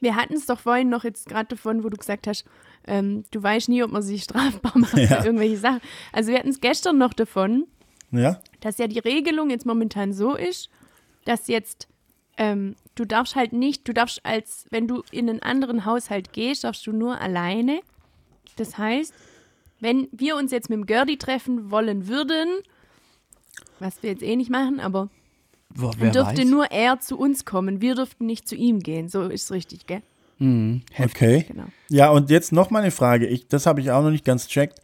Wir 0.00 0.16
hatten 0.16 0.34
es 0.34 0.46
doch 0.46 0.58
vorhin 0.58 0.88
noch 0.88 1.04
jetzt 1.04 1.28
gerade 1.28 1.48
davon, 1.50 1.84
wo 1.84 1.88
du 1.88 1.96
gesagt 1.96 2.26
hast, 2.26 2.44
ähm, 2.86 3.24
du 3.30 3.42
weißt 3.42 3.68
nie, 3.68 3.82
ob 3.82 3.90
man 3.92 4.02
sich 4.02 4.24
strafbar 4.24 4.72
macht 4.78 4.96
Ja. 4.96 5.20
für 5.20 5.26
irgendwelche 5.26 5.56
Sachen. 5.58 5.80
Also 6.12 6.30
wir 6.30 6.38
hatten 6.38 6.48
es 6.50 6.60
gestern 6.60 6.98
noch 6.98 7.12
davon, 7.12 7.66
ja, 8.10 8.40
dass 8.60 8.78
ja 8.78 8.86
die 8.88 8.98
Regelung 8.98 9.50
jetzt 9.50 9.66
momentan 9.66 10.12
so 10.12 10.34
ist, 10.34 10.68
dass 11.24 11.46
jetzt 11.48 11.88
ähm, 12.38 12.76
du 12.94 13.04
darfst 13.04 13.36
halt 13.36 13.52
nicht, 13.52 13.86
du 13.86 13.92
darfst 13.92 14.24
als, 14.24 14.66
wenn 14.70 14.88
du 14.88 15.02
in 15.10 15.28
einen 15.28 15.42
anderen 15.42 15.84
Haushalt 15.84 16.32
gehst, 16.32 16.64
darfst 16.64 16.86
du 16.86 16.92
nur 16.92 17.20
alleine. 17.20 17.80
Das 18.56 18.78
heißt, 18.78 19.12
wenn 19.80 20.08
wir 20.12 20.36
uns 20.36 20.50
jetzt 20.52 20.68
mit 20.70 20.76
dem 20.78 20.86
Gerdi 20.86 21.16
treffen 21.16 21.70
wollen 21.70 22.08
würden, 22.08 22.48
was 23.80 24.02
wir 24.02 24.10
jetzt 24.10 24.22
eh 24.22 24.36
nicht 24.36 24.50
machen, 24.50 24.78
aber 24.80 25.08
wer 25.70 26.10
dürfte 26.10 26.42
weiß? 26.42 26.48
nur 26.48 26.66
er 26.70 27.00
zu 27.00 27.18
uns 27.18 27.44
kommen. 27.44 27.80
Wir 27.80 27.94
dürften 27.94 28.26
nicht 28.26 28.46
zu 28.48 28.54
ihm 28.54 28.80
gehen. 28.80 29.08
So 29.08 29.22
ist 29.22 29.50
richtig, 29.50 29.86
gell? 29.86 30.02
Mhm. 30.42 30.82
okay. 30.98 31.44
Genau. 31.46 31.66
Ja, 31.88 32.10
und 32.10 32.28
jetzt 32.30 32.50
noch 32.52 32.70
mal 32.70 32.80
eine 32.82 32.90
Frage. 32.90 33.26
Ich, 33.26 33.46
das 33.46 33.66
habe 33.66 33.80
ich 33.80 33.92
auch 33.92 34.02
noch 34.02 34.10
nicht 34.10 34.24
ganz 34.24 34.48
checkt. 34.48 34.80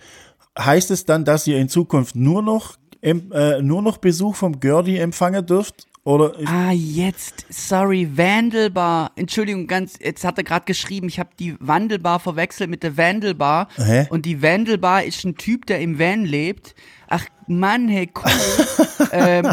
Heißt 0.57 0.91
es 0.93 1.05
dann, 1.05 1.25
dass 1.25 1.47
ihr 1.49 1.59
in 1.59 1.69
Zukunft 1.69 2.15
nur 2.15 2.43
noch, 2.43 2.77
äh, 3.03 3.61
nur 3.61 3.83
noch 3.83 3.97
Besuch 3.97 4.37
vom 4.37 4.61
Gerdi 4.61 4.99
empfangen 4.99 5.45
dürft? 5.45 5.88
Oder 6.09 6.33
Ah, 6.47 6.71
jetzt, 6.73 7.45
sorry, 7.51 8.09
Wandelbar. 8.17 9.11
Entschuldigung, 9.15 9.67
ganz, 9.67 9.99
jetzt 10.01 10.25
hat 10.25 10.39
er 10.39 10.45
gerade 10.45 10.65
geschrieben, 10.65 11.07
ich 11.09 11.19
habe 11.19 11.29
die 11.39 11.55
Wandelbar 11.61 12.19
verwechselt 12.19 12.71
mit 12.71 12.83
der 12.83 12.97
Wandelbar. 12.97 13.69
Hä? 13.77 14.07
Und 14.09 14.25
die 14.25 14.41
Wandelbar 14.41 15.05
ist 15.05 15.23
ein 15.27 15.35
Typ, 15.37 15.67
der 15.67 15.81
im 15.81 15.99
Van 15.99 16.25
lebt. 16.25 16.75
Ach 17.09 17.27
Mann, 17.47 17.89
hey, 17.89 18.09
cool. 18.17 19.07
ähm, 19.13 19.53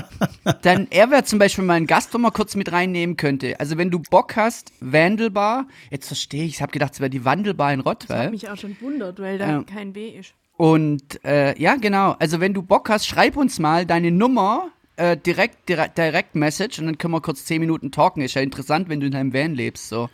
dann, 0.61 0.87
er 0.91 1.11
wäre 1.11 1.25
zum 1.25 1.39
Beispiel 1.39 1.65
mal 1.65 1.73
ein 1.73 1.87
Gast, 1.87 2.13
wo 2.13 2.19
man 2.19 2.31
kurz 2.31 2.55
mit 2.55 2.71
reinnehmen 2.71 3.17
könnte. 3.17 3.59
Also 3.59 3.77
wenn 3.77 3.91
du 3.91 3.99
Bock 3.99 4.37
hast, 4.37 4.71
Wandelbar, 4.79 5.67
jetzt 5.91 6.07
verstehe 6.07 6.45
ich, 6.45 6.53
ich 6.55 6.61
habe 6.61 6.71
gedacht, 6.71 6.93
es 6.93 7.01
wäre 7.01 7.09
die 7.09 7.25
Wandelbar 7.25 7.73
in 7.73 7.79
Das 7.79 7.85
hat 7.85 7.91
Rottweil. 8.03 8.31
mich 8.31 8.49
auch 8.49 8.55
schon 8.55 8.77
wundert, 8.79 9.19
weil 9.19 9.37
da 9.37 9.49
Ja. 9.49 9.63
kein 9.63 9.91
B 9.91 10.07
ist. 10.07 10.33
Und 10.57 11.21
äh, 11.25 11.59
ja, 11.61 11.75
genau. 11.75 12.15
Also 12.17 12.39
wenn 12.39 12.53
du 12.53 12.61
Bock 12.61 12.89
hast, 12.89 13.05
schreib 13.07 13.35
uns 13.35 13.59
mal 13.59 13.85
deine 13.85 14.09
Nummer 14.09 14.69
äh, 14.97 15.17
direkt, 15.17 15.67
direkt, 15.69 15.97
direkt 15.97 16.35
Message 16.35 16.79
und 16.79 16.85
dann 16.85 16.97
können 16.97 17.13
wir 17.13 17.21
kurz 17.21 17.45
10 17.45 17.59
Minuten 17.59 17.91
talken. 17.91 18.21
Ist 18.21 18.35
ja 18.35 18.41
interessant, 18.41 18.89
wenn 18.89 18.99
du 18.99 19.07
in 19.07 19.11
deinem 19.11 19.33
Van 19.33 19.53
lebst. 19.53 19.89
So. 19.89 20.09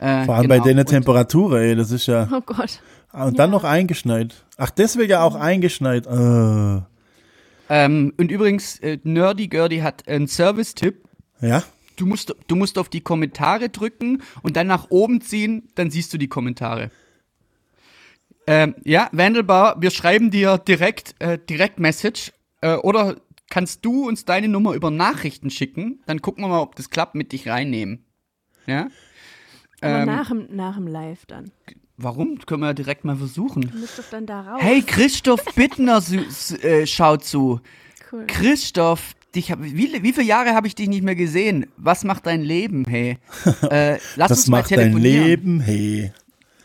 Äh, 0.00 0.24
vor 0.24 0.36
allem 0.36 0.48
genau. 0.48 0.62
bei 0.62 0.68
den 0.68 0.78
Und, 0.78 0.86
Temperaturen, 0.86 1.62
ey, 1.62 1.76
das 1.76 1.90
ist 1.90 2.06
ja. 2.06 2.28
Oh 2.32 2.40
Gott. 2.40 2.80
Und 3.12 3.38
dann 3.38 3.50
noch 3.50 3.64
eingeschneit. 3.64 4.44
Ach, 4.56 4.70
deswegen 4.70 5.14
auch 5.14 5.34
eingeschneit. 5.34 6.06
Äh, 6.06 6.80
ähm, 7.70 8.12
und 8.16 8.30
übrigens, 8.30 8.78
äh, 8.80 8.98
Nerdy 9.02 9.48
Gerdy 9.48 9.78
hat 9.78 10.06
einen 10.08 10.28
Service-Tipp. 10.28 11.04
ja? 11.40 11.62
Du 11.96 12.06
musst, 12.06 12.34
du 12.46 12.56
musst 12.56 12.78
auf 12.78 12.88
die 12.88 13.00
Kommentare 13.00 13.70
drücken 13.70 14.22
und 14.42 14.56
dann 14.56 14.68
nach 14.68 14.86
oben 14.90 15.20
ziehen, 15.20 15.68
dann 15.74 15.90
siehst 15.90 16.12
du 16.12 16.18
die 16.18 16.28
Kommentare. 16.28 16.90
Ähm, 18.46 18.76
ja, 18.84 19.08
Wandelbar, 19.12 19.76
wir 19.80 19.90
schreiben 19.90 20.30
dir 20.30 20.58
direkt, 20.58 21.16
äh, 21.18 21.38
direkt 21.38 21.80
Message 21.80 22.32
äh, 22.60 22.76
oder 22.76 23.16
kannst 23.50 23.84
du 23.84 24.06
uns 24.08 24.24
deine 24.24 24.48
Nummer 24.48 24.74
über 24.74 24.90
Nachrichten 24.90 25.50
schicken? 25.50 26.00
Dann 26.06 26.20
gucken 26.22 26.44
wir 26.44 26.48
mal, 26.48 26.60
ob 26.60 26.76
das 26.76 26.90
klappt, 26.90 27.14
mit 27.14 27.32
dich 27.32 27.48
reinnehmen. 27.48 28.04
Ja? 28.66 28.88
Aber 29.80 30.00
Ähm, 30.00 30.06
nach, 30.06 30.28
dem, 30.28 30.46
nach 30.54 30.76
dem 30.76 30.86
Live 30.86 31.26
dann. 31.26 31.50
Warum? 31.96 32.38
Können 32.46 32.60
wir 32.62 32.68
ja 32.68 32.72
direkt 32.74 33.04
mal 33.04 33.16
versuchen. 33.16 33.62
Du 33.72 33.78
musst 33.78 33.98
doch 33.98 34.04
dann 34.10 34.26
da 34.26 34.40
raus. 34.42 34.60
Hey, 34.62 34.82
Christoph 34.82 35.44
Bittner 35.54 36.02
äh, 36.62 36.86
schaut 36.86 37.24
zu. 37.24 37.60
cool. 38.12 38.24
Christoph, 38.28 39.14
dich, 39.34 39.50
hab- 39.50 39.62
wie, 39.62 40.02
wie 40.02 40.12
viele 40.12 40.26
Jahre 40.26 40.54
habe 40.54 40.66
ich 40.68 40.74
dich 40.74 40.88
nicht 40.88 41.02
mehr 41.02 41.16
gesehen? 41.16 41.66
Was 41.76 42.04
macht 42.04 42.26
dein 42.26 42.42
Leben, 42.42 42.84
hey? 42.88 43.18
Äh, 43.70 43.98
lass 44.16 44.28
Das 44.28 44.38
uns 44.40 44.48
mal 44.48 44.58
macht 44.60 44.70
dein 44.70 44.78
telefonieren. 44.92 45.24
Leben, 45.26 45.60
hey. 45.60 46.12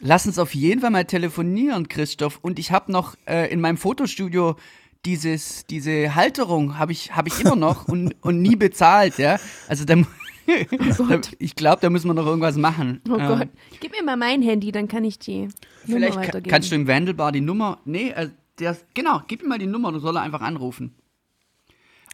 Lass 0.02 0.28
uns 0.28 0.38
auf 0.38 0.54
jeden 0.54 0.82
Fall 0.82 0.90
mal 0.92 1.06
telefonieren, 1.06 1.88
Christoph. 1.88 2.38
Und 2.42 2.60
ich 2.60 2.72
habe 2.72 2.92
noch 2.92 3.16
äh, 3.26 3.52
in 3.52 3.62
meinem 3.62 3.78
Fotostudio 3.78 4.56
dieses, 5.06 5.66
diese 5.68 6.16
Halterung 6.16 6.78
habe 6.78 6.92
ich, 6.92 7.16
hab 7.16 7.28
ich 7.28 7.40
immer 7.42 7.56
noch 7.56 7.88
und, 7.88 8.16
und 8.22 8.42
nie 8.42 8.56
bezahlt, 8.56 9.18
ja. 9.18 9.38
Also 9.68 9.86
da, 9.86 9.96
da, 11.10 11.22
ich 11.40 11.56
glaube, 11.56 11.82
da 11.82 11.90
müssen 11.90 12.08
wir 12.08 12.14
noch 12.14 12.26
irgendwas 12.26 12.56
machen. 12.58 13.02
Oh 13.10 13.16
Ähm, 13.16 13.28
Gott. 13.28 13.48
Gib 13.80 13.92
mir 13.92 14.04
mal 14.04 14.18
mein 14.18 14.42
Handy, 14.42 14.72
dann 14.72 14.88
kann 14.88 15.04
ich 15.04 15.20
die 15.20 15.42
Nummer 15.42 15.52
Vielleicht 15.86 16.14
ka- 16.16 16.22
weitergeben. 16.22 16.50
kannst 16.52 16.72
du 16.72 16.76
im 16.76 16.88
Wandelbar 16.88 17.32
die 17.32 17.42
Nummer. 17.42 17.80
Nee, 17.86 18.10
äh, 18.12 18.30
der, 18.60 18.78
genau, 18.94 19.22
gib 19.28 19.42
ihm 19.44 19.50
mal 19.50 19.58
die 19.60 19.66
Nummer, 19.68 19.92
dann 19.92 20.02
soll 20.02 20.16
er 20.16 20.22
einfach 20.22 20.42
anrufen. 20.42 20.94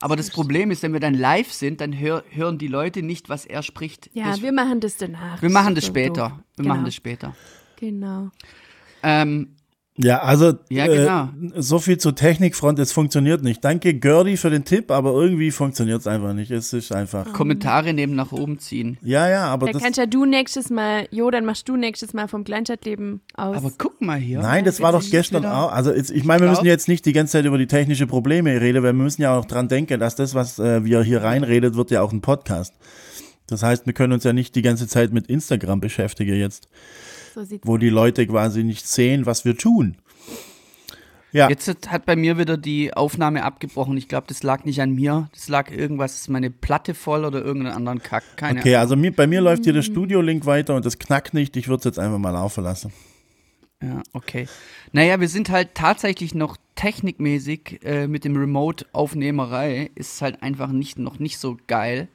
Aber 0.02 0.16
das 0.16 0.30
Problem 0.32 0.72
ist, 0.72 0.82
wenn 0.82 0.94
wir 0.94 1.02
dann 1.02 1.14
live 1.14 1.52
sind, 1.52 1.82
dann 1.82 2.00
hör, 2.00 2.24
hören 2.30 2.58
die 2.58 2.68
Leute 2.68 3.04
nicht, 3.04 3.28
was 3.28 3.46
er 3.46 3.62
spricht. 3.64 4.10
ja, 4.14 4.28
das, 4.32 4.42
wir 4.42 4.54
machen 4.54 4.80
das 4.80 4.96
danach. 4.96 5.42
wir 5.42 5.50
machen 5.50 5.76
das 5.76 5.84
so 5.86 5.90
später. 5.92 6.30
doof. 6.30 6.32
Wir 6.56 6.64
genau. 6.64 6.74
machen 6.76 6.86
das 6.86 6.96
später. 6.96 7.36
Genau. 7.76 8.30
Ähm, 9.04 9.56
Ja, 10.02 10.20
also 10.22 10.54
Ja, 10.70 10.88
genau. 10.88 11.24
äh, 11.58 11.62
so 11.62 11.78
viel 11.80 11.98
zur 11.98 12.16
Technikfront, 12.16 12.80
es 12.80 12.94
funktioniert 12.94 13.44
nicht. 13.44 13.64
Danke 13.66 13.94
Gördi 13.94 14.38
für 14.38 14.50
den 14.50 14.64
Tipp, 14.64 14.92
aber 14.92 15.12
irgendwie 15.12 15.52
funktioniert 15.52 16.00
es 16.00 16.08
einfach 16.08 16.34
nicht. 16.34 16.52
Es 16.52 16.72
ist 16.72 16.94
einfach. 16.94 17.34
Kommentare 17.34 17.94
neben 17.94 18.16
nach 18.16 18.32
oben 18.32 18.60
ziehen. 18.60 18.98
Ja, 19.02 19.28
ja, 19.30 19.46
aber 19.48 19.66
Da 19.68 19.74
das. 19.74 19.84
kannst 19.84 19.98
ja 20.00 20.06
du 20.06 20.24
nächstes 20.26 20.70
Mal, 20.70 21.08
Jo, 21.12 21.30
dann 21.32 21.44
machst 21.44 21.68
du 21.68 21.76
nächstes 21.76 22.14
Mal 22.14 22.30
vom 22.30 22.46
Kleinstadtleben 22.46 23.20
aus. 23.36 23.58
Aber 23.58 23.72
guck 23.78 24.00
mal 24.02 24.18
hier. 24.18 24.40
Nein, 24.40 24.64
das 24.64 24.80
war 24.80 24.94
doch 24.94 25.04
gestern 25.12 25.42
wieder- 25.44 25.66
auch. 25.66 25.72
Also 25.74 25.92
jetzt, 25.92 26.12
ich 26.12 26.24
meine, 26.24 26.40
wir 26.42 26.48
glaub- 26.48 26.60
müssen 26.60 26.68
jetzt 26.68 26.88
nicht 26.88 27.06
die 27.06 27.12
ganze 27.14 27.34
Zeit 27.34 27.44
über 27.46 27.58
die 27.58 27.68
technische 27.68 28.08
Probleme 28.08 28.62
reden, 28.62 28.78
weil 28.84 28.94
wir 28.96 29.04
müssen 29.04 29.22
ja 29.22 29.38
auch 29.38 29.44
dran 29.46 29.68
denken, 29.68 30.00
dass 30.00 30.16
das, 30.16 30.34
was 30.34 30.60
äh, 30.60 30.86
wir 30.86 31.04
hier 31.04 31.24
reinredet, 31.24 31.76
wird 31.76 31.92
ja 31.92 32.02
auch 32.02 32.14
ein 32.14 32.22
Podcast. 32.22 32.74
Das 33.52 33.64
heißt, 33.64 33.86
wir 33.86 33.94
können 33.94 34.14
uns 34.14 34.24
ja 34.24 34.34
nicht 34.34 34.56
die 34.56 34.62
ganze 34.62 34.88
Zeit 34.88 35.12
mit 35.12 35.28
Instagram 35.28 35.80
beschäftigen 35.80 36.36
jetzt, 36.36 36.70
so 37.36 37.44
wo 37.64 37.78
die 37.78 37.90
Leute 37.90 38.26
quasi 38.28 38.64
nicht 38.64 38.88
sehen, 38.88 39.26
was 39.26 39.46
wir 39.46 39.58
tun. 39.58 39.98
Ja, 41.32 41.48
Jetzt 41.48 41.70
hat 41.90 42.06
bei 42.06 42.16
mir 42.16 42.40
wieder 42.40 42.58
die 42.58 42.94
Aufnahme 42.94 43.44
abgebrochen. 43.44 43.96
Ich 43.98 44.08
glaube, 44.08 44.26
das 44.28 44.42
lag 44.42 44.64
nicht 44.66 44.82
an 44.82 44.92
mir. 44.92 45.30
Das 45.34 45.48
lag 45.48 45.70
irgendwas, 45.70 46.16
ist 46.16 46.30
meine 46.30 46.50
Platte 46.50 46.96
voll 46.96 47.24
oder 47.24 47.44
irgendeinen 47.44 47.76
anderen 47.76 48.02
Kack. 48.02 48.24
Keine 48.36 48.60
okay, 48.60 48.76
also 48.76 48.96
mir, 48.96 49.16
bei 49.16 49.28
mir 49.28 49.40
läuft 49.40 49.64
hier 49.64 49.74
der 49.74 49.84
Studio-Link 49.84 50.48
weiter 50.48 50.76
und 50.76 50.86
das 50.86 50.98
knackt 50.98 51.36
nicht. 51.36 51.56
Ich 51.56 51.68
würde 51.68 51.80
es 51.80 51.86
jetzt 51.86 52.00
einfach 52.00 52.18
mal 52.18 52.32
laufen 52.32 52.64
lassen. 52.64 52.92
Ja, 53.82 54.02
okay. 54.14 54.48
Naja, 54.92 55.20
wir 55.20 55.30
sind 55.30 55.50
halt 55.50 55.76
tatsächlich 55.76 56.34
noch 56.34 56.58
technikmäßig 56.76 57.80
äh, 57.84 58.08
mit 58.08 58.26
dem 58.26 58.36
Remote-Aufnehmerei 58.36 59.92
ist 59.96 60.22
halt 60.22 60.42
einfach 60.42 60.70
nicht, 60.70 60.98
noch 60.98 61.20
nicht 61.20 61.38
so 61.38 61.58
geil, 61.68 62.10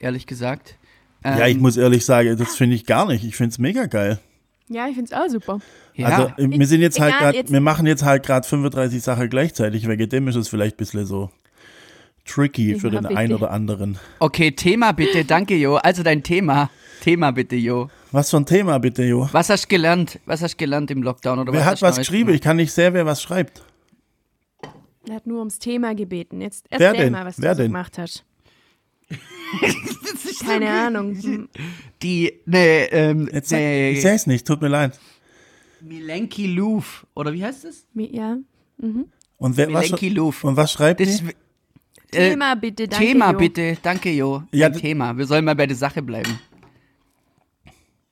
ehrlich 0.00 0.26
gesagt. 0.26 0.76
ja, 1.24 1.46
ich 1.46 1.56
Ähm, 1.56 1.62
muss 1.62 1.76
ehrlich 1.76 2.04
sagen, 2.04 2.36
das 2.36 2.56
finde 2.56 2.76
ich 2.76 2.86
gar 2.86 3.06
nicht. 3.06 3.24
Ich 3.24 3.36
finde 3.36 3.50
es 3.52 3.58
mega 3.58 3.86
geil. 3.86 4.18
Ja, 4.68 4.86
ich 4.86 4.96
find's 4.96 5.12
auch 5.12 5.28
super. 5.28 5.60
ja, 5.94 6.06
Also 6.08 6.22
äh, 6.36 6.50
wir 6.58 6.66
sind 6.66 6.80
jetzt 6.82 7.00
halt 7.00 7.16
gerade, 7.18 7.42
wir 7.48 7.60
machen 7.60 7.86
jetzt 7.86 8.02
halt 8.04 8.24
gerade 8.26 8.46
35 8.46 9.02
Sachen 9.02 9.28
gleichzeitig. 9.30 9.88
Wegen 9.88 10.08
dem 10.08 10.28
ist 10.28 10.36
es 10.36 10.48
vielleicht 10.48 10.74
ein 10.74 10.78
bisschen 10.78 11.06
so 11.06 11.30
tricky 12.26 12.74
für 12.78 12.88
Ja, 12.88 13.00
den 13.00 13.02
bitte. 13.08 13.16
einen 13.16 13.32
oder 13.34 13.50
anderen. 13.50 13.98
okay, 14.18 14.50
Thema 14.52 14.92
bitte, 14.92 15.24
danke 15.24 15.56
Jo. 15.56 15.76
Also 15.76 16.02
dein 16.02 16.22
Thema, 16.22 16.68
Thema 17.00 17.30
bitte 17.30 17.56
Jo. 17.56 17.88
Was 18.12 18.28
für 18.30 18.36
ein 18.36 18.44
Thema 18.46 18.78
bitte, 18.78 19.04
Jo? 19.04 19.28
Was 19.32 19.48
hast 19.48 19.64
du 19.64 19.68
gelernt? 19.68 20.18
Was 20.26 20.42
hast 20.42 20.52
du 20.54 20.58
gelernt 20.58 20.90
im 20.90 21.02
Lockdown 21.02 21.38
oder 21.38 21.52
Wer 21.52 21.60
was 21.60 21.66
hat 21.66 21.82
was 21.82 21.96
geschrieben? 21.96 22.26
gemacht? 22.26 22.34
Ich 22.36 22.42
kann 22.42 22.56
nicht 22.56 22.72
sehen, 22.72 22.92
wer 22.92 23.06
was 23.06 23.22
schreibt. 23.22 23.62
Er 25.08 25.14
hat 25.14 25.26
nur 25.26 25.38
ums 25.38 25.58
Thema 25.58 25.94
gebeten. 25.94 26.42
Jetzt 26.42 26.66
Wer 26.68 26.80
erzähl 26.88 27.04
denn? 27.04 27.12
mal, 27.14 27.24
was 27.24 27.40
Wer 27.40 27.52
du 27.52 27.56
so 27.56 27.62
denn? 27.62 27.72
gemacht 27.72 27.96
hast. 27.96 28.24
Keine 30.44 30.70
Ahnung. 30.70 31.48
Die, 32.02 32.32
nee, 32.46 32.84
ähm, 32.84 33.28
Jetzt 33.32 33.50
nee, 33.52 33.92
Ich 33.92 34.02
sehe 34.02 34.14
es 34.14 34.26
nicht, 34.26 34.46
tut 34.46 34.60
mir 34.60 34.68
leid. 34.68 34.98
Milenki 35.80 36.46
Louvre, 36.48 37.06
oder 37.14 37.32
wie 37.32 37.44
heißt 37.44 37.64
das? 37.64 37.86
mi- 37.94 38.10
Ja. 38.14 38.36
Und, 38.78 39.56
wer, 39.56 39.72
was, 39.72 39.84
Milenki 39.86 40.08
Louvre. 40.10 40.46
und 40.48 40.56
was 40.56 40.72
schreibt 40.72 41.00
Das, 41.00 41.18
die? 41.22 41.28
äh, 42.16 42.30
Thema 42.30 42.54
bitte, 42.56 42.88
danke. 42.88 43.06
Thema 43.06 43.32
Jo. 43.32 43.38
bitte, 43.38 43.76
danke 43.82 44.10
Jo. 44.10 44.42
Ja, 44.52 44.70
Thema, 44.70 45.16
wir 45.16 45.26
sollen 45.26 45.44
mal 45.44 45.54
bei 45.54 45.66
der 45.66 45.76
Sache 45.76 46.02
bleiben. 46.02 46.38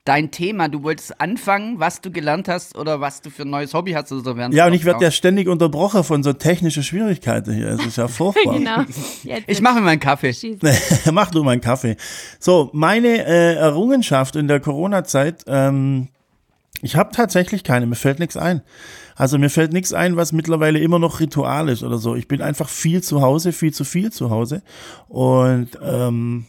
Dein 0.06 0.30
Thema, 0.30 0.68
du 0.68 0.84
wolltest 0.84 1.20
anfangen, 1.20 1.80
was 1.80 2.00
du 2.00 2.12
gelernt 2.12 2.46
hast 2.46 2.78
oder 2.78 3.00
was 3.00 3.22
du 3.22 3.30
für 3.30 3.42
ein 3.42 3.50
neues 3.50 3.74
Hobby 3.74 3.90
hast 3.90 4.12
oder 4.12 4.22
so 4.22 4.36
während 4.36 4.54
Ja, 4.54 4.66
und 4.66 4.72
ich 4.72 4.84
werde 4.84 5.02
ja 5.02 5.10
ständig 5.10 5.48
unterbrochen 5.48 6.04
von 6.04 6.22
so 6.22 6.32
technischen 6.32 6.84
Schwierigkeiten 6.84 7.52
hier. 7.52 7.70
Es 7.70 7.84
ist 7.84 7.96
ja 7.96 8.06
furchtbar. 8.08 8.54
Genau. 8.54 8.82
Jetzt 9.24 9.48
Ich 9.48 9.60
mache 9.60 9.74
mir 9.74 9.80
mal 9.80 9.90
einen 9.90 10.00
Kaffee. 10.00 10.32
schieß. 10.32 10.60
Mach 11.12 11.32
du 11.32 11.42
mal 11.42 11.50
einen 11.50 11.60
Kaffee. 11.60 11.96
So, 12.38 12.70
meine 12.72 13.26
äh, 13.26 13.54
Errungenschaft 13.56 14.36
in 14.36 14.46
der 14.46 14.60
Corona-Zeit, 14.60 15.42
ähm, 15.48 16.06
ich 16.82 16.94
habe 16.94 17.10
tatsächlich 17.12 17.64
keine, 17.64 17.86
mir 17.86 17.96
fällt 17.96 18.20
nichts 18.20 18.36
ein. 18.36 18.62
Also 19.16 19.38
mir 19.38 19.50
fällt 19.50 19.72
nichts 19.72 19.92
ein, 19.92 20.16
was 20.16 20.30
mittlerweile 20.30 20.78
immer 20.78 21.00
noch 21.00 21.18
Ritual 21.18 21.68
ist 21.68 21.82
oder 21.82 21.98
so. 21.98 22.14
Ich 22.14 22.28
bin 22.28 22.42
einfach 22.42 22.68
viel 22.68 23.02
zu 23.02 23.22
Hause, 23.22 23.52
viel 23.52 23.74
zu 23.74 23.82
viel 23.82 24.12
zu 24.12 24.30
Hause. 24.30 24.62
Und 25.08 25.70
ähm, 25.82 26.46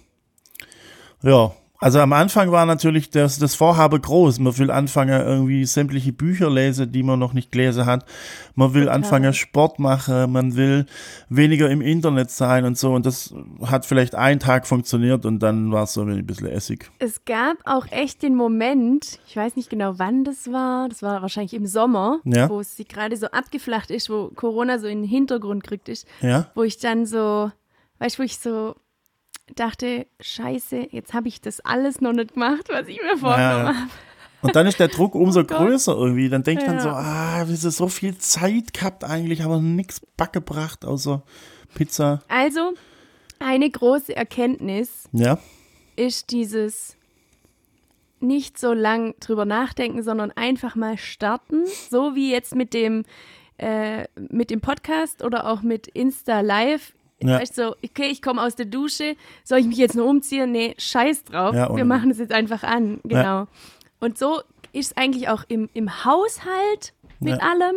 ja, 1.24 1.54
also 1.80 2.00
am 2.00 2.12
Anfang 2.14 2.52
war 2.52 2.66
natürlich 2.66 3.10
das, 3.10 3.38
das 3.40 3.54
Vorhabe 3.56 4.00
groß. 4.00 4.40
Man 4.40 4.58
will 4.58 4.72
anfangen, 4.72 5.20
irgendwie 5.22 5.64
sämtliche 5.66 6.12
Bücher 6.12 6.50
lesen, 6.50 6.92
die 6.92 7.04
man 7.04 7.20
noch 7.20 7.34
nicht 7.34 7.52
gelesen 7.52 7.86
hat. 7.86 8.06
Man 8.56 8.74
will 8.74 8.90
anfangen, 8.90 9.34
Sport 9.34 9.78
machen. 9.78 10.32
Man 10.32 10.56
will 10.56 10.86
weniger 11.30 11.70
im 11.70 11.82
Internet 11.82 12.32
sein 12.32 12.66
und 12.66 12.78
so. 12.78 12.94
Und 12.94 13.06
das 13.06 13.34
hat 13.66 13.86
vielleicht 13.86 14.16
einen 14.16 14.40
Tag 14.40 14.66
funktioniert 14.66 15.26
und 15.26 15.40
dann 15.40 15.72
war 15.72 15.84
es 15.84 15.94
so 15.94 16.02
ein 16.02 16.26
bisschen 16.26 16.48
Essig. 16.48 16.90
Es 17.00 17.24
gab 17.26 17.58
auch 17.66 17.86
echt 17.92 18.24
den 18.24 18.36
Moment, 18.36 19.20
ich 19.28 19.36
weiß 19.36 19.56
nicht 19.56 19.70
genau, 19.70 19.94
wann 19.98 20.24
das 20.24 20.52
war, 20.52 20.90
das 20.90 21.02
war 21.04 21.22
wahrscheinlich 21.22 21.54
im 21.54 21.68
Sommer, 21.68 22.20
Ja. 22.26 22.50
wo 22.50 22.60
es 22.60 22.76
sie 22.76 22.86
gerade 22.86 23.16
so 23.18 23.28
abgeflacht 23.28 23.92
ist, 23.92 24.10
wo 24.10 24.30
Corona 24.36 24.80
so 24.80 24.88
in 24.88 25.02
den 25.04 25.10
Hintergrund 25.10 25.64
gerückt 25.64 25.90
ist, 25.90 26.08
Ja? 26.22 26.48
wo 26.56 26.64
ich 26.64 26.80
dann 26.80 27.06
so, 27.06 27.52
weißt 28.00 28.16
du, 28.18 28.20
wo 28.20 28.24
ich 28.26 28.38
so 28.40 28.76
dachte, 29.56 30.08
scheiße, 30.20 30.90
jetzt 30.92 31.14
habe 31.14 31.28
ich 31.28 31.42
das 31.42 31.60
alles 31.62 32.02
noch 32.02 32.14
nicht 32.14 32.34
gemacht, 32.34 32.68
was 32.70 32.88
ich 32.88 33.02
mir 33.02 33.18
vorgenommen 33.18 33.66
ja. 33.66 33.76
habe. 33.76 33.90
Und 34.42 34.56
dann 34.56 34.68
ist 34.68 34.80
der 34.80 34.88
Druck 34.88 35.16
umso 35.16 35.42
Oh 35.42 35.44
größer 35.44 35.96
irgendwie. 35.96 36.30
Dann 36.30 36.44
denkt 36.44 36.66
man 36.68 36.76
Ja. 36.76 36.82
so, 36.82 36.90
ah, 36.90 37.48
wir 37.48 37.56
sind 37.56 37.72
so 37.72 37.88
viel 37.88 38.18
Zeit 38.18 38.74
gehabt 38.74 39.04
eigentlich, 39.04 39.44
aber 39.44 39.60
nichts 39.60 40.02
backebracht 40.16 40.86
außer 40.86 41.24
Pizza. 41.74 42.22
Also, 42.28 42.74
eine 43.40 43.70
große 43.70 44.16
Erkenntnis 44.16 45.10
Ja? 45.12 45.40
ist 45.96 46.32
dieses 46.32 46.96
nicht 48.20 48.58
so 48.58 48.74
lang 48.74 49.16
drüber 49.20 49.46
nachdenken, 49.46 50.02
sondern 50.02 50.32
einfach 50.32 50.76
mal 50.76 50.98
starten, 50.98 51.66
so 51.90 52.16
wie 52.16 52.32
jetzt 52.32 52.56
mit 52.56 52.74
dem 52.74 53.04
äh, 53.58 54.06
mit 54.16 54.52
dem 54.52 54.62
Podcast 54.62 55.24
oder 55.24 55.48
auch 55.48 55.62
mit 55.62 55.88
Insta 55.88 56.42
Live. 56.42 56.94
Ja. 57.22 57.40
Weißt 57.40 57.58
du, 57.58 57.70
so, 57.70 57.76
okay, 57.84 58.10
ich 58.12 58.22
komme 58.22 58.42
aus 58.44 58.56
der 58.56 58.66
Dusche, 58.68 59.16
soll 59.44 59.60
ich 59.60 59.66
mich 59.66 59.78
jetzt 59.78 59.96
nur 59.96 60.06
umziehen? 60.06 60.52
Nee, 60.52 60.76
scheiß 60.78 61.24
drauf. 61.24 61.56
Ja, 61.56 61.76
Wir 61.76 61.86
machen 61.86 62.12
es 62.12 62.20
jetzt 62.20 62.32
einfach 62.32 62.64
an. 62.64 63.00
Genau. 63.04 63.48
Und 64.00 64.18
so 64.20 64.42
ist 64.74 64.92
es 64.92 64.98
eigentlich 64.98 65.28
auch 65.30 65.44
im, 65.48 65.70
im 65.74 66.06
Haushalt 66.06 66.94
mit 67.20 67.34
Ja. 67.34 67.40
allem. 67.40 67.76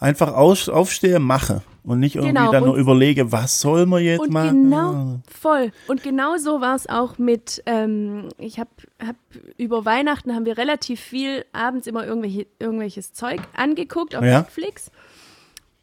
Einfach 0.00 0.32
aus, 0.34 0.68
aufstehen, 0.68 1.22
mache. 1.22 1.62
Und 1.82 2.00
nicht 2.00 2.16
irgendwie 2.16 2.32
Genau, 2.34 2.50
dann 2.50 2.64
nur 2.64 2.74
und- 2.74 2.80
überlege, 2.80 3.30
was 3.30 3.60
soll 3.60 3.84
man 3.84 4.02
jetzt 4.02 4.20
Und 4.20 4.30
machen? 4.32 4.62
genau, 4.70 5.20
voll. 5.30 5.70
Und 5.86 6.02
genau 6.02 6.38
so 6.38 6.62
war 6.62 6.74
es 6.74 6.88
auch 6.88 7.18
mit, 7.18 7.62
ähm, 7.66 8.30
ich 8.38 8.58
habe 8.58 8.70
hab, 9.06 9.16
über 9.58 9.84
Weihnachten 9.84 10.34
haben 10.34 10.46
wir 10.46 10.56
relativ 10.56 10.98
viel 11.00 11.44
abends 11.52 11.86
immer 11.86 12.06
irgendwelche, 12.06 12.46
irgendwelches 12.58 13.12
Zeug 13.12 13.40
angeguckt 13.54 14.16
auf 14.16 14.24
Ja. 14.24 14.44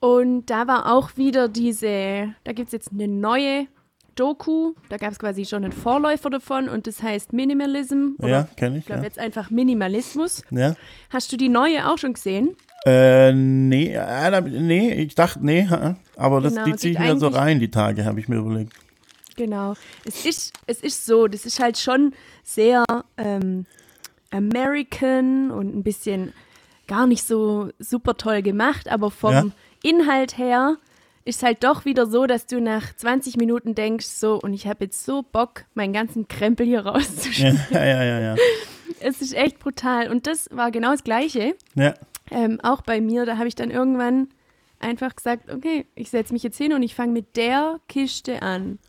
Und 0.02 0.48
da 0.48 0.68
war 0.68 0.92
auch 0.94 1.16
wieder 1.16 1.48
diese, 1.48 2.34
da 2.44 2.54
gibt 2.54 2.68
es 2.68 2.72
jetzt 2.74 2.92
eine 2.92 3.08
neue 3.08 3.68
Doku, 4.16 4.74
da 4.90 4.98
gab 4.98 5.12
es 5.12 5.20
quasi 5.20 5.46
schon 5.46 5.64
einen 5.64 5.72
Vorläufer 5.72 6.30
davon 6.30 6.68
und 6.70 6.86
das 6.88 7.02
heißt 7.04 7.34
Minimalism. 7.34 8.16
Ja, 8.20 8.44
kenne 8.58 8.78
ich 8.78 8.80
ich. 8.82 8.86
glaube 8.88 9.02
Ja. 9.02 9.06
jetzt 9.08 9.20
einfach 9.20 9.52
Minimalismus. 9.52 10.44
ja. 10.50 10.74
Hast 11.12 11.32
du 11.32 11.38
die 11.38 11.50
neue 11.50 11.88
auch 11.90 11.98
schon 12.00 12.14
gesehen? 12.14 12.58
Äh, 12.86 13.32
nee, 13.32 13.94
äh, 13.94 14.42
nee, 14.42 14.92
ich 14.96 15.14
dachte, 15.14 15.40
nee, 15.46 15.70
aber 16.18 16.42
das, 16.42 16.56
Genau, 16.56 16.66
die 16.66 16.76
ziehe 16.78 16.94
ich 16.94 17.00
mir 17.00 17.16
so 17.18 17.28
rein, 17.28 17.60
die 17.60 17.70
Tage, 17.70 18.04
habe 18.06 18.20
ich 18.20 18.28
mir 18.28 18.38
überlegt. 18.38 18.74
Genau. 19.38 19.76
Es 20.04 20.26
ist, 20.26 20.54
es 20.66 20.82
ist 20.82 21.06
so, 21.06 21.28
das 21.28 21.46
ist 21.46 21.60
halt 21.60 21.78
schon 21.78 22.14
sehr 22.44 22.84
ähm, 23.18 23.66
American 24.32 25.52
und 25.52 25.76
ein 25.76 25.84
bisschen 25.84 26.34
gar 26.88 27.08
nicht 27.08 27.26
so 27.26 27.70
super 27.80 28.18
toll 28.18 28.42
gemacht, 28.42 28.90
aber 28.90 29.12
vom 29.12 29.32
Ja. 29.34 29.46
Inhalt 29.84 30.38
her 30.38 30.78
ist 31.24 31.44
halt 31.44 31.64
doch 31.64 31.86
wieder 31.86 32.08
so, 32.08 32.26
dass 32.26 32.48
du 32.48 32.60
nach 32.60 32.96
20 32.96 33.38
Minuten 33.38 33.76
denkst, 33.76 34.08
so, 34.08 34.40
und 34.42 34.54
ich 34.54 34.66
habe 34.68 34.86
jetzt 34.86 35.06
so 35.06 35.22
Bock, 35.24 35.66
meinen 35.76 35.94
ganzen 35.94 36.28
Krempel 36.28 36.66
hier 36.66 36.84
Ja, 36.84 36.90
rauszuschneiden. 36.92 37.60
ja, 37.72 37.84
ja, 37.86 38.04
ja. 38.04 38.20
ja. 38.20 38.36
Es 39.04 39.20
ist 39.22 39.34
echt 39.34 39.58
brutal. 39.58 40.12
Und 40.12 40.28
das 40.28 40.48
war 40.52 40.70
genau 40.70 40.92
das 40.92 41.04
Gleiche. 41.04 41.56
ja. 41.76 41.94
Ähm, 42.30 42.60
auch 42.64 42.82
bei 42.82 43.02
mir, 43.02 43.26
da 43.26 43.38
habe 43.38 43.48
ich 43.50 43.56
dann 43.56 43.72
irgendwann 43.72 44.30
einfach 44.80 45.16
gesagt, 45.16 45.52
okay, 45.52 45.86
ich 45.96 46.10
setze 46.10 46.32
mich 46.32 46.44
jetzt 46.44 46.58
hin 46.58 46.72
und 46.72 46.82
ich 46.82 46.96
fange 46.96 47.12
mit 47.12 47.36
der 47.36 47.80
Kiste 47.90 48.42
an. 48.42 48.80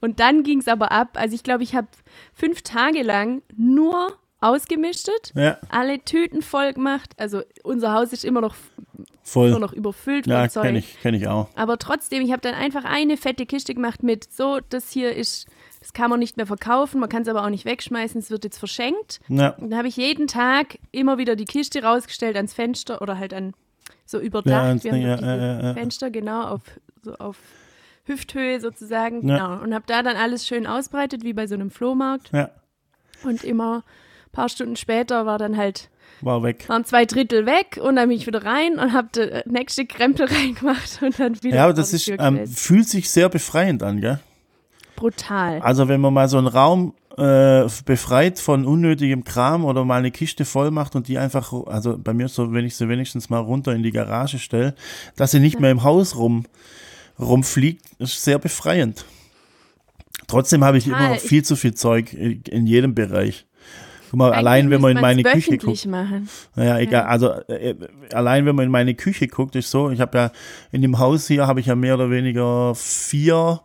Und 0.00 0.20
dann 0.20 0.44
ging 0.44 0.60
es 0.60 0.68
aber 0.68 0.92
ab. 0.92 1.10
Also 1.14 1.34
ich 1.34 1.42
glaube, 1.42 1.62
ich 1.64 1.74
habe 1.74 1.88
fünf 2.32 2.62
Tage 2.62 3.02
lang 3.02 3.42
nur 3.56 4.12
ausgemischtet, 4.40 5.32
Ja, 5.34 5.58
alle 5.70 5.98
Tüten 6.04 6.42
voll 6.42 6.74
gemacht. 6.74 7.10
Also 7.16 7.42
unser 7.64 7.92
Haus 7.92 8.12
ist 8.12 8.24
immer 8.24 8.40
noch, 8.42 8.54
voll. 9.24 9.48
immer 9.48 9.58
noch 9.58 9.72
überfüllt 9.72 10.26
ja, 10.26 10.42
mit 10.42 10.52
Zeug. 10.52 10.64
kenne 10.64 10.78
ich, 10.78 11.00
kenn 11.00 11.14
ich 11.14 11.26
auch. 11.26 11.48
Aber 11.56 11.78
trotzdem, 11.78 12.22
ich 12.22 12.30
habe 12.30 12.40
dann 12.40 12.54
einfach 12.54 12.84
eine 12.84 13.16
fette 13.16 13.46
Kiste 13.46 13.74
gemacht 13.74 14.02
mit, 14.02 14.32
so, 14.32 14.60
das 14.68 14.90
hier 14.90 15.14
ist, 15.14 15.46
das 15.80 15.92
kann 15.92 16.10
man 16.10 16.20
nicht 16.20 16.36
mehr 16.36 16.46
verkaufen, 16.46 17.00
man 17.00 17.08
kann 17.08 17.22
es 17.22 17.28
aber 17.28 17.44
auch 17.44 17.50
nicht 17.50 17.64
wegschmeißen, 17.64 18.20
es 18.20 18.30
wird 18.30 18.44
jetzt 18.44 18.58
verschenkt. 18.58 19.20
Ja, 19.28 19.50
Und 19.50 19.70
dann 19.70 19.78
habe 19.78 19.88
ich 19.88 19.96
jeden 19.96 20.28
Tag 20.28 20.78
immer 20.92 21.18
wieder 21.18 21.34
die 21.36 21.44
Kiste 21.44 21.82
rausgestellt 21.82 22.36
ans 22.36 22.54
Fenster 22.54 23.02
oder 23.02 23.18
halt 23.18 23.34
an 23.34 23.52
so 24.06 24.18
überdacht. 24.18 24.84
Ja, 24.84 24.84
Wir 24.84 24.92
haben 24.92 25.00
ja, 25.00 25.16
diese 25.16 25.66
ja. 25.66 25.74
Fenster, 25.74 26.10
genau, 26.10 26.42
auf, 26.44 26.60
so 27.02 27.14
auf 27.14 27.38
Hüfthöhe 28.04 28.60
sozusagen. 28.60 29.26
Ja. 29.26 29.36
Genau. 29.48 29.62
Und 29.62 29.74
habe 29.74 29.84
da 29.86 30.02
dann 30.02 30.16
alles 30.16 30.46
schön 30.46 30.66
ausbreitet, 30.66 31.24
wie 31.24 31.32
bei 31.32 31.46
so 31.46 31.54
einem 31.54 31.70
Flohmarkt. 31.70 32.30
ja, 32.32 32.50
Und 33.24 33.44
immer 33.44 33.78
ein 34.26 34.32
paar 34.32 34.48
Stunden 34.48 34.76
später 34.76 35.26
war 35.26 35.38
dann 35.38 35.56
halt, 35.56 35.90
war 36.24 36.42
weg. 36.42 36.68
waren 36.68 36.84
zwei 36.84 37.04
Drittel 37.04 37.46
weg 37.46 37.78
und 37.82 37.96
dann 37.96 38.08
bin 38.08 38.16
ich 38.16 38.26
wieder 38.26 38.44
rein 38.44 38.78
und 38.78 38.92
habe 38.92 39.08
den 39.14 39.42
nächste 39.46 39.86
Krempel 39.86 40.26
reingemacht 40.30 41.00
und 41.02 41.18
dann 41.18 41.42
wieder. 41.42 41.56
Ja, 41.56 41.64
aber 41.64 41.74
das 41.74 41.90
die 41.90 41.96
ist, 41.96 42.08
ähm, 42.08 42.46
fühlt 42.46 42.88
sich 42.88 43.10
sehr 43.10 43.28
befreiend 43.28 43.82
an, 43.82 44.00
gell? 44.00 44.20
brutal. 44.96 45.60
Also 45.60 45.88
wenn 45.88 46.00
man 46.00 46.14
mal 46.14 46.28
so 46.28 46.38
einen 46.38 46.46
Raum 46.46 46.94
äh, 47.16 47.66
befreit 47.84 48.38
von 48.38 48.66
unnötigem 48.66 49.24
Kram 49.24 49.64
oder 49.64 49.84
mal 49.84 49.98
eine 49.98 50.10
Kiste 50.10 50.44
voll 50.44 50.70
macht 50.70 50.96
und 50.96 51.08
die 51.08 51.18
einfach, 51.18 51.52
also 51.66 51.98
bei 51.98 52.12
mir 52.12 52.28
so, 52.28 52.52
wenn 52.52 52.64
ich 52.64 52.76
sie 52.76 52.88
wenigstens 52.88 53.30
mal 53.30 53.38
runter 53.38 53.72
in 53.72 53.82
die 53.82 53.92
Garage 53.92 54.38
stelle, 54.38 54.74
dass 55.16 55.30
sie 55.30 55.40
nicht 55.40 55.60
mehr 55.60 55.70
im 55.70 55.82
Haus 55.82 56.16
rum 56.16 56.46
rumfliegt, 57.18 57.84
ist 57.98 58.24
sehr 58.24 58.38
befreiend. 58.38 59.04
Trotzdem 60.26 60.64
habe 60.64 60.78
ich 60.78 60.84
Total. 60.84 61.00
immer 61.00 61.14
noch 61.14 61.20
viel 61.20 61.44
zu 61.44 61.54
viel 61.54 61.74
Zeug 61.74 62.12
in 62.12 62.66
jedem 62.66 62.94
Bereich. 62.94 63.46
Guck 64.14 64.18
mal, 64.20 64.26
Eigentlich 64.26 64.38
allein 64.38 64.70
wenn 64.70 64.80
man 64.80 64.92
in 64.92 65.00
meine 65.00 65.22
Küche 65.24 65.58
guckt. 65.58 65.86
machen. 65.86 66.28
Naja, 66.54 66.78
egal. 66.78 67.02
Also 67.02 67.30
äh, 67.48 67.74
allein 68.12 68.46
wenn 68.46 68.54
man 68.54 68.66
in 68.66 68.70
meine 68.70 68.94
Küche 68.94 69.26
guckt, 69.26 69.56
ist 69.56 69.72
so, 69.72 69.90
ich 69.90 70.00
habe 70.00 70.16
ja 70.16 70.30
in 70.70 70.82
dem 70.82 71.00
Haus 71.00 71.26
hier 71.26 71.48
habe 71.48 71.58
ich 71.58 71.66
ja 71.66 71.74
mehr 71.74 71.94
oder 71.94 72.10
weniger 72.10 72.76
vier 72.76 73.62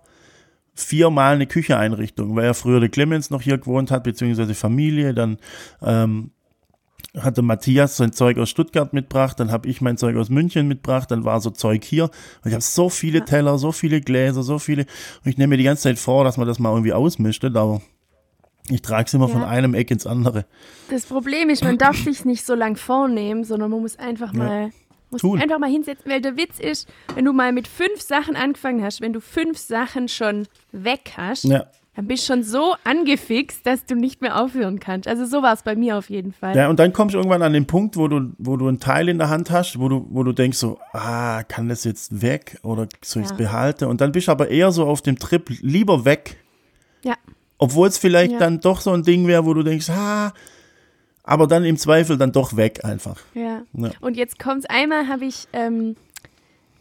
viermal 0.74 1.36
eine 1.36 1.46
Kücheeinrichtung, 1.46 2.36
weil 2.36 2.46
ja 2.46 2.56
früher 2.56 2.80
der 2.80 2.90
Clemens 2.90 3.30
noch 3.30 3.44
hier 3.44 3.60
gewohnt 3.60 3.92
hat, 3.92 4.04
beziehungsweise 4.04 4.56
Familie, 4.56 5.14
dann 5.14 5.38
ähm, 5.84 6.32
hatte 7.16 7.44
Matthias 7.44 7.98
sein 7.98 8.12
Zeug 8.12 8.40
aus 8.40 8.50
Stuttgart 8.50 8.92
mitgebracht, 8.92 9.40
dann 9.40 9.52
habe 9.52 9.68
ich 9.68 9.82
mein 9.82 9.98
Zeug 9.98 10.16
aus 10.16 10.30
München 10.30 10.68
mitgebracht, 10.68 11.12
dann 11.12 11.26
war 11.26 11.42
so 11.42 11.52
Zeug 11.52 11.84
hier. 11.84 12.06
Und 12.06 12.46
ich 12.46 12.54
habe 12.54 12.64
so 12.64 12.90
viele 12.90 13.24
Teller, 13.24 13.60
so 13.60 13.72
viele 13.72 14.02
Gläser, 14.02 14.42
so 14.42 14.58
viele. 14.58 14.88
Und 15.24 15.30
ich 15.30 15.38
nehme 15.38 15.52
mir 15.52 15.58
die 15.58 15.64
ganze 15.64 15.84
Zeit 15.84 16.00
vor, 16.00 16.24
dass 16.24 16.38
man 16.38 16.48
das 16.48 16.58
mal 16.58 16.72
irgendwie 16.72 16.94
ausmischt, 16.94 17.46
aber 17.46 17.82
ich 18.70 18.82
trage 18.82 19.06
es 19.08 19.14
immer 19.14 19.28
Ja. 19.28 19.34
von 19.34 19.44
einem 19.44 19.74
Eck 19.74 19.92
ins 19.92 20.06
andere. 20.08 20.46
Das 20.90 21.06
Problem 21.06 21.50
ist, 21.50 21.64
man 21.64 21.78
darf 21.78 21.98
sich 21.98 22.26
nicht 22.26 22.46
so 22.46 22.56
lang 22.56 22.76
vornehmen, 22.76 23.44
sondern 23.44 23.72
man 23.72 23.82
muss 23.82 23.98
einfach 24.00 24.34
mal, 24.34 24.72
muss 25.12 25.22
Tun. 25.22 25.34
sich 25.34 25.44
einfach 25.44 25.60
mal 25.60 25.70
hinsetzen, 25.70 26.10
weil 26.12 26.22
der 26.22 26.38
Witz 26.38 26.60
ist, 26.60 26.88
wenn 27.16 27.26
du 27.26 27.34
mal 27.34 27.52
mit 27.52 27.68
fünf 27.68 28.02
Sachen 28.02 28.36
angefangen 28.36 28.84
hast, 28.84 29.02
wenn 29.02 29.14
du 29.14 29.22
fünf 29.22 29.58
Sachen 29.58 30.08
schon 30.08 30.48
weg 30.72 31.14
hast, 31.18 31.44
Ja. 31.46 31.66
dann 31.96 32.08
bist 32.08 32.24
du 32.30 32.34
schon 32.34 32.44
so 32.44 32.76
angefixt, 32.86 33.66
dass 33.66 33.86
du 33.86 33.96
nicht 33.96 34.22
mehr 34.22 34.40
aufhören 34.42 34.80
kannst. 34.80 35.08
Also 35.08 35.26
so 35.26 35.42
war 35.42 35.54
es 35.54 35.64
bei 35.64 35.76
mir 35.76 35.98
auf 35.98 36.10
jeden 36.10 36.32
Fall. 36.32 36.56
Ja, 36.56 36.70
und 36.70 36.80
dann 36.80 36.94
kommst 36.94 37.14
du 37.16 37.18
irgendwann 37.20 37.42
an 37.42 37.54
den 37.54 37.66
Punkt, 37.68 37.98
wo 37.98 38.08
du, 38.08 38.32
wo 38.38 38.56
du 38.56 38.68
ein 38.70 38.80
Teil 38.80 39.10
in 39.10 39.18
der 39.18 39.30
Hand 39.30 39.50
hast, 39.52 39.80
wo 39.80 39.90
du, 39.90 40.06
wo 40.10 40.24
du 40.24 40.32
denkst 40.32 40.58
so, 40.58 40.80
ah, 40.94 41.44
kann 41.44 41.68
das 41.70 41.84
jetzt 41.84 42.22
weg 42.22 42.58
oder 42.64 42.88
soll 43.04 43.24
ich 43.24 43.26
es 43.26 43.32
Ja. 43.32 43.38
behalten? 43.38 43.86
Und 43.86 44.00
dann 44.02 44.12
bist 44.12 44.28
du 44.28 44.32
aber 44.32 44.50
eher 44.50 44.72
so 44.72 44.86
auf 44.86 45.02
dem 45.02 45.18
Trip, 45.20 45.50
lieber 45.62 46.06
weg. 46.06 46.38
Ja. 47.04 47.16
Obwohl 47.60 47.88
es 47.90 47.98
vielleicht 48.00 48.32
Ja. 48.32 48.40
dann 48.40 48.60
doch 48.62 48.82
so 48.82 48.92
ein 48.92 49.04
Ding 49.04 49.28
wäre, 49.28 49.46
wo 49.46 49.54
du 49.54 49.62
denkst, 49.64 49.90
ah, 49.92 50.34
aber 51.24 51.46
dann 51.46 51.64
im 51.66 51.78
Zweifel 51.78 52.18
dann 52.18 52.32
doch 52.32 52.56
weg 52.56 52.84
einfach. 52.84 53.18
Ja. 53.36 53.62
Ja. 53.74 53.92
Und 54.02 54.18
jetzt 54.18 54.40
kommt's. 54.40 54.66
Einmal 54.66 55.08
habe 55.08 55.26
ich, 55.26 55.48
ähm, 55.54 55.96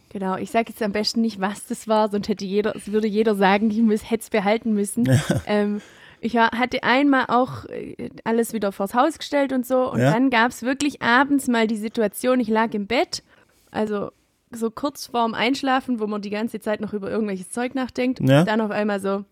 genau, 0.09 0.37
ich 0.37 0.49
sage 0.51 0.69
jetzt 0.69 0.81
am 0.81 0.91
besten 0.91 1.21
nicht, 1.21 1.39
was 1.39 1.67
das 1.67 1.87
war, 1.87 2.09
sonst 2.09 2.29
hätte 2.29 2.45
jeder, 2.45 2.75
es 2.75 2.91
würde 2.91 3.07
jeder 3.07 3.35
sagen, 3.35 3.69
ich 3.69 4.09
hätte 4.09 4.23
es 4.23 4.29
behalten 4.29 4.73
müssen. 4.73 5.07
Ähm, 5.45 5.81
ich 6.21 6.33
war- 6.33 6.51
hatte 6.51 6.83
einmal 6.83 7.25
auch 7.27 7.65
äh, 7.65 8.09
alles 8.23 8.51
wieder 8.53 8.71
vors 8.71 8.93
Haus 8.93 9.17
gestellt 9.19 9.53
und 9.53 9.65
so. 9.65 9.91
Und 9.91 9.99
Ja. 9.99 10.11
dann 10.11 10.29
gab's 10.29 10.63
wirklich 10.63 11.01
abends 11.01 11.47
mal 11.47 11.67
die 11.67 11.77
Situation, 11.77 12.39
ich 12.39 12.47
lag 12.49 12.73
im 12.73 12.87
Bett, 12.87 13.23
also 13.71 14.11
so 14.51 14.71
kurz 14.71 15.05
vorm 15.07 15.33
Einschlafen, 15.33 15.99
wo 15.99 16.07
man 16.07 16.21
die 16.21 16.29
ganze 16.31 16.59
Zeit 16.59 16.81
noch 16.81 16.93
über 16.93 17.09
irgendwelches 17.11 17.51
Zeug 17.51 17.75
nachdenkt. 17.75 18.19
Ja. 18.21 18.39
Und 18.41 18.47
dann 18.47 18.61
auf 18.61 18.71
einmal 18.71 18.99
so, 18.99 19.23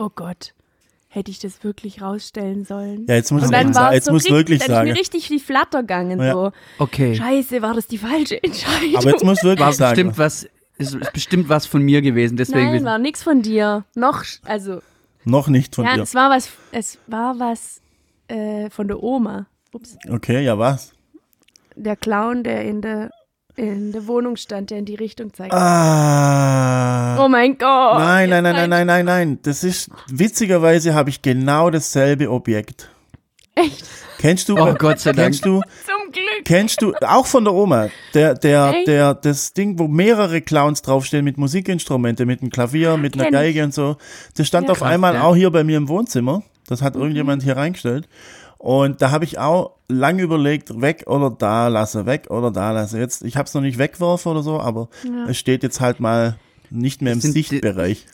oh 0.00 0.10
Gott, 0.14 0.54
hätte 1.08 1.30
ich 1.30 1.38
das 1.38 1.62
wirklich 1.64 2.00
rausstellen 2.02 2.64
sollen? 2.64 3.06
Ja, 3.08 3.14
jetzt 3.16 3.30
muss 3.32 3.42
Und 3.42 3.48
ich 3.48 3.52
dann 3.52 3.66
war 3.68 3.74
sagen, 3.74 3.88
es 3.90 3.94
jetzt 3.96 4.04
so 4.06 4.12
muss 4.12 4.22
richtig, 4.24 4.36
wirklich 4.36 4.58
dann 4.60 4.68
sagen. 4.68 4.88
ist 4.88 4.94
mir 4.94 5.00
richtig 5.00 5.28
die 5.28 5.40
Flatter 5.40 5.80
gegangen. 5.82 6.20
Ja. 6.20 6.32
So, 6.32 6.52
Okay. 6.78 7.14
scheiße, 7.14 7.62
war 7.62 7.74
das 7.74 7.86
die 7.86 7.98
falsche 7.98 8.42
Entscheidung? 8.42 8.96
Aber 8.96 9.10
jetzt 9.10 9.24
muss 9.24 9.42
wirklich 9.44 9.60
War 9.66 9.72
sagen. 9.72 9.94
bestimmt 9.94 10.18
was, 10.18 10.44
ist, 10.78 10.94
ist 10.94 11.12
bestimmt 11.12 11.48
was 11.48 11.66
von 11.66 11.82
mir 11.82 12.00
gewesen, 12.02 12.36
deswegen. 12.36 12.72
Nein, 12.72 12.84
war 12.84 12.98
nix 12.98 13.22
von 13.22 13.42
dir. 13.42 13.84
Noch, 13.94 14.24
also, 14.44 14.80
Noch 15.24 15.48
nicht 15.48 15.74
von 15.74 15.84
ja, 15.84 15.96
dir. 15.96 16.02
es 16.02 16.14
war 16.14 16.30
was, 16.30 16.48
es 16.72 16.98
war 17.06 17.38
was 17.38 17.80
äh, 18.28 18.70
von 18.70 18.88
der 18.88 19.02
Oma. 19.02 19.46
Ups. 19.72 19.96
Okay, 20.08 20.42
ja 20.44 20.58
was? 20.58 20.92
Der 21.76 21.96
Clown, 21.96 22.42
der 22.44 22.64
in 22.64 22.80
der, 22.82 23.10
in 23.56 23.92
der 23.92 24.06
Wohnung 24.06 24.36
stand, 24.36 24.70
der 24.70 24.78
in 24.78 24.84
die 24.84 24.94
Richtung 24.94 25.32
zeigt. 25.34 25.52
Ah. 25.52 27.22
Oh 27.24 27.28
mein 27.28 27.58
Gott. 27.58 27.98
Nein, 27.98 28.30
nein, 28.30 28.42
nein, 28.42 28.54
nein, 28.54 28.70
nein, 28.70 28.86
nein, 28.86 29.04
nein. 29.04 29.38
Das 29.42 29.64
ist, 29.64 29.90
witzigerweise 30.08 30.94
habe 30.94 31.10
ich 31.10 31.22
genau 31.22 31.70
dasselbe 31.70 32.30
Objekt. 32.30 32.88
Echt, 33.54 33.84
Kennst 34.18 34.48
du? 34.48 34.56
Oh 34.58 34.74
Gott 34.74 35.00
sei 35.00 35.12
Dank. 35.12 35.26
Kennst 35.28 35.44
du? 35.44 35.60
zum 35.86 36.12
Glück. 36.12 36.44
Kennst 36.44 36.82
du? 36.82 36.92
Auch 37.06 37.26
von 37.26 37.44
der 37.44 37.52
Oma. 37.54 37.88
Der, 38.14 38.34
der, 38.34 38.70
Echt? 38.74 38.86
der, 38.88 39.14
das 39.14 39.52
Ding, 39.54 39.78
wo 39.78 39.88
mehrere 39.88 40.40
Clowns 40.40 40.82
draufstehen 40.82 41.24
mit 41.24 41.36
Musikinstrumente, 41.38 42.26
mit 42.26 42.42
einem 42.42 42.50
Klavier, 42.50 42.96
mit 42.96 43.14
einer 43.14 43.24
Kenn 43.24 43.34
ich. 43.34 43.40
Geige 43.40 43.64
und 43.64 43.74
so. 43.74 43.96
Das 44.36 44.46
stand 44.46 44.66
Ja. 44.66 44.72
auf 44.72 44.78
Krass, 44.80 44.90
einmal 44.90 45.14
ja. 45.14 45.22
auch 45.22 45.34
hier 45.34 45.50
bei 45.50 45.64
mir 45.64 45.76
im 45.78 45.88
Wohnzimmer. 45.88 46.42
Das 46.68 46.82
hat 46.82 46.94
Mhm. 46.94 47.00
irgendjemand 47.02 47.42
hier 47.42 47.56
reingestellt. 47.56 48.08
Und 48.62 49.00
da 49.00 49.10
habe 49.10 49.24
ich 49.24 49.38
auch 49.38 49.76
lang 49.88 50.18
überlegt, 50.18 50.82
weg 50.82 51.04
oder 51.06 51.30
da 51.30 51.68
lasse, 51.68 52.04
weg 52.04 52.26
oder 52.28 52.50
da 52.50 52.72
lasse. 52.72 52.98
Jetzt, 52.98 53.24
ich 53.24 53.38
habe 53.38 53.46
es 53.46 53.54
noch 53.54 53.62
nicht 53.62 53.78
weggeworfen 53.78 54.30
oder 54.32 54.42
so, 54.42 54.60
aber 54.60 54.90
es 55.26 55.38
steht 55.38 55.62
jetzt 55.62 55.80
halt 55.80 55.98
mal 55.98 56.36
nicht 56.68 57.00
mehr 57.00 57.14
im 57.14 57.20
Sichtbereich. 57.22 58.06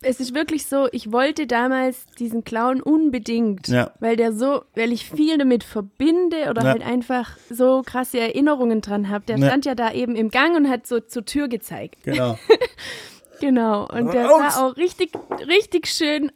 Es 0.00 0.20
ist 0.20 0.32
wirklich 0.32 0.66
so, 0.66 0.86
ich 0.92 1.10
wollte 1.10 1.48
damals 1.48 2.06
diesen 2.20 2.44
Clown 2.44 2.80
unbedingt, 2.80 3.66
Ja. 3.66 3.90
weil 3.98 4.14
der 4.16 4.32
so, 4.32 4.62
weil 4.76 4.92
ich 4.92 5.10
viel 5.10 5.36
damit 5.38 5.64
verbinde 5.64 6.48
oder 6.48 6.62
Ja. 6.62 6.68
halt 6.70 6.86
einfach 6.86 7.36
so 7.50 7.82
krasse 7.84 8.20
Erinnerungen 8.20 8.82
dran 8.82 9.08
habe. 9.08 9.24
Der 9.26 9.38
Ja. 9.38 9.48
stand 9.48 9.64
ja 9.66 9.74
da 9.74 9.92
eben 9.92 10.14
im 10.14 10.30
Gang 10.30 10.56
und 10.56 10.68
hat 10.70 10.86
so 10.86 11.00
zur 11.00 11.24
Tür 11.24 11.48
gezeigt. 11.48 12.04
Genau. 12.04 12.38
Genau. 13.40 13.88
Und 13.88 14.12
der 14.12 14.26
sah 14.28 14.66
auch 14.66 14.76
richtig, 14.76 15.12
richtig 15.48 15.86
schön 15.86 16.30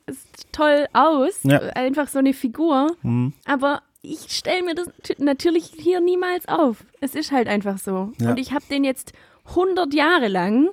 toll 0.55 0.87
aus. 0.93 1.41
Ja. 1.43 1.59
Einfach 1.59 2.09
so 2.09 2.19
eine 2.19 2.33
Figur. 2.33 2.97
Mhm. 3.03 3.33
Aber 3.45 3.83
ich 4.03 4.31
stelle 4.31 4.63
mir 4.63 4.75
das 4.75 4.89
natürlich 5.19 5.73
hier 5.77 6.01
niemals 6.01 6.47
auf. 6.49 6.85
Es 7.01 7.15
ist 7.15 7.33
halt 7.33 7.49
einfach 7.49 7.79
so. 7.79 8.13
Ja. 8.21 8.31
Und 8.31 8.39
ich 8.39 8.53
habe 8.53 8.65
den 8.71 8.85
jetzt 8.85 9.13
100 9.49 9.93
Jahre 9.95 10.29
lang 10.29 10.71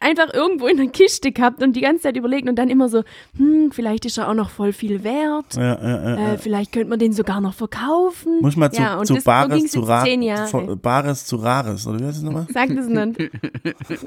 einfach 0.00 0.32
irgendwo 0.32 0.66
in 0.68 0.76
der 0.76 0.86
Kiste 0.88 1.32
gehabt 1.32 1.62
und 1.62 1.74
die 1.74 1.80
ganze 1.80 2.02
Zeit 2.04 2.16
überlegt 2.16 2.48
und 2.48 2.56
dann 2.56 2.68
immer 2.70 2.88
so, 2.88 3.02
hm, 3.36 3.72
vielleicht 3.72 4.04
ist 4.04 4.16
er 4.18 4.28
auch 4.28 4.34
noch 4.34 4.50
voll 4.50 4.72
viel 4.72 5.02
wert. 5.02 5.56
Ja, 5.56 5.62
ja, 5.62 5.80
ja, 5.82 6.16
ja. 6.16 6.32
Äh, 6.34 6.38
vielleicht 6.38 6.72
könnte 6.72 6.88
man 6.88 6.98
den 6.98 7.12
sogar 7.12 7.40
noch 7.40 7.54
verkaufen. 7.54 8.40
Muss 8.40 8.56
mal 8.56 8.70
zu, 8.70 8.80
ja, 8.80 8.96
und 8.96 9.06
zu 9.06 9.14
das, 9.14 9.24
Bares 9.24 9.70
zu 9.70 9.80
jetzt 9.80 9.88
Ra 9.88 10.04
zehn 10.04 10.22
Jahre. 10.22 10.46
von- 10.46 10.78
Bares 10.80 11.26
zu 11.26 11.36
Rares, 11.36 11.86
oder 11.86 12.00
wie 12.00 12.04
heißt 12.04 12.16
es 12.18 12.22
nochmal? 12.22 12.46
Sag 12.52 12.74
das 12.74 12.86
nicht. 12.86 13.18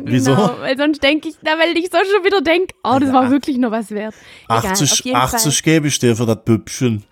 Wieso? 0.06 0.32
Genau, 0.36 0.56
weil 0.60 0.77
sonst 0.77 1.04
denke 1.04 1.30
ich, 1.30 1.36
da 1.43 1.51
weil 1.60 1.77
ich 1.77 1.89
so 1.91 1.97
schon 1.97 2.23
wieder 2.25 2.41
denke, 2.41 2.73
oh, 2.84 2.97
das 2.99 3.12
war 3.12 3.30
wirklich 3.30 3.58
noch 3.58 3.71
was 3.71 3.91
wert. 3.91 4.15
Egal, 4.45 4.58
auf 4.60 4.65
80, 4.65 5.04
jeden 5.04 5.17
80 5.17 5.63
gebe 5.63 5.88
ich 5.88 5.99
dir 5.99 6.15
für 6.15 6.25
das 6.25 6.43
Bübchen. 6.45 6.99
Fall. 7.01 7.08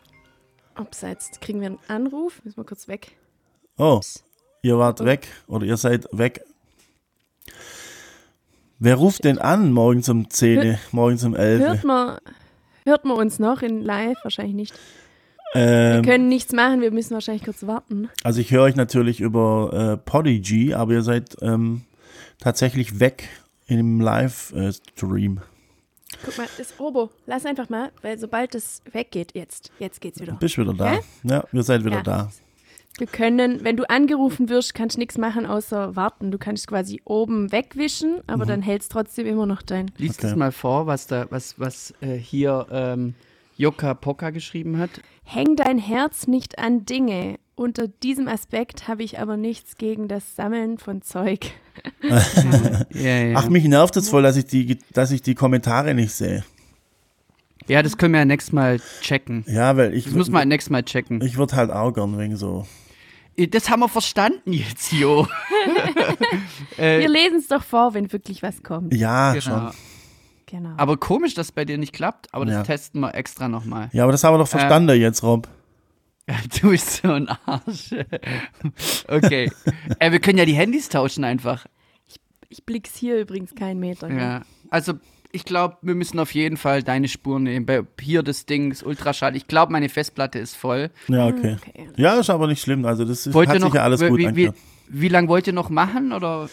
Abseits 0.86 1.32
kriegen 1.42 1.60
wir 1.60 1.68
einen 1.68 1.80
Anruf. 1.90 2.40
Müssen 2.46 2.56
wir 2.58 2.64
kurz 2.64 2.88
weg. 2.88 3.12
Oh, 3.78 4.00
ihr 4.62 4.78
wart 4.78 5.04
weg 5.04 5.28
oder 5.48 5.66
ihr 5.66 5.76
seid 5.76 6.08
weg. 6.14 6.42
Wer 8.80 8.96
ruft 8.96 9.24
denn 9.26 9.38
an 9.40 9.72
morgens 9.74 10.08
um 10.10 10.30
10, 10.30 10.78
morgens 10.92 11.24
um 11.26 11.36
11? 11.36 11.60
Hört 11.62 11.84
man, 11.84 12.18
hört 12.86 13.06
man 13.06 13.18
uns 13.18 13.40
noch 13.40 13.62
in 13.62 13.82
live? 13.82 14.18
Wahrscheinlich 14.24 14.56
nicht. 14.56 14.80
Wir 15.54 15.62
Ähm, 15.98 16.06
können 16.06 16.30
nichts 16.30 16.54
machen, 16.54 16.80
wir 16.82 16.92
müssen 16.92 17.14
wahrscheinlich 17.16 17.44
kurz 17.44 17.66
warten. 17.66 18.08
also 18.24 18.40
ich 18.40 18.52
höre 18.52 18.62
euch 18.64 18.76
natürlich 18.76 19.20
über 19.20 19.74
äh, 19.74 19.98
Podigy, 19.98 20.76
aber 20.76 20.94
ihr 20.94 21.02
seid 21.02 21.36
ähm, 21.42 21.82
tatsächlich 22.40 23.00
weg 23.00 23.28
im 23.66 24.00
Live-Stream. 24.00 25.40
Guck 26.24 26.38
mal, 26.38 26.48
das 26.58 26.74
Robo, 26.80 27.10
lass 27.26 27.46
einfach 27.48 27.68
mal, 27.70 27.92
weil 28.04 28.18
sobald 28.20 28.54
das 28.54 28.82
weggeht, 28.92 29.32
jetzt, 29.34 29.72
jetzt 29.80 30.02
geht's 30.02 30.22
wieder. 30.22 30.34
Bist 30.34 30.58
wieder 30.60 30.74
da. 30.74 30.94
Ja? 30.94 31.00
Ja, 31.24 31.44
ihr 31.52 31.64
seid 31.64 31.84
wieder 31.84 31.98
Ja. 31.98 32.04
da. 32.04 32.32
Wir 33.00 33.08
können, 33.08 33.64
wenn 33.64 33.78
du 33.78 33.90
angerufen 33.90 34.50
wirst, 34.50 34.76
kannst 34.76 34.98
du 34.98 35.00
nichts 35.00 35.18
machen 35.18 35.46
außer 35.46 35.96
warten. 35.96 36.32
Du 36.32 36.38
kannst 36.38 36.68
quasi 36.68 37.02
oben 37.06 37.52
wegwischen, 37.52 38.20
aber 38.28 38.46
dann 38.46 38.62
hältst 38.62 38.92
trotzdem 38.92 39.26
immer 39.26 39.46
noch 39.46 39.62
dein. 39.62 39.90
Lies 39.98 40.18
Okay. 40.18 40.28
das 40.28 40.36
mal 40.36 40.52
vor, 40.52 40.86
was 40.86 41.08
da, 41.08 41.26
was, 41.30 41.58
was 41.58 41.94
äh, 42.02 42.16
hier 42.18 42.68
ähm, 42.72 43.14
Jokka 43.58 43.94
Poka 43.94 44.32
geschrieben 44.32 44.78
hat. 44.80 44.90
Häng 45.24 45.56
dein 45.56 45.78
Herz 45.80 46.28
nicht 46.28 46.60
an 46.60 46.86
Dinge. 46.86 47.40
Unter 47.56 47.88
diesem 47.88 48.28
Aspekt 48.28 48.88
habe 48.88 49.04
ich 49.04 49.20
aber 49.20 49.36
nichts 49.38 49.78
gegen 49.78 50.08
das 50.08 50.36
Sammeln 50.36 50.78
von 50.78 51.02
Zeug. 51.02 51.52
Ja, 52.94 53.10
ja. 53.24 53.38
Ach, 53.38 53.48
mich 53.48 53.64
nervt 53.64 53.96
es 53.96 54.10
voll, 54.10 54.22
dass 54.24 54.36
ich 54.36 54.46
die, 54.46 54.78
dass 54.92 55.12
ich 55.12 55.22
die 55.22 55.36
Kommentare 55.36 55.94
nicht 55.94 56.12
sehe. 56.12 56.44
ja, 57.68 57.82
das 57.82 57.98
können 57.98 58.14
wir 58.14 58.20
ja 58.20 58.26
nächstes 58.26 58.52
Mal 58.52 58.82
checken. 59.02 59.46
Ja, 59.48 59.78
weil 59.78 59.94
ich, 59.94 60.04
Das 60.06 60.14
muss 60.14 60.30
man 60.30 60.48
nächstes 60.50 60.70
Mal 60.72 60.84
checken. 60.84 61.22
ich 61.22 61.38
würde 61.38 61.56
halt 61.56 61.72
auch 61.72 61.94
gern 61.94 62.18
wegen 62.20 62.36
so. 62.36 62.66
Äh, 63.40 63.48
Das 63.48 63.70
haben 63.70 63.80
wir 63.82 63.90
verstanden 63.90 64.54
jetzt, 64.54 64.92
Jo. 64.92 65.28
Äh, 66.78 67.00
Wir 67.00 67.10
lesen 67.10 67.38
es 67.40 67.48
doch 67.48 67.64
vor, 67.64 67.94
wenn 67.94 68.12
wirklich 68.12 68.42
was 68.44 68.64
kommt. 68.64 68.94
Ja, 68.94 69.32
genau. 69.34 69.42
schon. 69.44 69.72
Genau. 70.46 70.74
Aber 70.78 70.98
komisch, 70.98 71.34
dass 71.34 71.48
es 71.48 71.52
bei 71.52 71.66
dir 71.66 71.78
nicht 71.78 71.94
klappt, 71.94 72.34
aber 72.34 72.46
das 72.46 72.56
Ja. 72.56 72.64
testen 72.64 73.02
wir 73.02 73.14
extra 73.14 73.48
nochmal. 73.50 73.90
Ja, 73.92 74.04
aber 74.04 74.12
das 74.14 74.24
haben 74.24 74.34
wir 74.34 74.38
doch 74.40 74.48
verstanden 74.48 75.00
jetzt, 75.00 75.24
Rob. 75.24 75.48
Du 76.62 76.70
bist 76.70 77.02
so 77.02 77.12
ein 77.12 77.28
Arsch. 77.28 77.90
Okay. 79.08 79.52
äh, 80.00 80.12
wir 80.12 80.20
können 80.20 80.38
ja 80.38 80.46
die 80.46 80.54
Handys 80.54 80.88
tauschen 80.90 81.24
einfach. 81.24 81.66
ich 82.50 82.64
blick's 82.66 82.96
hier 82.96 83.20
übrigens 83.20 83.54
keinen 83.56 83.80
Meter. 83.80 84.10
Ja. 84.12 84.42
Also, 84.70 84.94
ich 85.32 85.46
glaube, 85.46 85.78
wir 85.82 85.96
müssen 85.96 86.20
auf 86.20 86.34
jeden 86.34 86.58
Fall 86.58 86.82
deine 86.84 87.08
Spuren 87.08 87.44
nehmen. 87.44 87.66
Bei, 87.66 87.84
hier 88.00 88.24
das 88.24 88.46
Ding, 88.46 88.70
das 88.72 88.84
Ultraschall. 88.84 89.36
Ich 89.36 89.48
glaube, 89.48 89.72
meine 89.72 89.90
Festplatte 89.90 90.40
ist 90.40 90.56
voll. 90.56 90.90
Ja, 91.08 91.28
okay. 91.28 91.58
Okay. 91.62 91.90
Ja, 91.98 92.20
ist 92.20 92.30
aber 92.30 92.48
nicht 92.48 92.62
schlimm. 92.62 92.86
Also 92.86 93.06
das 93.06 93.28
ist, 93.28 93.34
Wollt 93.34 93.50
hat 93.50 93.60
noch, 93.60 93.76
ja 93.76 93.84
alles 93.84 94.02
wie, 94.02 94.08
gut 94.10 94.18
wie, 94.18 94.24
wie, 94.24 94.28
angehört. 94.28 94.56
wie 94.88 95.08
lange 95.08 95.28
wollt 95.28 95.48
ihr 95.48 95.54
noch 95.54 95.70
machen? 95.70 96.14
Oder? 96.14 96.50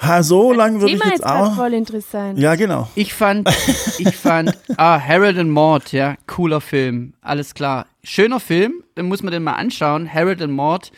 Ha, 0.00 0.22
so 0.22 0.52
lange 0.52 0.80
würde 0.80 0.94
ich 0.94 1.00
Thema 1.00 1.12
jetzt 1.12 1.26
auch. 1.26 1.56
voll 1.56 1.74
interessant. 1.74 2.38
Ja, 2.38 2.54
genau. 2.54 2.88
Ich 2.94 3.12
fand, 3.12 3.48
ich 3.98 4.16
fand, 4.16 4.56
ah, 4.76 5.00
Harold 5.00 5.36
and 5.38 5.50
Maude, 5.50 5.84
ja, 5.90 6.16
cooler 6.26 6.60
Film, 6.60 7.14
alles 7.20 7.52
klar. 7.52 7.86
Schöner 8.04 8.38
Film, 8.38 8.84
den 8.96 9.06
muss 9.06 9.22
man 9.22 9.32
den 9.32 9.42
mal 9.42 9.54
anschauen. 9.54 10.12
Harold 10.12 10.40
and 10.40 10.52
Maude, 10.52 10.88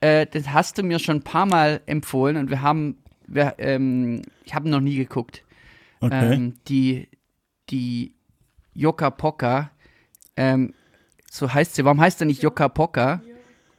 äh, 0.00 0.26
das 0.30 0.48
hast 0.50 0.76
du 0.76 0.82
mir 0.82 0.98
schon 0.98 1.16
ein 1.16 1.22
paar 1.22 1.46
Mal 1.46 1.80
empfohlen 1.86 2.36
und 2.36 2.50
wir 2.50 2.60
haben, 2.60 2.98
wir, 3.26 3.54
ähm, 3.56 4.20
ich 4.44 4.54
habe 4.54 4.68
ihn 4.68 4.72
noch 4.72 4.80
nie 4.80 4.96
geguckt. 4.96 5.42
Okay. 6.02 6.34
Ähm, 6.34 6.54
die, 6.68 7.08
die 7.70 8.14
Yoka 8.74 9.10
Poka, 9.10 9.70
ähm, 10.36 10.74
so 11.30 11.52
heißt 11.52 11.74
sie. 11.74 11.84
Warum 11.84 12.00
heißt 12.00 12.20
er 12.20 12.26
nicht 12.26 12.42
Yoka 12.42 12.68
Poka? 12.68 13.22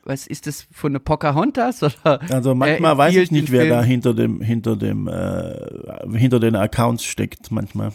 Was 0.06 0.28
ist 0.28 0.48
das 0.48 0.68
von 0.72 0.92
der 0.94 1.00
Pocahontas? 1.00 1.82
Oder? 1.84 2.20
also 2.30 2.56
manchmal 2.56 2.96
äh, 2.96 2.98
weiß 2.98 3.16
ich 3.16 3.32
nicht, 3.32 3.52
wer 3.52 3.62
Film. 3.62 3.74
da 3.74 3.84
hinter 3.84 4.14
dem, 4.14 4.42
hinter 4.42 4.76
dem, 4.76 5.08
äh, 5.08 6.18
hinter 6.18 6.40
den 6.40 6.56
Accounts 6.56 7.04
steckt. 7.06 7.52
Manchmal. 7.52 7.92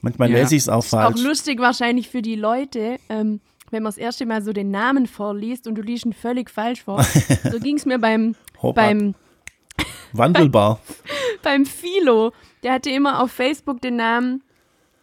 Manchmal 0.00 0.30
Ja. 0.30 0.38
lese 0.38 0.54
ich 0.56 0.62
es 0.62 0.68
auch 0.68 0.84
Ist 0.84 0.94
auch 0.94 1.02
falsch. 1.02 1.22
lustig 1.22 1.58
wahrscheinlich 1.58 2.08
für 2.08 2.22
die 2.22 2.36
Leute, 2.36 2.98
ähm, 3.08 3.40
wenn 3.70 3.82
man 3.82 3.90
das 3.90 3.98
erste 3.98 4.24
Mal 4.24 4.42
so 4.42 4.52
den 4.52 4.70
Namen 4.70 5.06
vorliest 5.06 5.66
und 5.66 5.74
du 5.74 5.82
liest 5.82 6.06
ihn 6.06 6.12
völlig 6.12 6.48
falsch 6.50 6.84
vor. 6.84 7.02
so 7.50 7.58
ging 7.58 7.76
es 7.76 7.84
mir 7.84 7.98
beim, 7.98 8.34
beim, 8.74 9.14
Wandelbar. 10.12 10.80
beim 11.42 11.66
Philo. 11.66 12.32
Der 12.66 12.72
hatte 12.72 12.90
immer 12.90 13.22
auf 13.22 13.30
Facebook 13.30 13.80
den 13.80 13.94
Namen, 13.94 14.42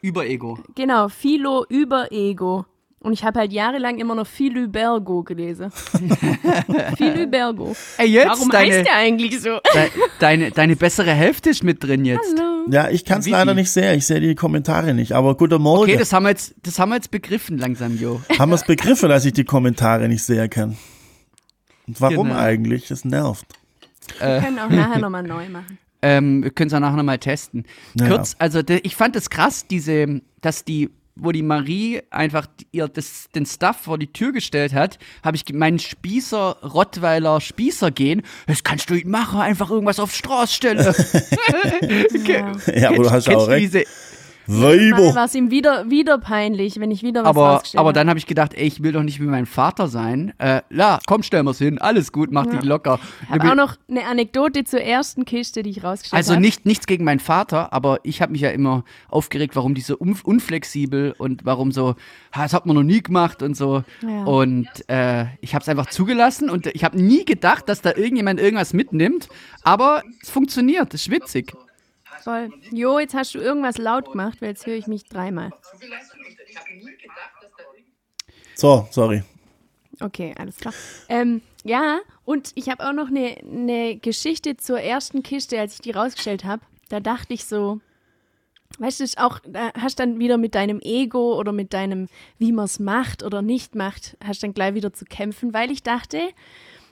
Überego. 0.01 0.59
genau, 0.75 1.07
Philo 1.07 1.65
über 1.69 2.11
Ego. 2.11 2.65
Und 2.99 3.13
ich 3.13 3.23
habe 3.23 3.39
halt 3.39 3.53
jahrelang 3.53 3.99
immer 3.99 4.15
noch 4.15 4.27
Philubergo 4.27 5.23
gelesen. 5.23 5.71
Philubergo. 6.97 7.73
Ey, 7.97 8.07
jetzt 8.07 8.27
Warum 8.27 8.49
deine, 8.49 8.73
heißt 8.73 8.85
der 8.85 8.95
eigentlich 8.97 9.39
so? 9.39 9.59
de, 9.73 9.89
deine, 10.19 10.51
deine 10.51 10.75
bessere 10.75 11.11
Hälfte 11.13 11.51
ist 11.51 11.63
mit 11.63 11.81
drin 11.81 12.03
jetzt. 12.03 12.37
Hallo. 12.37 12.65
Ja, 12.69 12.89
ich 12.89 13.05
kann 13.05 13.19
es 13.19 13.29
leider 13.29 13.53
nicht 13.53 13.71
sehen. 13.71 13.97
Ich 13.97 14.07
sehe 14.07 14.19
die 14.19 14.35
Kommentare 14.35 14.93
nicht. 14.93 15.13
Aber 15.13 15.35
guten 15.37 15.61
Morgen. 15.61 15.83
Okay, 15.83 15.95
das 15.95 16.11
haben 16.11 16.23
wir 16.23 16.31
jetzt, 16.31 16.55
das 16.63 16.79
haben 16.79 16.89
wir 16.89 16.95
jetzt 16.95 17.11
begriffen 17.11 17.57
langsam, 17.57 17.97
Jo. 17.97 18.21
Haben 18.37 18.51
wir 18.51 18.55
es 18.55 18.65
begriffen, 18.65 19.07
dass 19.07 19.23
ich 19.23 19.31
die 19.31 19.45
Kommentare 19.45 20.09
nicht 20.09 20.23
sehen 20.25 20.49
kann? 20.49 20.75
Und 21.87 22.01
warum 22.01 22.27
Genau. 22.27 22.39
eigentlich? 22.39 22.89
Das 22.89 23.05
nervt. 23.05 23.45
Wir 24.19 24.41
können 24.41 24.59
auch 24.59 24.69
nachher 24.69 24.99
nochmal 24.99 25.23
neu 25.23 25.47
machen. 25.47 25.77
Ähm, 26.03 26.43
wir 26.43 26.51
können 26.51 26.67
es 26.67 26.73
auch 26.73 26.81
nachher 26.81 26.97
nochmal 26.97 27.17
testen. 27.17 27.63
Ja. 27.95 28.09
Kurz, 28.09 28.35
also 28.37 28.61
ich 28.67 28.95
fand 28.95 29.15
es 29.15 29.29
krass, 29.29 29.67
diese, 29.67 30.21
dass 30.41 30.65
die, 30.65 30.89
wo 31.15 31.31
die 31.31 31.43
Marie 31.43 32.01
einfach 32.09 32.47
ihr 32.73 32.89
das, 32.89 33.29
den 33.33 33.45
Stuff 33.45 33.77
vor 33.77 33.97
die 33.97 34.11
Tür 34.11 34.33
gestellt 34.33 34.73
hat, 34.73 34.99
habe 35.23 35.37
ich 35.37 35.45
meinen 35.53 35.79
Spießer, 35.79 36.57
Rottweiler 36.61 37.39
Spießer 37.39 37.91
gehen. 37.91 38.21
Das 38.47 38.63
kannst 38.65 38.89
du 38.89 38.95
nicht 38.95 39.07
machen, 39.07 39.39
einfach 39.39 39.69
irgendwas 39.69 39.99
auf 39.99 40.13
Straße 40.13 40.53
stellen. 40.53 40.77
Ja. 42.27 42.51
Ja, 42.75 42.89
aber 42.89 43.03
du 43.03 43.11
hast 43.11 43.29
auch 43.29 43.45
du 43.45 43.51
recht. 43.51 43.73
diese, 43.73 43.83
Weiber. 44.47 45.15
war 45.15 45.25
es 45.25 45.35
ihm 45.35 45.51
wieder, 45.51 45.89
wieder 45.89 46.17
peinlich, 46.17 46.79
wenn 46.79 46.91
ich 46.91 47.03
wieder 47.03 47.23
was 47.23 47.29
aber, 47.29 47.61
aber 47.75 47.93
dann 47.93 48.09
habe 48.09 48.19
ich 48.19 48.25
gedacht, 48.27 48.53
ey, 48.53 48.65
ich 48.67 48.83
will 48.83 48.91
doch 48.91 49.03
nicht 49.03 49.19
wie 49.21 49.25
mein 49.25 49.45
Vater 49.45 49.87
sein. 49.87 50.33
Äh, 50.37 50.61
ja, 50.69 50.99
komm, 51.07 51.23
stellen 51.23 51.45
wir's 51.45 51.57
hin, 51.59 51.79
alles 51.79 52.11
gut, 52.11 52.31
mach 52.31 52.45
Ja. 52.45 52.51
dich 52.53 52.63
locker. 52.63 52.99
Ich 53.23 53.29
habe 53.29 53.51
auch 53.51 53.55
noch 53.55 53.75
eine 53.89 54.05
Anekdote 54.05 54.63
zur 54.63 54.81
ersten 54.81 55.25
Kiste, 55.25 55.63
die 55.63 55.69
ich 55.71 55.83
rausgestellt 55.83 56.17
Also 56.17 56.33
habe. 56.33 56.41
nicht, 56.41 56.65
nichts 56.65 56.87
gegen 56.87 57.03
meinen 57.03 57.19
Vater, 57.19 57.71
aber 57.73 57.99
ich 58.03 58.21
habe 58.21 58.31
mich 58.31 58.41
ja 58.41 58.49
immer 58.49 58.83
aufgeregt, 59.09 59.55
warum 59.55 59.73
die 59.75 59.81
so 59.81 59.97
un 59.99 60.13
unflexibel 60.23 61.13
und 61.17 61.45
warum 61.45 61.71
so, 61.71 61.95
"Ha, 62.33 62.43
das 62.43 62.53
hat 62.53 62.65
man 62.65 62.75
noch 62.75 62.83
nie 62.83 63.01
gemacht 63.01 63.41
und 63.41 63.55
so. 63.57 63.83
Ja. 64.01 64.23
Und 64.25 64.67
äh, 64.87 65.25
ich 65.41 65.55
habe 65.55 65.61
es 65.63 65.69
einfach 65.69 65.87
zugelassen 65.87 66.49
und 66.49 66.67
ich 66.67 66.83
habe 66.83 67.01
nie 67.01 67.25
gedacht, 67.25 67.67
dass 67.69 67.81
da 67.81 67.91
irgendjemand 67.95 68.39
irgendwas 68.39 68.73
mitnimmt, 68.73 69.29
aber 69.63 70.03
es 70.21 70.29
funktioniert, 70.29 70.93
es 70.93 71.01
ist 71.07 71.11
witzig. 71.11 71.53
Voll. 72.23 72.51
Jo, 72.71 72.99
jetzt 72.99 73.13
hast 73.13 73.35
du 73.35 73.39
irgendwas 73.39 73.77
laut 73.77 74.11
gemacht, 74.11 74.41
weil 74.41 74.49
jetzt 74.49 74.65
höre 74.65 74.75
ich 74.75 74.87
mich 74.87 75.03
dreimal. 75.03 75.51
So, 78.55 78.87
sorry. 78.91 79.23
Okay, 79.99 80.33
alles 80.37 80.57
klar. 80.57 80.73
Ähm, 81.09 81.41
ja, 81.63 81.99
und 82.25 82.51
ich 82.55 82.69
habe 82.69 82.87
auch 82.87 82.93
noch 82.93 83.07
eine 83.07 83.37
eine 83.43 83.97
Geschichte 83.97 84.57
zur 84.57 84.79
ersten 84.79 85.23
Kiste, 85.23 85.59
als 85.59 85.75
ich 85.75 85.81
die 85.81 85.91
rausgestellt 85.91 86.43
habe. 86.45 86.61
Da 86.89 86.99
dachte 86.99 87.33
ich 87.33 87.45
so, 87.45 87.79
weißt 88.79 88.99
du, 88.99 89.05
auch, 89.17 89.39
da 89.47 89.71
hast 89.79 89.99
dann 89.99 90.19
wieder 90.19 90.37
mit 90.37 90.55
deinem 90.55 90.79
Ego 90.81 91.37
oder 91.37 91.51
mit 91.51 91.73
deinem, 91.73 92.07
wie 92.37 92.51
man 92.51 92.65
es 92.65 92.79
macht 92.79 93.23
oder 93.23 93.41
nicht 93.41 93.75
macht, 93.75 94.17
hast 94.23 94.43
dann 94.43 94.53
gleich 94.53 94.73
wieder 94.73 94.93
zu 94.93 95.05
kämpfen, 95.05 95.53
weil 95.53 95.71
ich 95.71 95.83
dachte, 95.83 96.19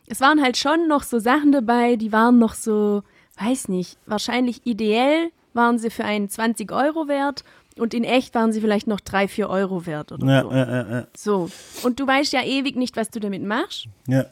es 0.08 0.20
waren 0.20 0.42
halt 0.42 0.58
schon 0.58 0.88
noch 0.88 1.04
so 1.04 1.20
Sachen 1.20 1.52
dabei, 1.52 1.96
die 1.96 2.12
waren 2.12 2.38
noch 2.38 2.54
so, 2.54 3.04
weiß 3.42 3.68
nicht, 3.70 3.98
wahrscheinlich 4.06 4.62
ideell 4.66 5.32
waren 5.54 5.80
sie 5.80 5.90
für 5.90 6.06
einen 6.06 6.30
20 6.30 6.72
Euro 6.72 7.08
wert 7.08 7.44
und 7.78 7.94
in 7.94 8.04
echt 8.04 8.36
waren 8.36 8.52
sie 8.54 8.62
vielleicht 8.62 8.88
noch 8.88 9.00
3, 9.00 9.28
4 9.28 9.50
Euro 9.50 9.86
wert 9.86 10.12
oder 10.12 10.26
Ja, 10.28 10.42
so. 10.44 10.52
ja, 10.52 10.70
ja, 10.70 10.92
ja. 11.00 11.08
So. 11.16 11.50
Und 11.84 12.00
du 12.00 12.08
weißt 12.08 12.32
ja 12.34 12.44
ewig 12.44 12.76
nicht, 12.76 12.96
was 12.98 13.10
du 13.10 13.20
damit 13.20 13.44
machst. 13.44 13.88
ja. 14.08 14.26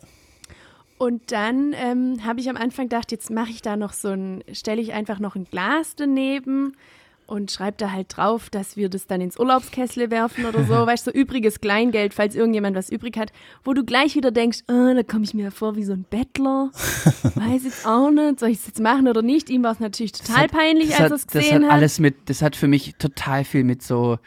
Und 0.98 1.32
dann 1.32 1.72
ähm, 1.78 2.26
habe 2.26 2.41
ich 2.41 2.50
am 2.50 2.58
Anfang 2.58 2.89
gedacht, 2.89 3.13
jetzt 3.13 3.30
mache 3.32 3.52
ich 3.52 3.62
da 3.62 3.78
noch 3.78 3.93
so 3.93 4.10
ein, 4.10 4.43
stelle 4.52 4.82
ich 4.82 4.91
einfach 4.91 5.19
noch 5.19 5.36
ein 5.36 5.45
Glas 5.45 5.95
daneben 5.95 6.76
und 7.30 7.52
schreibe 7.52 7.78
da 7.78 7.92
halt 7.92 8.18
drauf, 8.18 8.50
dass 8.50 8.76
wir 8.76 8.89
das 8.89 9.08
dann 9.08 9.22
ins 9.22 9.38
Urlaubskessel 9.39 10.10
werfen 10.12 10.46
oder 10.46 10.63
so. 10.65 10.74
weißt 10.88 11.08
du, 11.08 11.12
so 11.12 11.18
übriges 11.18 11.62
Kleingeld, 11.62 12.13
falls 12.13 12.36
irgendjemand 12.36 12.76
was 12.76 12.89
übrig 12.89 13.18
hat, 13.18 13.32
wo 13.63 13.74
du 13.74 13.84
gleich 13.86 14.15
wieder 14.15 14.32
denkst, 14.32 14.60
oh, 14.68 14.94
da 14.96 15.04
komme 15.04 15.24
ich 15.24 15.34
mir 15.34 15.52
vor 15.52 15.76
wie 15.76 15.84
so 15.84 15.94
ein 15.94 16.06
Bettler. 16.10 16.72
Weiß 17.36 17.63
jetzt 17.63 17.86
auch 17.86 18.10
nicht, 18.12 18.39
soll 18.39 18.50
ich 18.50 18.58
es 18.60 18.68
jetzt 18.68 18.80
machen 18.80 19.08
oder 19.08 19.22
nicht? 19.22 19.50
Ihm 19.50 19.63
war 19.63 19.72
es 19.74 19.80
natürlich 19.80 20.12
total 20.13 20.44
hat- 20.44 20.52
peinlich, 20.52 20.89
Das 20.89 21.00
als 21.02 21.12
er 21.12 21.15
es 21.15 21.26
das 21.28 21.34
gesehen 21.34 21.63
hat 21.63 21.72
hat. 21.72 21.78
alles 21.78 22.00
mit, 22.00 22.15
das 22.30 22.42
hat 22.42 22.56
für 22.56 22.68
mich 22.68 22.96
total 23.00 23.44
viel 23.46 23.63
mit 23.63 23.82
so, 23.84 24.18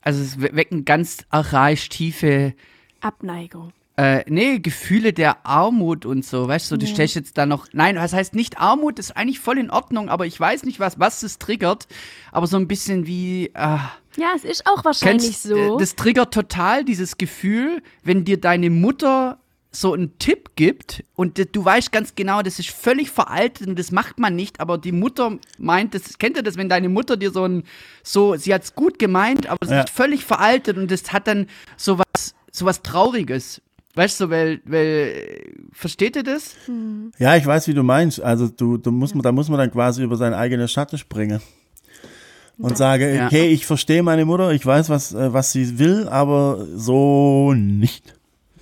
also 0.00 0.22
es 0.22 0.40
we- 0.40 0.50
wecken 0.54 0.84
ganz 0.84 1.24
archaisch 1.30 1.88
tiefe 1.88 2.54
Abneigung. 3.00 3.72
Äh, 3.96 4.24
nee, 4.28 4.58
Gefühle 4.58 5.12
der 5.12 5.46
Armut 5.46 6.04
und 6.04 6.24
so, 6.24 6.48
weißt 6.48 6.68
du, 6.72 6.76
du 6.76 6.84
stellst 6.86 7.14
jetzt 7.14 7.38
da 7.38 7.46
noch, 7.46 7.68
nein, 7.72 7.94
was 7.94 8.12
heißt 8.12 8.34
nicht 8.34 8.58
Armut, 8.58 8.98
ist 8.98 9.16
eigentlich 9.16 9.38
voll 9.38 9.56
in 9.56 9.70
Ordnung, 9.70 10.08
aber 10.08 10.26
ich 10.26 10.38
weiß 10.38 10.64
nicht, 10.64 10.80
was, 10.80 10.98
was 10.98 11.20
das 11.20 11.38
triggert, 11.38 11.86
aber 12.32 12.48
so 12.48 12.56
ein 12.56 12.66
bisschen 12.66 13.06
wie, 13.06 13.52
ah, 13.54 13.92
Ja, 14.16 14.32
es 14.34 14.42
ist 14.42 14.66
auch 14.66 14.84
wahrscheinlich 14.84 15.22
kennst, 15.26 15.42
so. 15.44 15.76
äh, 15.76 15.78
das 15.78 15.94
triggert 15.94 16.34
total 16.34 16.84
dieses 16.84 17.18
Gefühl, 17.18 17.82
wenn 18.02 18.24
dir 18.24 18.40
deine 18.40 18.68
Mutter 18.68 19.38
so 19.70 19.92
einen 19.92 20.18
Tipp 20.18 20.50
gibt 20.56 21.04
und 21.14 21.38
du 21.54 21.64
weißt 21.64 21.92
ganz 21.92 22.16
genau, 22.16 22.42
das 22.42 22.58
ist 22.58 22.70
völlig 22.70 23.12
veraltet 23.12 23.68
und 23.68 23.78
das 23.78 23.92
macht 23.92 24.18
man 24.18 24.34
nicht, 24.34 24.58
aber 24.58 24.76
die 24.76 24.90
Mutter 24.92 25.38
meint, 25.56 25.94
das 25.94 26.18
kennt 26.18 26.36
ihr 26.36 26.42
das, 26.42 26.56
wenn 26.56 26.68
deine 26.68 26.88
Mutter 26.88 27.16
dir 27.16 27.30
so 27.30 27.44
ein, 27.44 27.62
so, 28.02 28.34
sie 28.34 28.52
hat's 28.52 28.74
gut 28.74 28.98
gemeint, 28.98 29.46
aber 29.46 29.58
es 29.60 29.70
Ja. 29.70 29.82
ist 29.82 29.90
völlig 29.90 30.24
veraltet 30.24 30.78
und 30.78 30.90
das 30.90 31.12
hat 31.12 31.28
dann 31.28 31.46
sowas, 31.76 32.04
sowas 32.50 32.82
Trauriges. 32.82 33.60
Weißt 33.96 34.20
du, 34.20 34.28
weil, 34.30 34.60
weil, 34.64 35.54
versteht 35.72 36.16
ihr 36.16 36.24
das? 36.24 36.56
Ja, 37.18 37.36
ich 37.36 37.46
weiß, 37.46 37.68
wie 37.68 37.74
du 37.74 37.82
meinst. 37.84 38.20
Also 38.20 38.48
du, 38.48 38.76
du 38.76 38.90
musst, 38.90 39.14
da 39.22 39.30
muss 39.30 39.48
man 39.48 39.58
dann 39.58 39.70
quasi 39.70 40.02
über 40.02 40.16
seinen 40.16 40.34
eigenen 40.34 40.66
Schatten 40.68 40.98
springen. 40.98 41.40
Und 42.58 42.76
sage, 42.76 43.14
Ja. 43.14 43.26
okay, 43.26 43.48
ich 43.48 43.66
verstehe 43.66 44.02
meine 44.02 44.24
Mutter, 44.24 44.52
ich 44.52 44.64
weiß, 44.64 44.88
was, 44.88 45.12
äh, 45.12 45.32
was 45.32 45.50
sie 45.52 45.78
will, 45.78 46.08
aber 46.08 46.64
so 46.74 47.52
nicht. 47.52 48.14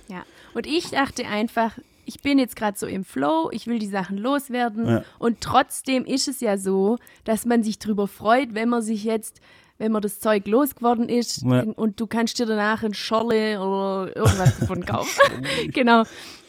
Ja. 0.07 0.23
Und 0.55 0.65
ich 0.65 0.89
dachte 0.89 1.27
einfach, 1.27 1.77
ich 2.05 2.21
bin 2.21 2.39
jetzt 2.39 2.55
gerade 2.55 2.77
so 2.77 2.87
im 2.87 3.05
Flow, 3.05 3.49
ich 3.51 3.67
will 3.67 3.77
die 3.79 3.87
Sachen 3.87 4.17
loswerden. 4.17 4.87
Ja. 4.87 5.03
Und 5.19 5.41
trotzdem 5.41 6.05
ist 6.05 6.27
es 6.27 6.41
ja 6.41 6.57
so, 6.57 6.97
dass 7.23 7.45
man 7.45 7.61
sich 7.63 7.77
drüber 7.79 8.07
freut, 8.07 8.53
wenn 8.55 8.67
man 8.69 8.81
sich 8.81 9.03
jetzt, 9.03 9.39
wenn 9.83 9.91
man 9.91 10.01
das 10.01 10.21
Zeug 10.21 10.47
losgeworden 10.47 11.09
ist 11.09 11.41
Ja. 11.43 11.63
und 11.75 11.99
du 11.99 12.07
kannst 12.07 12.39
dir 12.39 12.45
danach 12.45 12.83
ein 12.83 12.93
Scholle 12.93 13.59
oder 13.59 14.15
irgendwas 14.15 14.57
davon 14.59 14.85
kaufen. 14.85 15.45
genau. 15.73 16.03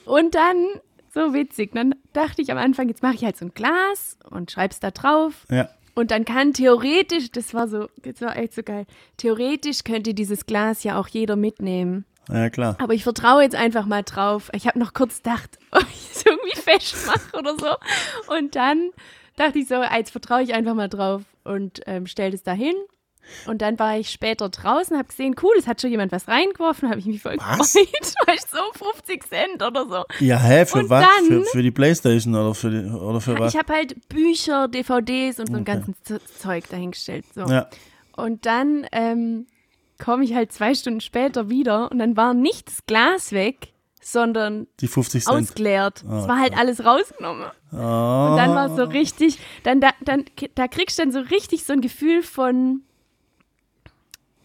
Und 0.04 0.36
dann, 0.36 0.66
so 1.12 1.34
witzig, 1.34 1.72
dann 1.74 1.96
dachte 2.12 2.42
ich 2.42 2.52
am 2.52 2.58
Anfang, 2.58 2.88
jetzt 2.88 3.02
mache 3.02 3.14
ich 3.16 3.24
halt 3.24 3.36
so 3.36 3.46
ein 3.46 3.52
Glas 3.54 4.16
und 4.30 4.52
schreib's 4.52 4.78
da 4.78 4.92
drauf. 4.92 5.46
Ja. 5.50 5.68
Und 5.96 6.12
dann 6.12 6.24
kann 6.24 6.52
theoretisch, 6.52 7.32
das 7.32 7.54
war 7.54 7.66
so, 7.66 7.88
das 8.02 8.20
war 8.20 8.36
echt 8.36 8.54
so 8.54 8.62
geil, 8.62 8.86
theoretisch 9.16 9.82
könnte 9.82 10.14
dieses 10.14 10.46
Glas 10.46 10.84
ja 10.84 10.98
auch 11.00 11.08
jeder 11.08 11.34
mitnehmen. 11.34 12.04
Ja, 12.28 12.50
klar. 12.50 12.76
Aber 12.80 12.94
ich 12.94 13.02
vertraue 13.02 13.42
jetzt 13.42 13.54
einfach 13.56 13.84
mal 13.86 14.02
drauf. 14.04 14.48
Ich 14.54 14.66
habe 14.68 14.78
noch 14.78 14.94
kurz 14.94 15.18
gedacht, 15.22 15.58
ob 15.72 15.82
ich 15.82 16.10
es 16.12 16.24
irgendwie 16.24 16.56
festmache 16.56 17.36
oder 17.36 17.54
so. 17.58 18.34
Und 18.36 18.54
dann 18.54 18.90
dachte 19.36 19.58
ich 19.58 19.66
so, 19.68 19.82
jetzt 19.82 20.10
vertraue 20.12 20.42
ich 20.42 20.54
einfach 20.54 20.74
mal 20.74 20.88
drauf 20.88 21.22
und 21.42 21.80
ähm, 21.86 22.06
stell 22.06 22.30
das 22.30 22.42
da 22.44 22.52
hin. 22.52 22.74
Und 23.46 23.62
dann 23.62 23.78
war 23.78 23.98
ich 23.98 24.10
später 24.10 24.48
draußen, 24.48 24.96
habe 24.96 25.08
gesehen, 25.08 25.34
cool, 25.42 25.54
es 25.58 25.66
hat 25.66 25.80
schon 25.80 25.90
jemand 25.90 26.12
was 26.12 26.28
reingeworfen, 26.28 26.88
habe 26.90 27.00
ich 27.00 27.06
mich 27.06 27.22
voll 27.22 27.36
Was? 27.38 27.72
gefreut. 27.72 27.88
Weißt 28.26 28.52
du, 28.52 28.56
so 28.78 28.84
50 28.92 29.28
Cent 29.28 29.62
oder 29.62 29.86
so. 29.86 30.04
Ja, 30.24 30.38
hä, 30.38 30.66
für 30.66 30.78
Und 30.78 30.90
was? 30.90 31.04
dann- 31.06 31.26
Für, 31.26 31.44
für 31.44 31.62
die 31.62 31.70
Playstation 31.70 32.34
oder 32.34 32.54
für, 32.54 32.70
die, 32.70 32.90
oder 32.90 33.20
für 33.20 33.38
was? 33.38 33.52
Ich 33.54 33.58
habe 33.58 33.72
halt 33.72 34.08
Bücher, 34.08 34.68
DVDs 34.68 35.40
und 35.40 35.46
so 35.48 35.54
ein 35.54 35.62
Okay. 35.62 35.72
ganzes 35.74 36.02
Z- 36.02 36.22
Zeug 36.38 36.68
dahingestellt. 36.68 37.24
So. 37.34 37.42
Ja. 37.42 37.68
Und 38.16 38.46
dann 38.46 38.86
ähm, 38.92 39.46
komme 40.02 40.24
ich 40.24 40.34
halt 40.34 40.52
zwei 40.52 40.74
Stunden 40.74 41.00
später 41.00 41.48
wieder 41.50 41.90
und 41.90 41.98
dann 41.98 42.16
war 42.16 42.34
nicht 42.34 42.68
das 42.68 42.86
Glas 42.86 43.32
weg, 43.32 43.72
sondern 44.00 44.66
Die 44.80 44.86
50 44.88 45.24
Cent. 45.24 45.36
ausgeleert. 45.36 46.02
es 46.02 46.04
Ah, 46.08 46.28
war 46.28 46.38
halt 46.38 46.56
alles 46.56 46.84
rausgenommen. 46.84 47.46
Oh. 47.72 47.76
Und 47.76 48.36
dann 48.36 48.50
war 48.54 48.66
es 48.70 48.76
so 48.76 48.84
richtig, 48.84 49.38
dann 49.62 49.80
da, 49.80 49.90
dann 50.02 50.24
da 50.54 50.68
kriegst 50.68 50.98
du 50.98 51.02
dann 51.02 51.10
so 51.12 51.20
richtig 51.20 51.64
so 51.64 51.72
ein 51.72 51.80
Gefühl 51.80 52.22
von 52.22 52.82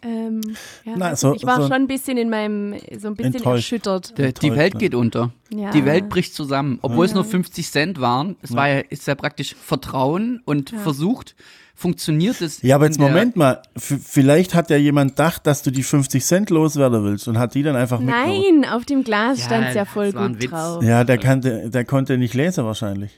ähm, 0.02 0.42
ja, 0.86 0.94
Na, 0.96 1.12
weiß 1.12 1.20
so- 1.22 1.34
ich 1.36 1.46
war 1.46 1.58
so 1.58 1.64
schon 1.64 1.74
ein 1.74 1.88
bisschen 1.88 2.18
in 2.18 2.30
meinem, 2.30 2.74
so 2.98 3.08
ein 3.08 3.16
bisschen 3.16 3.36
Enttäuscht. 3.36 3.72
erschüttert. 3.72 4.18
Die 4.18 4.24
Enttäuscht, 4.24 4.56
Welt 4.58 4.74
ne? 4.76 4.80
geht 4.80 4.96
unter. 4.96 5.32
Ja. 5.54 5.72
Die 5.72 5.86
Welt 5.86 6.10
bricht 6.10 6.34
zusammen. 6.34 6.80
Obwohl 6.82 7.06
es 7.06 7.14
nur 7.14 7.26
50 7.26 7.70
Cent 7.72 8.00
waren, 8.00 8.36
es 8.42 8.54
war 8.56 8.68
ja, 8.70 8.80
ist 8.80 9.08
ja 9.08 9.16
praktisch 9.16 9.56
Vertrauen 9.56 10.42
und 10.46 10.70
versucht, 10.70 11.36
funktioniert 11.76 12.42
es. 12.42 12.62
Ja, 12.62 12.76
aber 12.76 12.86
jetzt 12.86 13.00
Moment 13.00 13.36
mal. 13.38 13.62
V 13.78 13.96
vielleicht 14.04 14.54
hat 14.54 14.70
ja 14.70 14.76
jemand 14.78 15.12
gedacht, 15.12 15.48
dass 15.48 15.62
du 15.64 15.72
die 15.72 15.84
50 15.84 16.24
Cent 16.26 16.50
loswerden 16.50 17.04
willst 17.06 17.28
und 17.28 17.38
hat 17.40 17.56
die 17.56 17.64
dann 17.64 17.76
einfach 17.78 18.00
mitgenommen. 18.00 18.62
Nein, 18.62 18.70
auf 18.70 18.86
dem 18.86 19.04
Glas 19.04 19.40
Ja, 19.40 19.46
stand 19.46 19.68
es 19.70 19.76
ja 19.76 19.86
voll 19.86 20.12
gut 20.12 20.52
drauf. 20.52 20.84
Ja, 20.84 21.04
der, 21.06 21.18
kannte, 21.18 21.70
der 21.70 21.86
konnte 21.86 22.18
nicht 22.18 22.34
lesen 22.34 22.66
wahrscheinlich. 22.66 23.12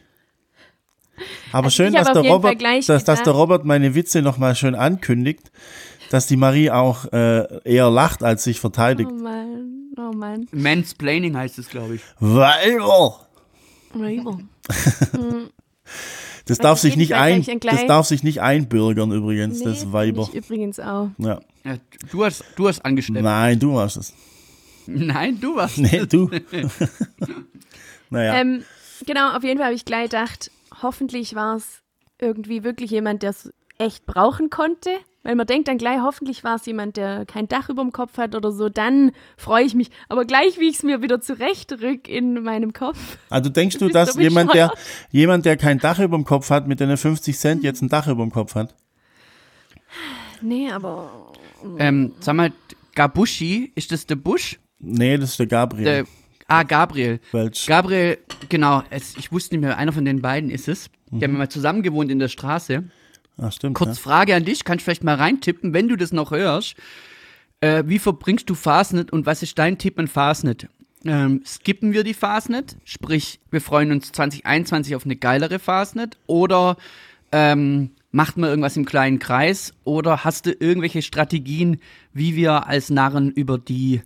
Aber 1.51 1.65
Also 1.65 1.75
schön, 1.83 1.93
dass 1.93 2.11
der, 2.11 2.23
Robert, 2.23 2.61
dass, 2.87 3.03
dass 3.03 3.23
der 3.23 3.33
Robert 3.33 3.65
meine 3.65 3.93
Witze 3.93 4.21
nochmal 4.21 4.55
schön 4.55 4.73
ankündigt, 4.75 5.51
dass 6.11 6.27
die 6.27 6.35
Marie 6.35 6.69
auch 6.69 7.05
äh, 7.13 7.61
eher 7.63 7.89
lacht, 7.89 8.21
als 8.21 8.43
sich 8.43 8.59
verteidigt. 8.59 9.09
Oh 9.11 9.23
Mann, 9.23 9.93
oh 9.97 10.11
Mann. 10.13 10.45
Mansplaining 10.51 11.37
heißt 11.37 11.57
es, 11.57 11.69
glaube 11.69 11.95
ich. 11.95 12.01
Weiber! 12.19 13.27
Weiber. 13.93 14.39
Das 16.45 16.57
darf, 16.57 16.79
sich 16.79 16.97
nicht 16.97 17.13
ein, 17.13 17.45
das 17.61 17.85
darf 17.85 18.07
sich 18.07 18.23
nicht 18.23 18.41
einbürgern 18.41 19.11
übrigens, 19.11 19.59
Nee, 19.59 19.65
das 19.65 19.93
Weiber. 19.93 20.27
Ich 20.33 20.35
übrigens 20.35 20.79
auch. 20.79 21.09
Ja. 21.17 21.39
Ja, 21.63 21.77
du 22.11 22.25
hast, 22.25 22.43
du 22.55 22.67
hast 22.67 22.83
angeschleppt. 22.83 23.23
Nein, 23.23 23.59
du 23.59 23.75
warst 23.75 23.97
es. 23.97 24.13
Nein, 24.87 25.39
du 25.39 25.55
warst. 25.55 25.77
Nee, 25.77 26.05
du. 26.07 26.29
naja. 28.09 28.33
Ähm, 28.41 28.63
genau, 29.05 29.35
auf 29.35 29.43
jeden 29.43 29.59
Fall 29.59 29.67
habe 29.67 29.75
ich 29.75 29.85
gleich 29.85 30.09
gedacht, 30.09 30.51
hoffentlich 30.81 31.35
war 31.35 31.55
es 31.55 31.81
irgendwie 32.19 32.63
wirklich 32.63 32.91
jemand, 32.91 33.23
der 33.23 33.29
es 33.29 33.53
echt 33.77 34.05
brauchen 34.05 34.49
konnte. 34.49 34.89
Weil 35.23 35.35
man 35.35 35.45
denkt 35.45 35.67
dann 35.67 35.77
gleich, 35.77 35.99
hoffentlich 36.01 36.43
war 36.43 36.55
es 36.55 36.65
jemand, 36.65 36.97
der 36.97 37.25
kein 37.25 37.47
Dach 37.47 37.69
über 37.69 37.83
dem 37.83 37.91
Kopf 37.91 38.17
hat 38.17 38.33
oder 38.33 38.51
so, 38.51 38.69
dann 38.69 39.11
freue 39.37 39.63
ich 39.63 39.75
mich. 39.75 39.91
Aber 40.09 40.25
gleich, 40.25 40.59
wie 40.59 40.67
ich 40.67 40.77
es 40.77 40.83
mir 40.83 41.03
wieder 41.03 41.21
zurechtrück 41.21 42.07
in 42.07 42.41
meinem 42.41 42.73
Kopf. 42.73 43.17
Also 43.29 43.49
denkst 43.49 43.77
du, 43.77 43.87
dass 43.89 44.15
jemand, 44.15 44.53
der, 44.53 44.73
jemand, 45.11 45.45
der 45.45 45.57
kein 45.57 45.77
Dach 45.77 45.99
über 45.99 46.17
dem 46.17 46.25
Kopf 46.25 46.49
hat, 46.49 46.67
mit 46.67 46.79
den 46.79 46.95
50 46.97 47.37
Cent 47.37 47.63
jetzt 47.63 47.81
ein 47.81 47.89
Dach 47.89 48.07
über 48.07 48.23
dem 48.23 48.31
Kopf 48.31 48.55
hat? 48.55 48.73
Nee, 50.41 50.71
aber. 50.71 51.31
Ähm, 51.77 52.13
sag 52.19 52.35
mal, 52.35 52.51
Gabushi, 52.95 53.71
ist 53.75 53.91
das 53.91 54.07
der 54.07 54.15
Busch? 54.15 54.59
Nee, 54.79 55.17
das 55.17 55.31
ist 55.31 55.39
der 55.39 55.45
Gabriel. 55.45 55.83
Der, 55.83 56.05
ah, 56.47 56.63
Gabriel. 56.63 57.19
Welch. 57.31 57.67
Gabriel, 57.67 58.17
genau, 58.49 58.81
es, 58.89 59.15
ich 59.17 59.31
wusste 59.31 59.53
nicht 59.53 59.61
mehr, 59.61 59.77
einer 59.77 59.91
von 59.91 60.03
den 60.03 60.23
beiden 60.23 60.49
ist 60.49 60.67
es. 60.67 60.89
Die 61.11 61.23
haben 61.23 61.37
mal 61.37 61.49
zusammen 61.49 61.83
gewohnt 61.83 62.09
in 62.09 62.19
der 62.19 62.29
Straße. 62.29 62.85
Ach, 63.37 63.51
stimmt. 63.51 63.75
Kurz 63.75 63.97
Frage 63.97 64.35
an 64.35 64.45
dich, 64.45 64.63
kannst 64.63 64.81
du 64.81 64.85
vielleicht 64.85 65.03
mal 65.03 65.15
reintippen, 65.15 65.73
wenn 65.73 65.87
du 65.87 65.95
das 65.95 66.11
noch 66.11 66.31
hörst. 66.31 66.75
Äh, 67.59 67.83
wie 67.85 67.99
verbringst 67.99 68.49
du 68.49 68.55
Fastnet 68.55 69.11
und 69.11 69.25
was 69.25 69.43
ist 69.43 69.57
dein 69.59 69.77
Tipp 69.77 69.99
an 69.99 70.07
Fastnet? 70.07 70.67
Ähm, 71.05 71.41
skippen 71.45 71.93
wir 71.93 72.03
die 72.03 72.13
Fastnet, 72.13 72.77
sprich, 72.83 73.39
wir 73.49 73.61
freuen 73.61 73.91
uns 73.91 74.11
2021 74.11 74.95
auf 74.95 75.05
eine 75.05 75.15
geilere 75.15 75.57
Fastnet 75.57 76.17
oder 76.27 76.77
ähm, 77.31 77.91
macht 78.11 78.37
man 78.37 78.49
irgendwas 78.49 78.77
im 78.77 78.85
kleinen 78.85 79.17
Kreis 79.17 79.73
oder 79.83 80.23
hast 80.23 80.45
du 80.45 80.51
irgendwelche 80.51 81.01
Strategien, 81.01 81.79
wie 82.13 82.35
wir 82.35 82.67
als 82.67 82.91
Narren 82.91 83.31
über 83.31 83.57
die 83.57 84.01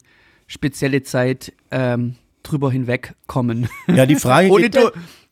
spezielle 0.48 1.04
Zeit 1.04 1.52
ähm, 1.70 2.16
drüber 2.44 2.72
hinwegkommen? 2.72 3.68
Ja, 3.88 3.96
ja 3.96 4.06
die 4.06 4.16
Frage 4.16 4.50
geht, 4.62 4.78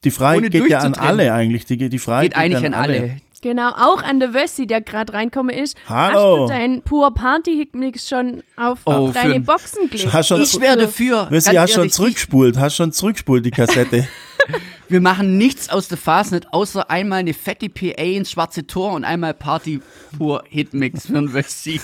die 0.04 0.12
Frage 0.12 0.50
geht 0.50 0.70
ja 0.70 0.80
an 0.80 0.96
alle 0.96 1.34
eigentlich. 1.34 1.66
Die, 1.66 1.78
die 1.78 2.00
Frage 2.00 2.28
Geht 2.28 2.36
eigentlich 2.36 2.66
an 2.66 2.74
alle. 2.74 3.18
Genau, 3.44 3.72
auch 3.72 4.02
an 4.02 4.22
der 4.22 4.34
Wössi, 4.34 4.66
der 4.68 4.80
gerade 4.80 5.12
reinkommen 5.12 5.54
ist. 5.54 5.76
Hallo. 5.90 6.44
Hast 6.44 6.50
du 6.50 6.54
dein 6.54 6.82
pur 6.82 7.14
Party-Hickmix 7.14 8.08
schon 8.08 8.42
auf 8.56 8.80
Oh, 8.86 9.12
deine 9.14 9.42
Boxen 9.42 9.90
gelegt? 9.90 10.14
Hast 10.14 10.30
schon- 10.30 10.42
Ich 10.42 10.60
wäre 10.62 10.78
dafür. 10.78 11.28
Weißt 11.30 11.48
du, 11.48 11.52
ganz 11.52 11.70
hast 11.72 11.76
schon 11.76 11.90
zurückspult, 11.90 12.58
hast 12.58 12.78
schon 12.78 12.94
zurückspult 12.94 13.46
die 13.46 13.52
Kassette. 13.52 14.08
Wir 14.88 15.02
machen 15.02 15.38
nichts 15.38 15.70
aus 15.70 15.90
der 15.90 15.98
Fastnet, 15.98 16.48
außer 16.54 16.90
einmal 16.90 17.20
eine 17.20 17.34
fette 17.34 17.68
PA 17.68 18.02
ins 18.02 18.32
schwarze 18.32 18.66
Tor 18.66 18.94
und 18.94 19.04
einmal 19.04 19.34
Party 19.34 19.82
pur 20.18 20.44
Hitmix 20.48 21.08
für 21.08 21.18
ein 21.18 21.34
Wessi. 21.34 21.82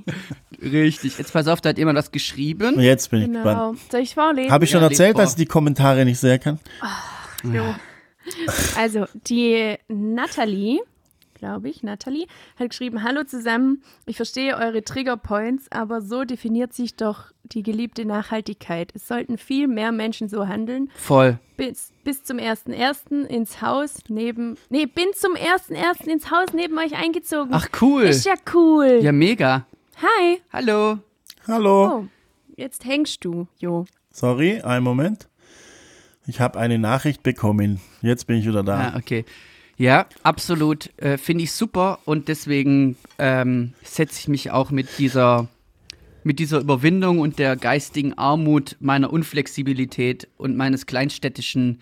Richtig. 0.62 1.18
Jetzt 1.18 1.32
pass 1.32 1.46
auf, 1.48 1.60
da 1.60 1.70
hat 1.70 1.78
jemand 1.78 1.98
was 1.98 2.10
geschrieben. 2.10 2.80
Jetzt 2.80 3.10
bin 3.10 3.20
ich 3.20 3.26
Genau. 3.26 3.42
gespannt. 3.42 3.78
Soll 3.90 4.00
ich 4.00 4.14
vorlesen? 4.14 4.50
Habe 4.50 4.64
ich 4.64 4.70
schon 4.70 4.80
Ja, 4.80 4.88
erzählt, 4.88 5.18
dass 5.18 5.30
ich 5.32 5.36
die 5.36 5.46
Kommentare 5.46 6.04
nicht 6.06 6.18
sehen 6.18 6.40
kann? 6.40 6.58
Jo. 7.52 7.74
Also, 8.76 9.06
die 9.28 9.76
Natalie, 9.88 10.80
glaube 11.34 11.68
ich, 11.68 11.82
Natalie, 11.82 12.26
hat 12.58 12.70
geschrieben: 12.70 13.02
Hallo 13.02 13.24
zusammen, 13.24 13.82
ich 14.06 14.16
verstehe 14.16 14.56
eure 14.56 14.82
Triggerpoints, 14.82 15.70
aber 15.70 16.00
so 16.00 16.24
definiert 16.24 16.72
sich 16.72 16.96
doch 16.96 17.32
die 17.44 17.62
geliebte 17.62 18.04
Nachhaltigkeit. 18.04 18.92
Es 18.94 19.06
sollten 19.08 19.38
viel 19.38 19.68
mehr 19.68 19.92
Menschen 19.92 20.28
so 20.28 20.48
handeln. 20.48 20.90
Voll. 20.96 21.38
Bis, 21.56 21.92
bis 22.04 22.22
zum 22.24 22.38
1.1. 22.38 23.24
ins 23.24 23.62
Haus 23.62 23.98
neben. 24.08 24.56
Nee, 24.68 24.86
bin 24.86 25.06
zum 25.14 25.34
1.1. 25.34 26.06
ins 26.06 26.30
Haus 26.30 26.48
neben 26.52 26.76
euch 26.78 26.96
eingezogen. 26.96 27.52
Ach, 27.54 27.68
cool. 27.80 28.02
Ist 28.02 28.26
ja 28.26 28.34
cool. 28.54 29.00
Ja, 29.02 29.12
mega. 29.12 29.66
Hi. 30.02 30.42
Hallo. 30.52 30.98
Hallo. 31.46 31.86
Oh, 31.86 32.04
jetzt 32.56 32.84
hängst 32.84 33.24
du, 33.24 33.46
Jo. 33.58 33.86
Sorry, 34.10 34.60
einen 34.62 34.84
Moment. 34.84 35.28
Ich 36.26 36.40
habe 36.40 36.58
eine 36.58 36.78
Nachricht 36.78 37.22
bekommen. 37.22 37.80
Jetzt 38.02 38.26
bin 38.26 38.36
ich 38.38 38.46
wieder 38.46 38.62
da. 38.62 38.92
Ah, 38.92 38.96
okay. 38.96 39.24
Ja, 39.76 40.06
absolut. 40.22 40.90
Äh, 40.96 41.18
Finde 41.18 41.44
ich 41.44 41.52
super 41.52 41.98
und 42.04 42.28
deswegen 42.28 42.96
ähm, 43.18 43.72
setze 43.82 44.20
ich 44.20 44.28
mich 44.28 44.50
auch 44.50 44.70
mit 44.70 44.98
dieser, 44.98 45.48
mit 46.24 46.38
dieser 46.38 46.60
Überwindung 46.60 47.18
und 47.20 47.38
der 47.38 47.56
geistigen 47.56 48.14
Armut 48.14 48.76
meiner 48.80 49.12
Unflexibilität 49.12 50.28
und 50.36 50.56
meines 50.56 50.86
kleinstädtischen, 50.86 51.80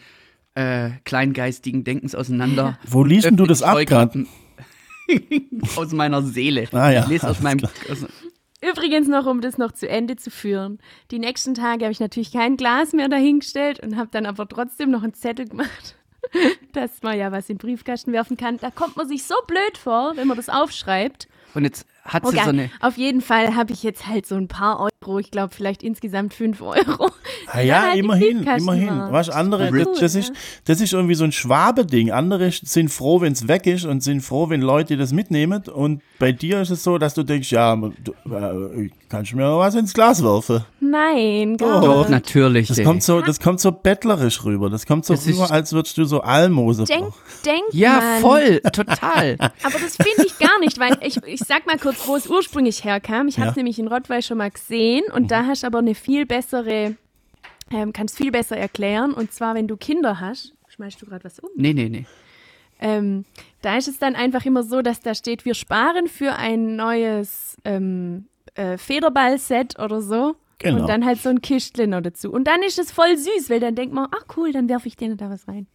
äh, 0.55 0.90
kleingeistigen 1.05 1.84
Denkens 1.84 2.14
auseinander. 2.14 2.78
Wo 2.86 3.05
liest 3.05 3.26
denn 3.26 3.36
du 3.36 3.47
das 3.47 3.62
ab 3.62 3.74
Scheuklappen 3.74 4.26
aus 5.76 5.92
meiner 5.92 6.22
Seele. 6.22 6.68
Ah 6.72 6.90
ja, 6.90 7.03
Ich 7.03 7.09
lese 7.09 7.28
aus 7.28 7.40
meinem. 7.40 7.64
Aus, 7.90 8.07
Übrigens 8.69 9.09
noch, 9.09 9.27
um 9.27 9.41
das 9.41 9.59
noch 9.59 9.73
zu 9.73 9.89
Ende 9.89 10.17
zu 10.17 10.31
führen. 10.31 10.79
Die 11.11 11.19
nächsten 11.19 11.55
Tage 11.55 11.85
habe 11.85 11.93
ich 11.93 12.01
natürlich 12.01 12.33
kein 12.33 12.57
Glas 12.57 12.93
mehr 12.93 13.09
dahingestellt 13.09 13.81
und 13.81 13.97
habe 13.97 14.09
dann 14.11 14.27
aber 14.27 14.49
trotzdem 14.49 14.91
noch 14.91 15.03
einen 15.03 15.15
Zettel 15.15 15.47
gemacht, 15.47 15.97
dass 16.73 17.03
man 17.03 17.19
ja 17.19 17.31
was 17.31 17.51
in 17.51 17.57
den 17.57 17.67
Briefkasten 17.67 18.12
werfen 18.12 18.37
kann. 18.37 18.57
Da 18.59 18.71
kommt 18.71 18.97
man 18.97 19.07
sich 19.07 19.25
so 19.25 19.35
blöd 19.47 19.77
vor, 19.77 20.12
wenn 20.17 20.29
man 20.29 20.37
das 20.37 20.49
aufschreibt. 20.49 21.29
und 21.55 21.65
jetzt 21.65 21.87
hat 22.05 22.23
sie 22.27 22.29
Okay, 22.35 22.41
so 22.45 22.51
eine. 22.51 22.71
auf 22.81 22.97
jeden 22.97 23.21
Fall 23.21 23.55
habe 23.55 23.73
ich 23.73 23.83
jetzt 23.83 24.07
halt 24.07 24.27
so 24.27 24.35
ein 24.37 24.49
paar 24.49 24.79
Euro, 24.81 25.19
ich 25.19 25.31
glaube 25.31 25.55
vielleicht 25.55 25.83
insgesamt 25.83 26.35
fünf 26.35 26.61
Euro. 26.63 27.11
Ah 27.47 27.61
ja, 27.61 27.83
halt 27.89 27.97
immerhin, 27.97 28.43
immerhin. 28.43 28.89
war. 28.89 29.13
Was 29.13 29.29
andere, 29.29 29.69
Cool, 29.71 29.85
das, 29.85 29.99
das, 30.01 30.15
ja. 30.15 30.21
ist, 30.21 30.33
das 30.65 30.81
ist 30.81 30.93
irgendwie 30.95 31.15
so 31.15 31.25
ein 31.25 31.33
Schwabe-Ding. 31.33 32.11
Andere 32.11 32.51
sind 32.51 32.89
froh, 32.89 33.21
wenn 33.21 33.33
es 33.35 33.49
weg 33.49 33.67
ist 33.67 33.85
und 33.85 34.03
sind 34.03 34.23
froh, 34.23 34.49
wenn 34.49 34.61
Leute 34.63 34.97
das 34.97 35.13
mitnehmen. 35.13 35.63
Und 35.73 36.01
bei 36.19 36.33
dir 36.33 36.63
ist 36.63 36.71
es 36.71 36.83
so, 36.83 36.97
dass 36.97 37.13
du 37.15 37.23
denkst, 37.23 37.53
ja, 37.53 37.77
du, 37.77 38.13
äh, 38.35 38.91
kannst 39.11 39.33
du 39.33 39.37
mir 39.37 39.43
noch 39.43 39.59
was 39.59 39.75
ins 39.75 39.93
Glas 39.93 40.23
werfen? 40.23 40.65
Nein, 40.81 41.57
Doch, 41.59 41.99
nicht. 42.01 42.11
Natürlich. 42.11 42.69
Das 42.69 42.79
ey. 42.79 42.85
kommt 42.85 43.03
so, 43.03 43.21
das 43.21 43.39
kommt 43.41 43.61
so 43.61 43.73
bettlerisch 43.73 44.43
rüber. 44.45 44.71
Das 44.71 44.87
kommt 44.87 45.05
so 45.05 45.15
Das 45.15 45.27
rüber, 45.27 45.51
als 45.51 45.73
würdest 45.73 45.99
du 45.99 46.05
so 46.05 46.21
Almose 46.23 46.85
Denk, 46.85 47.13
denk 47.45 47.63
ja, 47.73 48.01
man. 48.01 48.21
voll, 48.21 48.61
total. 48.73 49.37
Aber 49.41 49.79
das 49.81 49.97
finde 49.97 50.25
ich 50.27 50.39
gar 50.39 50.59
nicht, 50.61 50.79
weil 50.81 50.97
ich, 51.03 51.19
ich 51.27 51.41
sag 51.41 51.67
mal 51.67 51.79
kurz, 51.79 51.93
wo 52.07 52.16
es 52.16 52.26
ursprünglich 52.28 52.84
herkam. 52.84 53.28
Ich 53.28 53.38
habe 53.38 53.51
es 53.51 53.57
nämlich 53.57 53.78
in 53.78 53.88
Rottweil 53.88 54.22
schon 54.22 54.38
mal 54.38 54.51
gesehen 54.51 55.05
und 55.12 55.30
da 55.30 55.47
hast 55.47 55.62
du 55.62 55.66
aber 55.66 55.78
eine 55.78 55.95
viel 55.95 56.26
bessere, 56.26 56.97
ähm, 57.70 57.92
kannst 57.92 58.16
viel 58.16 58.30
besser 58.30 58.57
erklären. 58.57 59.12
Und 59.12 59.32
zwar, 59.32 59.55
wenn 59.55 59.68
du 59.68 59.76
Kinder 59.76 60.20
hast, 60.20 60.55
schmeißt 60.68 61.01
du 61.01 61.07
gerade 61.07 61.24
was 61.24 61.38
um? 61.38 61.51
Nee, 61.57 61.72
nee, 61.72 61.88
nee. 61.88 62.07
Ähm, 62.80 63.24
da 63.62 63.76
ist 63.76 63.88
es 63.88 63.99
dann 63.99 64.14
einfach 64.14 64.45
immer 64.45 64.62
so, 64.62 64.82
dass 64.82 65.01
da 65.01 65.14
steht, 65.14 65.45
wir 65.45 65.55
sparen 65.55 66.09
für 66.09 66.34
ein 66.34 66.76
neues 66.76 67.57
ähm, 67.64 68.26
äh, 68.55 68.76
Federball-Set 68.76 69.78
oder 69.78 70.01
so. 70.01 70.36
Genau. 70.59 70.82
Und 70.82 70.88
dann 70.88 71.05
halt 71.05 71.20
so 71.20 71.28
ein 71.28 71.42
Kistchen 71.42 71.90
noch 71.90 72.01
dazu. 72.01 72.32
Und 72.32 72.45
dann 72.45 72.62
ist 72.62 72.78
es 72.78 72.92
voll 72.92 73.16
süß, 73.16 73.51
weil 73.51 73.61
dann 73.61 73.74
denkt 73.74 73.95
man, 73.95 74.09
ach 74.14 74.36
cool, 74.36 74.53
dann 74.53 74.68
werfe 74.68 74.88
ich 74.88 74.97
denen 74.97 75.16
da 75.16 75.30
was 75.30 75.47
rein. 75.49 75.66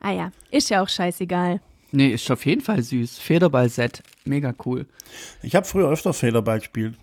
Ah 0.00 0.12
ja, 0.12 0.32
ist 0.50 0.70
ja 0.70 0.82
auch 0.82 0.88
scheißegal. 0.88 1.60
Nee, 1.92 2.08
ist 2.14 2.30
auf 2.30 2.44
jeden 2.46 2.62
Fall 2.62 2.82
süß. 2.82 3.18
Federball-Set. 3.18 4.02
Mega 4.24 4.54
cool. 4.64 4.86
Ich 5.42 5.54
habe 5.54 5.66
früher 5.66 5.88
öfter 5.90 6.12
Federball 6.12 6.58
gespielt. 6.58 6.94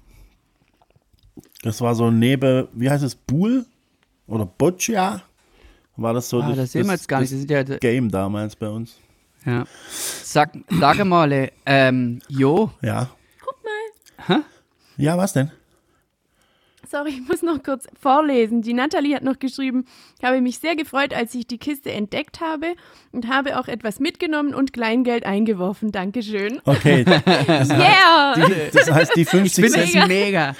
Das 1.61 1.79
war 1.81 1.93
so 1.95 2.09
neben, 2.09 2.67
wie 2.73 2.89
heißt 2.89 3.03
es, 3.03 3.15
Buhl 3.15 3.65
oder 4.27 4.45
Boccia? 4.45 5.21
War 5.95 6.13
das 6.13 6.29
so 6.29 6.41
Ah, 6.41 6.53
das 6.53 6.71
sehen 6.71 6.85
wir 6.85 6.93
jetzt 6.93 7.07
gar 7.07 7.19
nicht. 7.19 7.31
Das 7.31 7.45
das 7.45 7.63
ist 7.65 7.69
ja, 7.69 7.77
Game 7.77 8.09
damals 8.09 8.55
bei 8.55 8.69
uns? 8.69 8.97
ja. 9.45 9.65
Sag, 9.89 10.57
sag 10.79 11.03
mal, 11.05 11.51
ähm, 11.65 12.19
Jo, 12.27 12.71
Ja. 12.81 13.09
Guck 13.43 13.57
mal. 13.63 14.37
Hä? 14.37 14.43
Ja, 14.97 15.17
was 15.17 15.33
denn? 15.33 15.51
Sorry, 16.89 17.09
ich 17.21 17.27
muss 17.27 17.43
noch 17.43 17.61
kurz 17.61 17.85
vorlesen. 18.01 18.61
Die 18.63 18.73
Natalie 18.73 19.15
hat 19.15 19.23
noch 19.23 19.37
geschrieben, 19.37 19.85
ich 20.19 20.25
habe 20.27 20.41
mich 20.41 20.57
sehr 20.57 20.75
gefreut, 20.75 21.13
als 21.13 21.35
ich 21.35 21.45
die 21.45 21.59
Kiste 21.59 21.91
entdeckt 21.91 22.41
habe 22.41 22.73
und 23.11 23.27
habe 23.27 23.59
auch 23.59 23.67
etwas 23.67 23.99
mitgenommen 23.99 24.55
und 24.55 24.73
Kleingeld 24.73 25.23
eingeworfen. 25.25 25.91
Dankeschön. 25.91 26.59
Okay, 26.65 27.05
Yeah! 27.67 28.33
die, 28.35 28.53
das 28.77 28.89
heißt, 28.91 29.11
die 29.15 29.25
50 29.25 29.65
finde 29.65 29.79
Cent, 29.83 29.95
das 29.95 30.07
mega. 30.07 30.55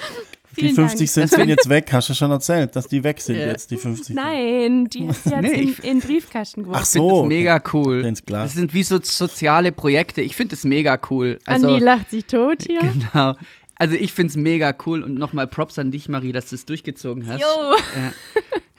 die 0.56 0.60
Vielen 0.62 0.74
50 0.74 0.98
Dank. 0.98 1.10
Cent 1.10 1.30
sind 1.30 1.48
jetzt 1.48 1.68
weg. 1.68 1.92
Hast 1.92 2.08
du 2.10 2.14
schon 2.14 2.30
erzählt, 2.30 2.74
dass 2.76 2.86
die 2.86 3.02
weg 3.02 3.20
sind 3.20 3.36
Ja. 3.36 3.46
jetzt, 3.46 3.70
die 3.70 3.76
50 3.76 4.06
Cent? 4.06 4.16
Nein, 4.16 4.84
die 4.88 5.08
hat 5.08 5.16
sie 5.16 5.36
Nee, 5.36 5.62
in, 5.62 5.74
in 5.82 6.00
Briefkasten 6.00 6.62
geworfen. 6.62 6.80
Ach 6.82 6.86
so. 6.86 7.20
das 7.22 7.28
mega 7.28 7.62
cool. 7.72 8.12
Das 8.26 8.52
sind 8.54 8.72
wie 8.74 8.82
so 8.82 9.00
soziale 9.02 9.72
Projekte. 9.72 10.20
Ich 10.22 10.36
finde 10.36 10.54
das 10.56 10.64
mega 10.64 10.98
cool. 11.10 11.38
Also, 11.46 11.68
Andi 11.68 11.84
lacht 11.84 12.10
sich 12.10 12.24
tot 12.26 12.62
hier. 12.66 12.80
genau. 13.12 13.34
Also 13.80 13.94
ich 13.96 14.12
finde 14.12 14.30
es 14.30 14.36
mega 14.36 14.74
cool 14.84 15.02
und 15.02 15.14
nochmal 15.14 15.46
Props 15.46 15.78
an 15.78 15.90
dich, 15.90 16.08
Marie, 16.08 16.32
dass 16.32 16.50
du 16.50 16.54
es 16.54 16.66
durchgezogen 16.66 17.26
hast. 17.26 17.40
Jo. 17.40 17.46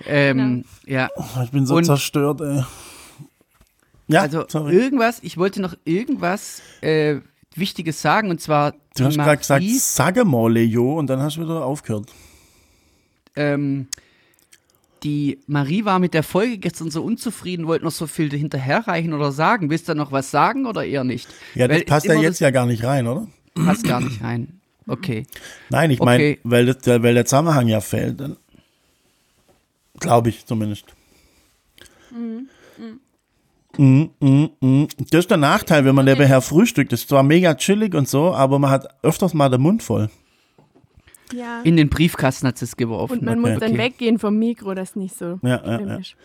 Ähm, 0.06 0.64
Ja, 0.86 1.10
Oh, 1.16 1.41
ich 1.43 1.49
bin 1.52 1.66
so 1.66 1.76
Und- 1.76 1.86
zerstört, 1.86 2.39
ey. 2.41 2.64
Ja, 4.08 4.22
also 4.22 4.45
sorry. 4.47 4.76
irgendwas, 4.76 5.20
ich 5.24 5.38
wollte 5.38 5.62
noch 5.62 5.74
irgendwas 5.86 6.62
äh, 6.82 7.18
Wichtiges 7.56 8.02
sagen 8.02 8.30
und 8.30 8.41
zwar 8.41 8.72
Du 8.74 8.78
die 8.97 9.04
hast 9.06 9.16
gerade 9.16 9.38
gesagt, 9.38 9.62
Marie, 9.64 9.78
sage 9.80 10.24
mal, 10.26 10.58
Jo, 10.58 10.99
und 10.99 11.08
dann 11.08 11.20
hast 11.22 11.38
du 11.38 11.41
wieder 11.41 11.66
aufgehört. 11.66 12.10
ähm, 13.36 13.88
die 15.04 15.39
Marie 15.47 15.84
war 15.84 15.97
mit 15.97 16.14
der 16.14 16.22
Folge 16.24 16.60
gestern 16.60 16.91
so 16.91 17.02
unzufrieden, 17.04 17.66
wollte 17.66 17.86
noch 17.86 17.91
so 17.91 18.06
viel 18.06 18.30
hinterherreichen 18.30 19.14
oder 19.14 19.32
sagen. 19.32 19.72
Willst 19.72 19.89
du 19.89 19.95
noch 19.95 20.12
was 20.12 20.30
sagen 20.30 20.68
oder 20.68 20.86
eher 20.86 21.04
nicht? 21.04 21.28
Ja, 21.56 21.68
das 21.68 21.78
Weil 21.78 21.86
passt 21.86 22.06
ja 22.06 22.14
jetzt 22.14 22.39
ja 22.39 22.52
gar 22.52 22.68
nicht 22.68 22.84
rein, 22.84 23.08
oder? 23.08 23.26
Das 23.56 23.66
passt 23.66 23.84
gar 23.84 23.99
nicht 24.02 24.22
rein. 24.24 24.61
Okay. 24.91 25.25
Nein, 25.69 25.91
ich 25.91 25.99
meine, 25.99 26.23
Okay. 26.23 26.39
weil, 26.43 26.65
das- 26.65 26.85
weil 27.01 27.13
der 27.13 27.25
Zusammenhang 27.25 27.67
ja 27.67 27.79
fehlt. 27.81 28.19
dann- 28.19 28.37
Glaube 29.99 30.29
ich 30.29 30.45
zumindest. 30.45 30.85
Mhm, 33.77 34.09
mhm, 34.19 34.49
mhm. 34.59 34.87
Das 35.11 35.19
ist 35.21 35.29
der 35.29 35.37
Nachteil, 35.37 35.85
wenn 35.85 35.95
man 35.95 36.05
nebenher 36.05 36.41
frühstückt. 36.41 36.91
Das 36.91 37.01
ist 37.01 37.09
zwar 37.09 37.23
mega 37.23 37.55
chillig 37.55 37.95
und 37.95 38.07
so, 38.09 38.33
aber 38.33 38.59
man 38.59 38.69
hat 38.69 38.87
öfters 39.03 39.33
mal 39.33 39.49
den 39.49 39.61
Mund 39.61 39.81
voll. 39.81 40.09
Ja. 41.33 41.61
In 41.61 41.77
den 41.77 41.89
Briefkasten 41.89 42.47
hat 42.47 42.61
es 42.61 42.75
geworfen. 42.75 43.19
Und 43.19 43.23
man 43.25 43.39
Okay. 43.39 43.51
muss 43.51 43.59
dann 43.61 43.71
Okay. 43.71 43.79
weggehen 43.79 44.19
vom 44.19 44.37
Mikro, 44.37 44.73
das 44.73 44.95
nicht 44.97 45.15
so 45.15 45.39
Ja, 45.41 45.61
ja, 45.65 45.79
ja. 45.79 45.95
ist. 45.95 46.15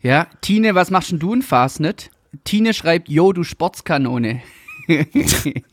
Ja, 0.00 0.26
Tine, 0.40 0.74
was 0.74 0.90
machst 0.90 1.10
denn 1.12 1.18
du 1.18 1.34
in 1.34 1.42
Fastnet? 1.42 2.10
Tine 2.44 2.72
schreibt, 2.72 3.10
yo, 3.10 3.32
du 3.34 3.44
Sportskanone. 3.44 4.40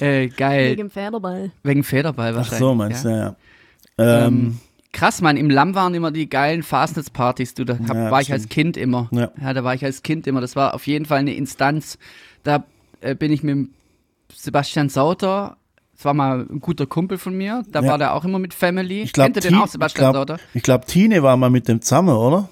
äh, 0.00 0.28
geil. 0.28 0.70
Wegen 0.70 0.76
dem 0.78 0.90
Federball. 0.90 1.50
Wegen 1.62 1.84
Federball 1.84 2.32
Ach 2.32 2.36
wahrscheinlich. 2.36 2.58
so, 2.58 2.74
meinst 2.74 3.04
du, 3.04 3.08
ja. 3.08 3.16
ja. 3.16 3.36
ja. 3.98 4.26
Ähm, 4.26 4.34
Ähm, 4.34 4.58
krass, 4.92 5.20
Mann, 5.22 5.36
im 5.36 5.50
Lamm 5.50 5.74
waren 5.74 5.94
immer 5.94 6.10
die 6.10 6.28
geilen 6.28 6.62
Fastnets-Partys. 6.62 7.54
Du, 7.54 7.64
da 7.64 7.78
hab, 7.88 7.96
Ja, 7.96 8.10
war 8.10 8.20
ich 8.20 8.32
als. 8.32 8.48
Kind 8.48 8.76
immer. 8.76 9.08
Ja. 9.12 9.30
da 9.52 9.64
war 9.64 9.74
ich 9.74 9.84
als 9.84 10.02
Kind 10.02 10.26
immer. 10.26 10.40
Das 10.40 10.56
war 10.56 10.74
auf 10.74 10.86
jeden 10.86 11.04
Fall 11.04 11.18
eine 11.18 11.34
Instanz. 11.34 11.98
Da 12.42 12.64
äh, 13.00 13.14
bin 13.14 13.32
ich 13.32 13.42
mit 13.42 13.68
Sebastian 14.34 14.88
Sauter, 14.88 15.56
das 15.96 16.04
war 16.04 16.14
mal 16.14 16.46
ein 16.48 16.60
guter 16.60 16.86
Kumpel 16.86 17.18
von 17.18 17.36
mir, 17.36 17.64
da 17.72 17.80
Ja. 17.80 17.88
war 17.88 17.98
der 17.98 18.14
auch 18.14 18.24
immer 18.24 18.38
mit 18.38 18.54
Family. 18.54 19.02
ich 19.02 19.12
glaube, 19.12 19.32
Kennt 19.32 19.44
ihr 19.44 19.50
den 19.50 19.58
auch, 19.58 19.66
Sebastian 19.66 20.10
ich 20.10 20.12
glaub, 20.12 20.28
Sauter? 20.28 20.40
ich 20.54 20.62
glaub, 20.62 20.86
Tine 20.86 21.22
war 21.22 21.36
mal 21.36 21.50
mit 21.50 21.66
dem 21.66 21.80
zusammen, 21.82 22.10
oder? 22.14 22.48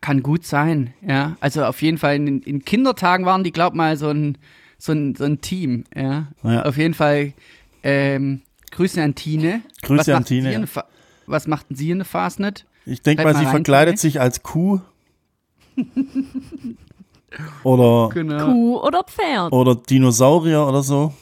Kann 0.00 0.22
gut 0.22 0.44
sein, 0.44 0.92
ja. 1.00 1.36
Also 1.40 1.64
auf 1.64 1.80
jeden 1.82 1.98
Fall 1.98 2.16
in, 2.16 2.42
in 2.42 2.64
Kindertagen 2.64 3.24
waren 3.26 3.42
die, 3.44 3.52
glaub 3.52 3.74
mal, 3.74 3.96
so 3.96 4.08
ein, 4.10 4.36
so 4.78 4.92
ein, 4.92 5.14
so 5.14 5.24
ein 5.24 5.40
Team, 5.40 5.84
ja. 5.94 6.26
Ja. 6.42 6.62
Auf 6.64 6.76
jeden 6.76 6.94
Fall 6.94 7.32
ähm, 7.82 8.42
Grüße 8.72 9.02
an 9.02 9.14
Tine. 9.14 9.62
Grüße 9.82 9.98
was 10.00 10.08
an 10.08 10.14
machten 10.14 10.24
Tine, 10.26 10.42
Sie 10.42 10.48
ja. 10.48 10.54
in 10.54 10.60
der 10.62 10.68
Fa- 10.68 10.84
was 11.26 11.46
machten 11.46 11.74
Sie 11.74 11.90
in 11.90 11.98
der 11.98 12.04
Fastnet? 12.04 12.66
Ich 12.84 13.02
denke 13.02 13.24
mal, 13.24 13.32
mal 13.32 13.38
sie 13.40 13.44
rein, 13.46 13.52
verkleidet 13.54 13.94
Tine. 13.98 14.00
sich 14.12 14.20
als 14.20 14.42
Kuh. 14.42 14.80
oder, 17.64 18.10
Genau. 18.14 18.46
Kuh 18.46 18.78
oder 18.80 19.02
Pferd? 19.04 19.52
oder 19.52 19.74
Dinosaurier 19.74 20.66
oder 20.66 20.82
so. 20.82 21.12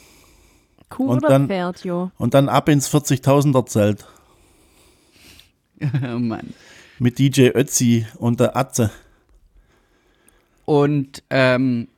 Kuh 0.90 1.06
und 1.10 1.18
oder 1.18 1.28
dann- 1.28 1.46
Pferd, 1.48 1.84
jo. 1.84 2.10
Und 2.18 2.34
dann 2.34 2.48
ab 2.48 2.68
ins 2.68 2.88
40.000er 2.92 3.66
Zelt. 3.66 4.04
oh 5.82 6.18
Mann. 6.18 6.52
Mit 6.98 7.18
DJ 7.18 7.48
Ötzi 7.48 8.06
und 8.18 8.40
der 8.40 8.56
Atze. 8.56 8.90
Und 10.64 11.22
ähm, 11.30 11.88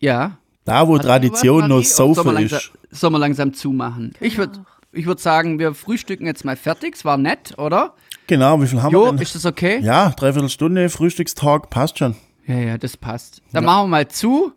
ja. 0.00 0.38
Da, 0.64 0.86
wo 0.86 0.96
Hat 0.96 1.02
Tradition 1.02 1.62
irgendwas, 1.62 1.98
nur 1.98 2.08
Marie? 2.08 2.12
Oder 2.12 2.14
sollen 2.14 2.16
wir 2.16 2.22
Saufe 2.22 2.30
langsam- 2.32 2.58
ist. 2.58 2.72
Sollen 3.00 3.12
wir 3.14 3.18
langsam 3.18 3.54
zumachen? 3.54 4.12
Ich 4.20 4.38
würde 4.38 4.64
ich 4.92 5.06
würd 5.06 5.20
sagen, 5.20 5.58
wir 5.58 5.72
frühstücken 5.74 6.26
jetzt 6.26 6.44
mal 6.44 6.56
fertig. 6.56 6.94
Es 6.96 7.04
war 7.04 7.16
nett, 7.16 7.54
oder? 7.58 7.94
Genau, 8.26 8.60
wie 8.60 8.66
viel 8.66 8.82
haben 8.82 8.92
Jo, 8.92 9.04
wir 9.06 9.12
denn? 9.12 9.20
ist 9.22 9.34
das 9.34 9.46
okay? 9.46 9.80
Ja, 9.80 10.10
dreiviertel 10.10 10.50
Stunde 10.50 10.88
Frühstückstalk 10.90 11.70
passt 11.70 11.98
schon. 11.98 12.14
Ja, 12.46 12.56
ja, 12.56 12.78
das 12.78 12.96
passt. 12.96 13.40
Dann 13.52 13.64
machen 13.64 13.84
wir 13.84 13.88
mal 13.88 14.08
zu. 14.08 14.52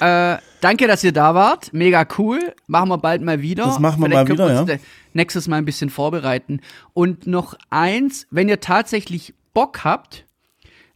Äh, 0.00 0.36
danke, 0.60 0.86
dass 0.86 1.04
ihr 1.04 1.12
da 1.12 1.34
wart. 1.34 1.72
Mega 1.72 2.06
cool. 2.18 2.54
Machen 2.66 2.88
wir 2.88 2.98
bald 2.98 3.22
mal 3.22 3.42
wieder. 3.42 3.64
Das 3.64 3.78
machen 3.78 4.00
wir 4.00 4.06
Vielleicht 4.06 4.28
mal 4.28 4.34
wieder, 4.34 4.60
uns 4.60 4.70
ja. 4.70 4.76
Nächstes 5.12 5.48
Mal 5.48 5.56
ein 5.56 5.64
bisschen 5.64 5.90
vorbereiten. 5.90 6.60
Und 6.92 7.26
noch 7.26 7.54
eins, 7.70 8.26
wenn 8.30 8.48
ihr 8.48 8.60
tatsächlich 8.60 9.34
Bock 9.52 9.84
habt, 9.84 10.26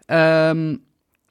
ähm, 0.08 0.80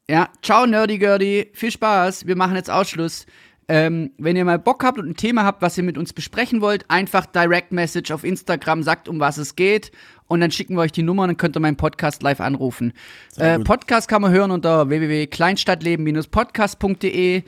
ja, 0.10 0.30
ciao 0.42 0.66
Nerdy 0.66 0.98
Girdy, 0.98 1.52
viel 1.54 1.72
Spaß. 1.72 2.28
Wir 2.28 2.36
machen 2.36 2.56
jetzt 2.56 2.70
Ausschluss. 2.70 3.26
Ähm, 3.70 4.12
wenn 4.18 4.36
ihr 4.36 4.44
mal 4.44 4.60
Bock 4.60 4.84
habt 4.84 5.00
und 5.00 5.08
ein 5.08 5.16
Thema 5.16 5.46
habt, 5.46 5.62
was 5.62 5.78
ihr 5.78 5.86
mit 5.86 5.98
uns 5.98 6.12
besprechen 6.12 6.60
wollt, 6.60 6.84
einfach 6.90 7.26
Direct 7.26 7.72
Message 7.72 8.12
auf 8.12 8.26
Instagram, 8.26 8.84
sagt, 8.84 9.08
um 9.08 9.22
was 9.22 9.38
es 9.38 9.56
geht. 9.56 9.94
Und 10.28 10.42
dann 10.42 10.52
schicken 10.52 10.76
wir 10.76 10.82
euch 10.82 10.92
die 10.92 11.04
Nummer 11.04 11.24
und 11.24 11.30
dann 11.30 11.38
könnt 11.38 11.56
ihr 11.56 11.62
meinen 11.62 11.78
Podcast 11.78 12.24
live 12.24 12.42
anrufen. 12.42 12.92
Äh. 13.38 13.60
Podcast 13.60 14.10
kann 14.10 14.22
man 14.22 14.32
hören 14.32 14.52
unter 14.52 14.90
www.kleinstadtleben-podcast.de. 14.90 17.44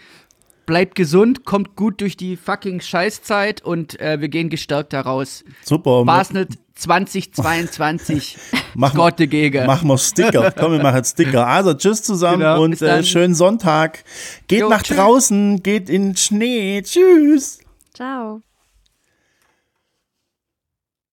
Bleibt 0.65 0.95
gesund, 0.95 1.45
kommt 1.45 1.75
gut 1.75 2.01
durch 2.01 2.17
die 2.17 2.35
fucking 2.37 2.81
Scheißzeit 2.81 3.61
und 3.63 3.99
äh, 3.99 4.19
wir 4.19 4.29
gehen 4.29 4.49
gestärkt 4.49 4.93
daraus. 4.93 5.43
Super. 5.63 6.03
Basnet 6.05 6.49
2022. 6.75 8.37
Machen- 8.75 8.97
Gott 8.97 9.19
dagegen. 9.19 9.65
Machen 9.65 9.87
wir 9.87 9.97
Sticker. 9.97 10.51
Komm, 10.51 10.73
wir 10.73 10.83
machen 10.83 11.03
Sticker. 11.03 11.47
Also, 11.47 11.73
tschüss 11.73 12.01
zusammen 12.03 12.39
Genau, 12.39 12.61
und 12.63 12.81
äh, 12.81 13.03
schönen 13.03 13.35
Sonntag. 13.35 14.03
Geht 14.47 14.61
Jo, 14.61 14.69
nach 14.69 14.83
tschüss. 14.83 14.97
draußen, 14.97 15.63
geht 15.63 15.89
in 15.89 16.09
den 16.09 16.17
Schnee. 16.17 16.81
Tschüss. 16.81 17.59
Ciao. 17.93 18.41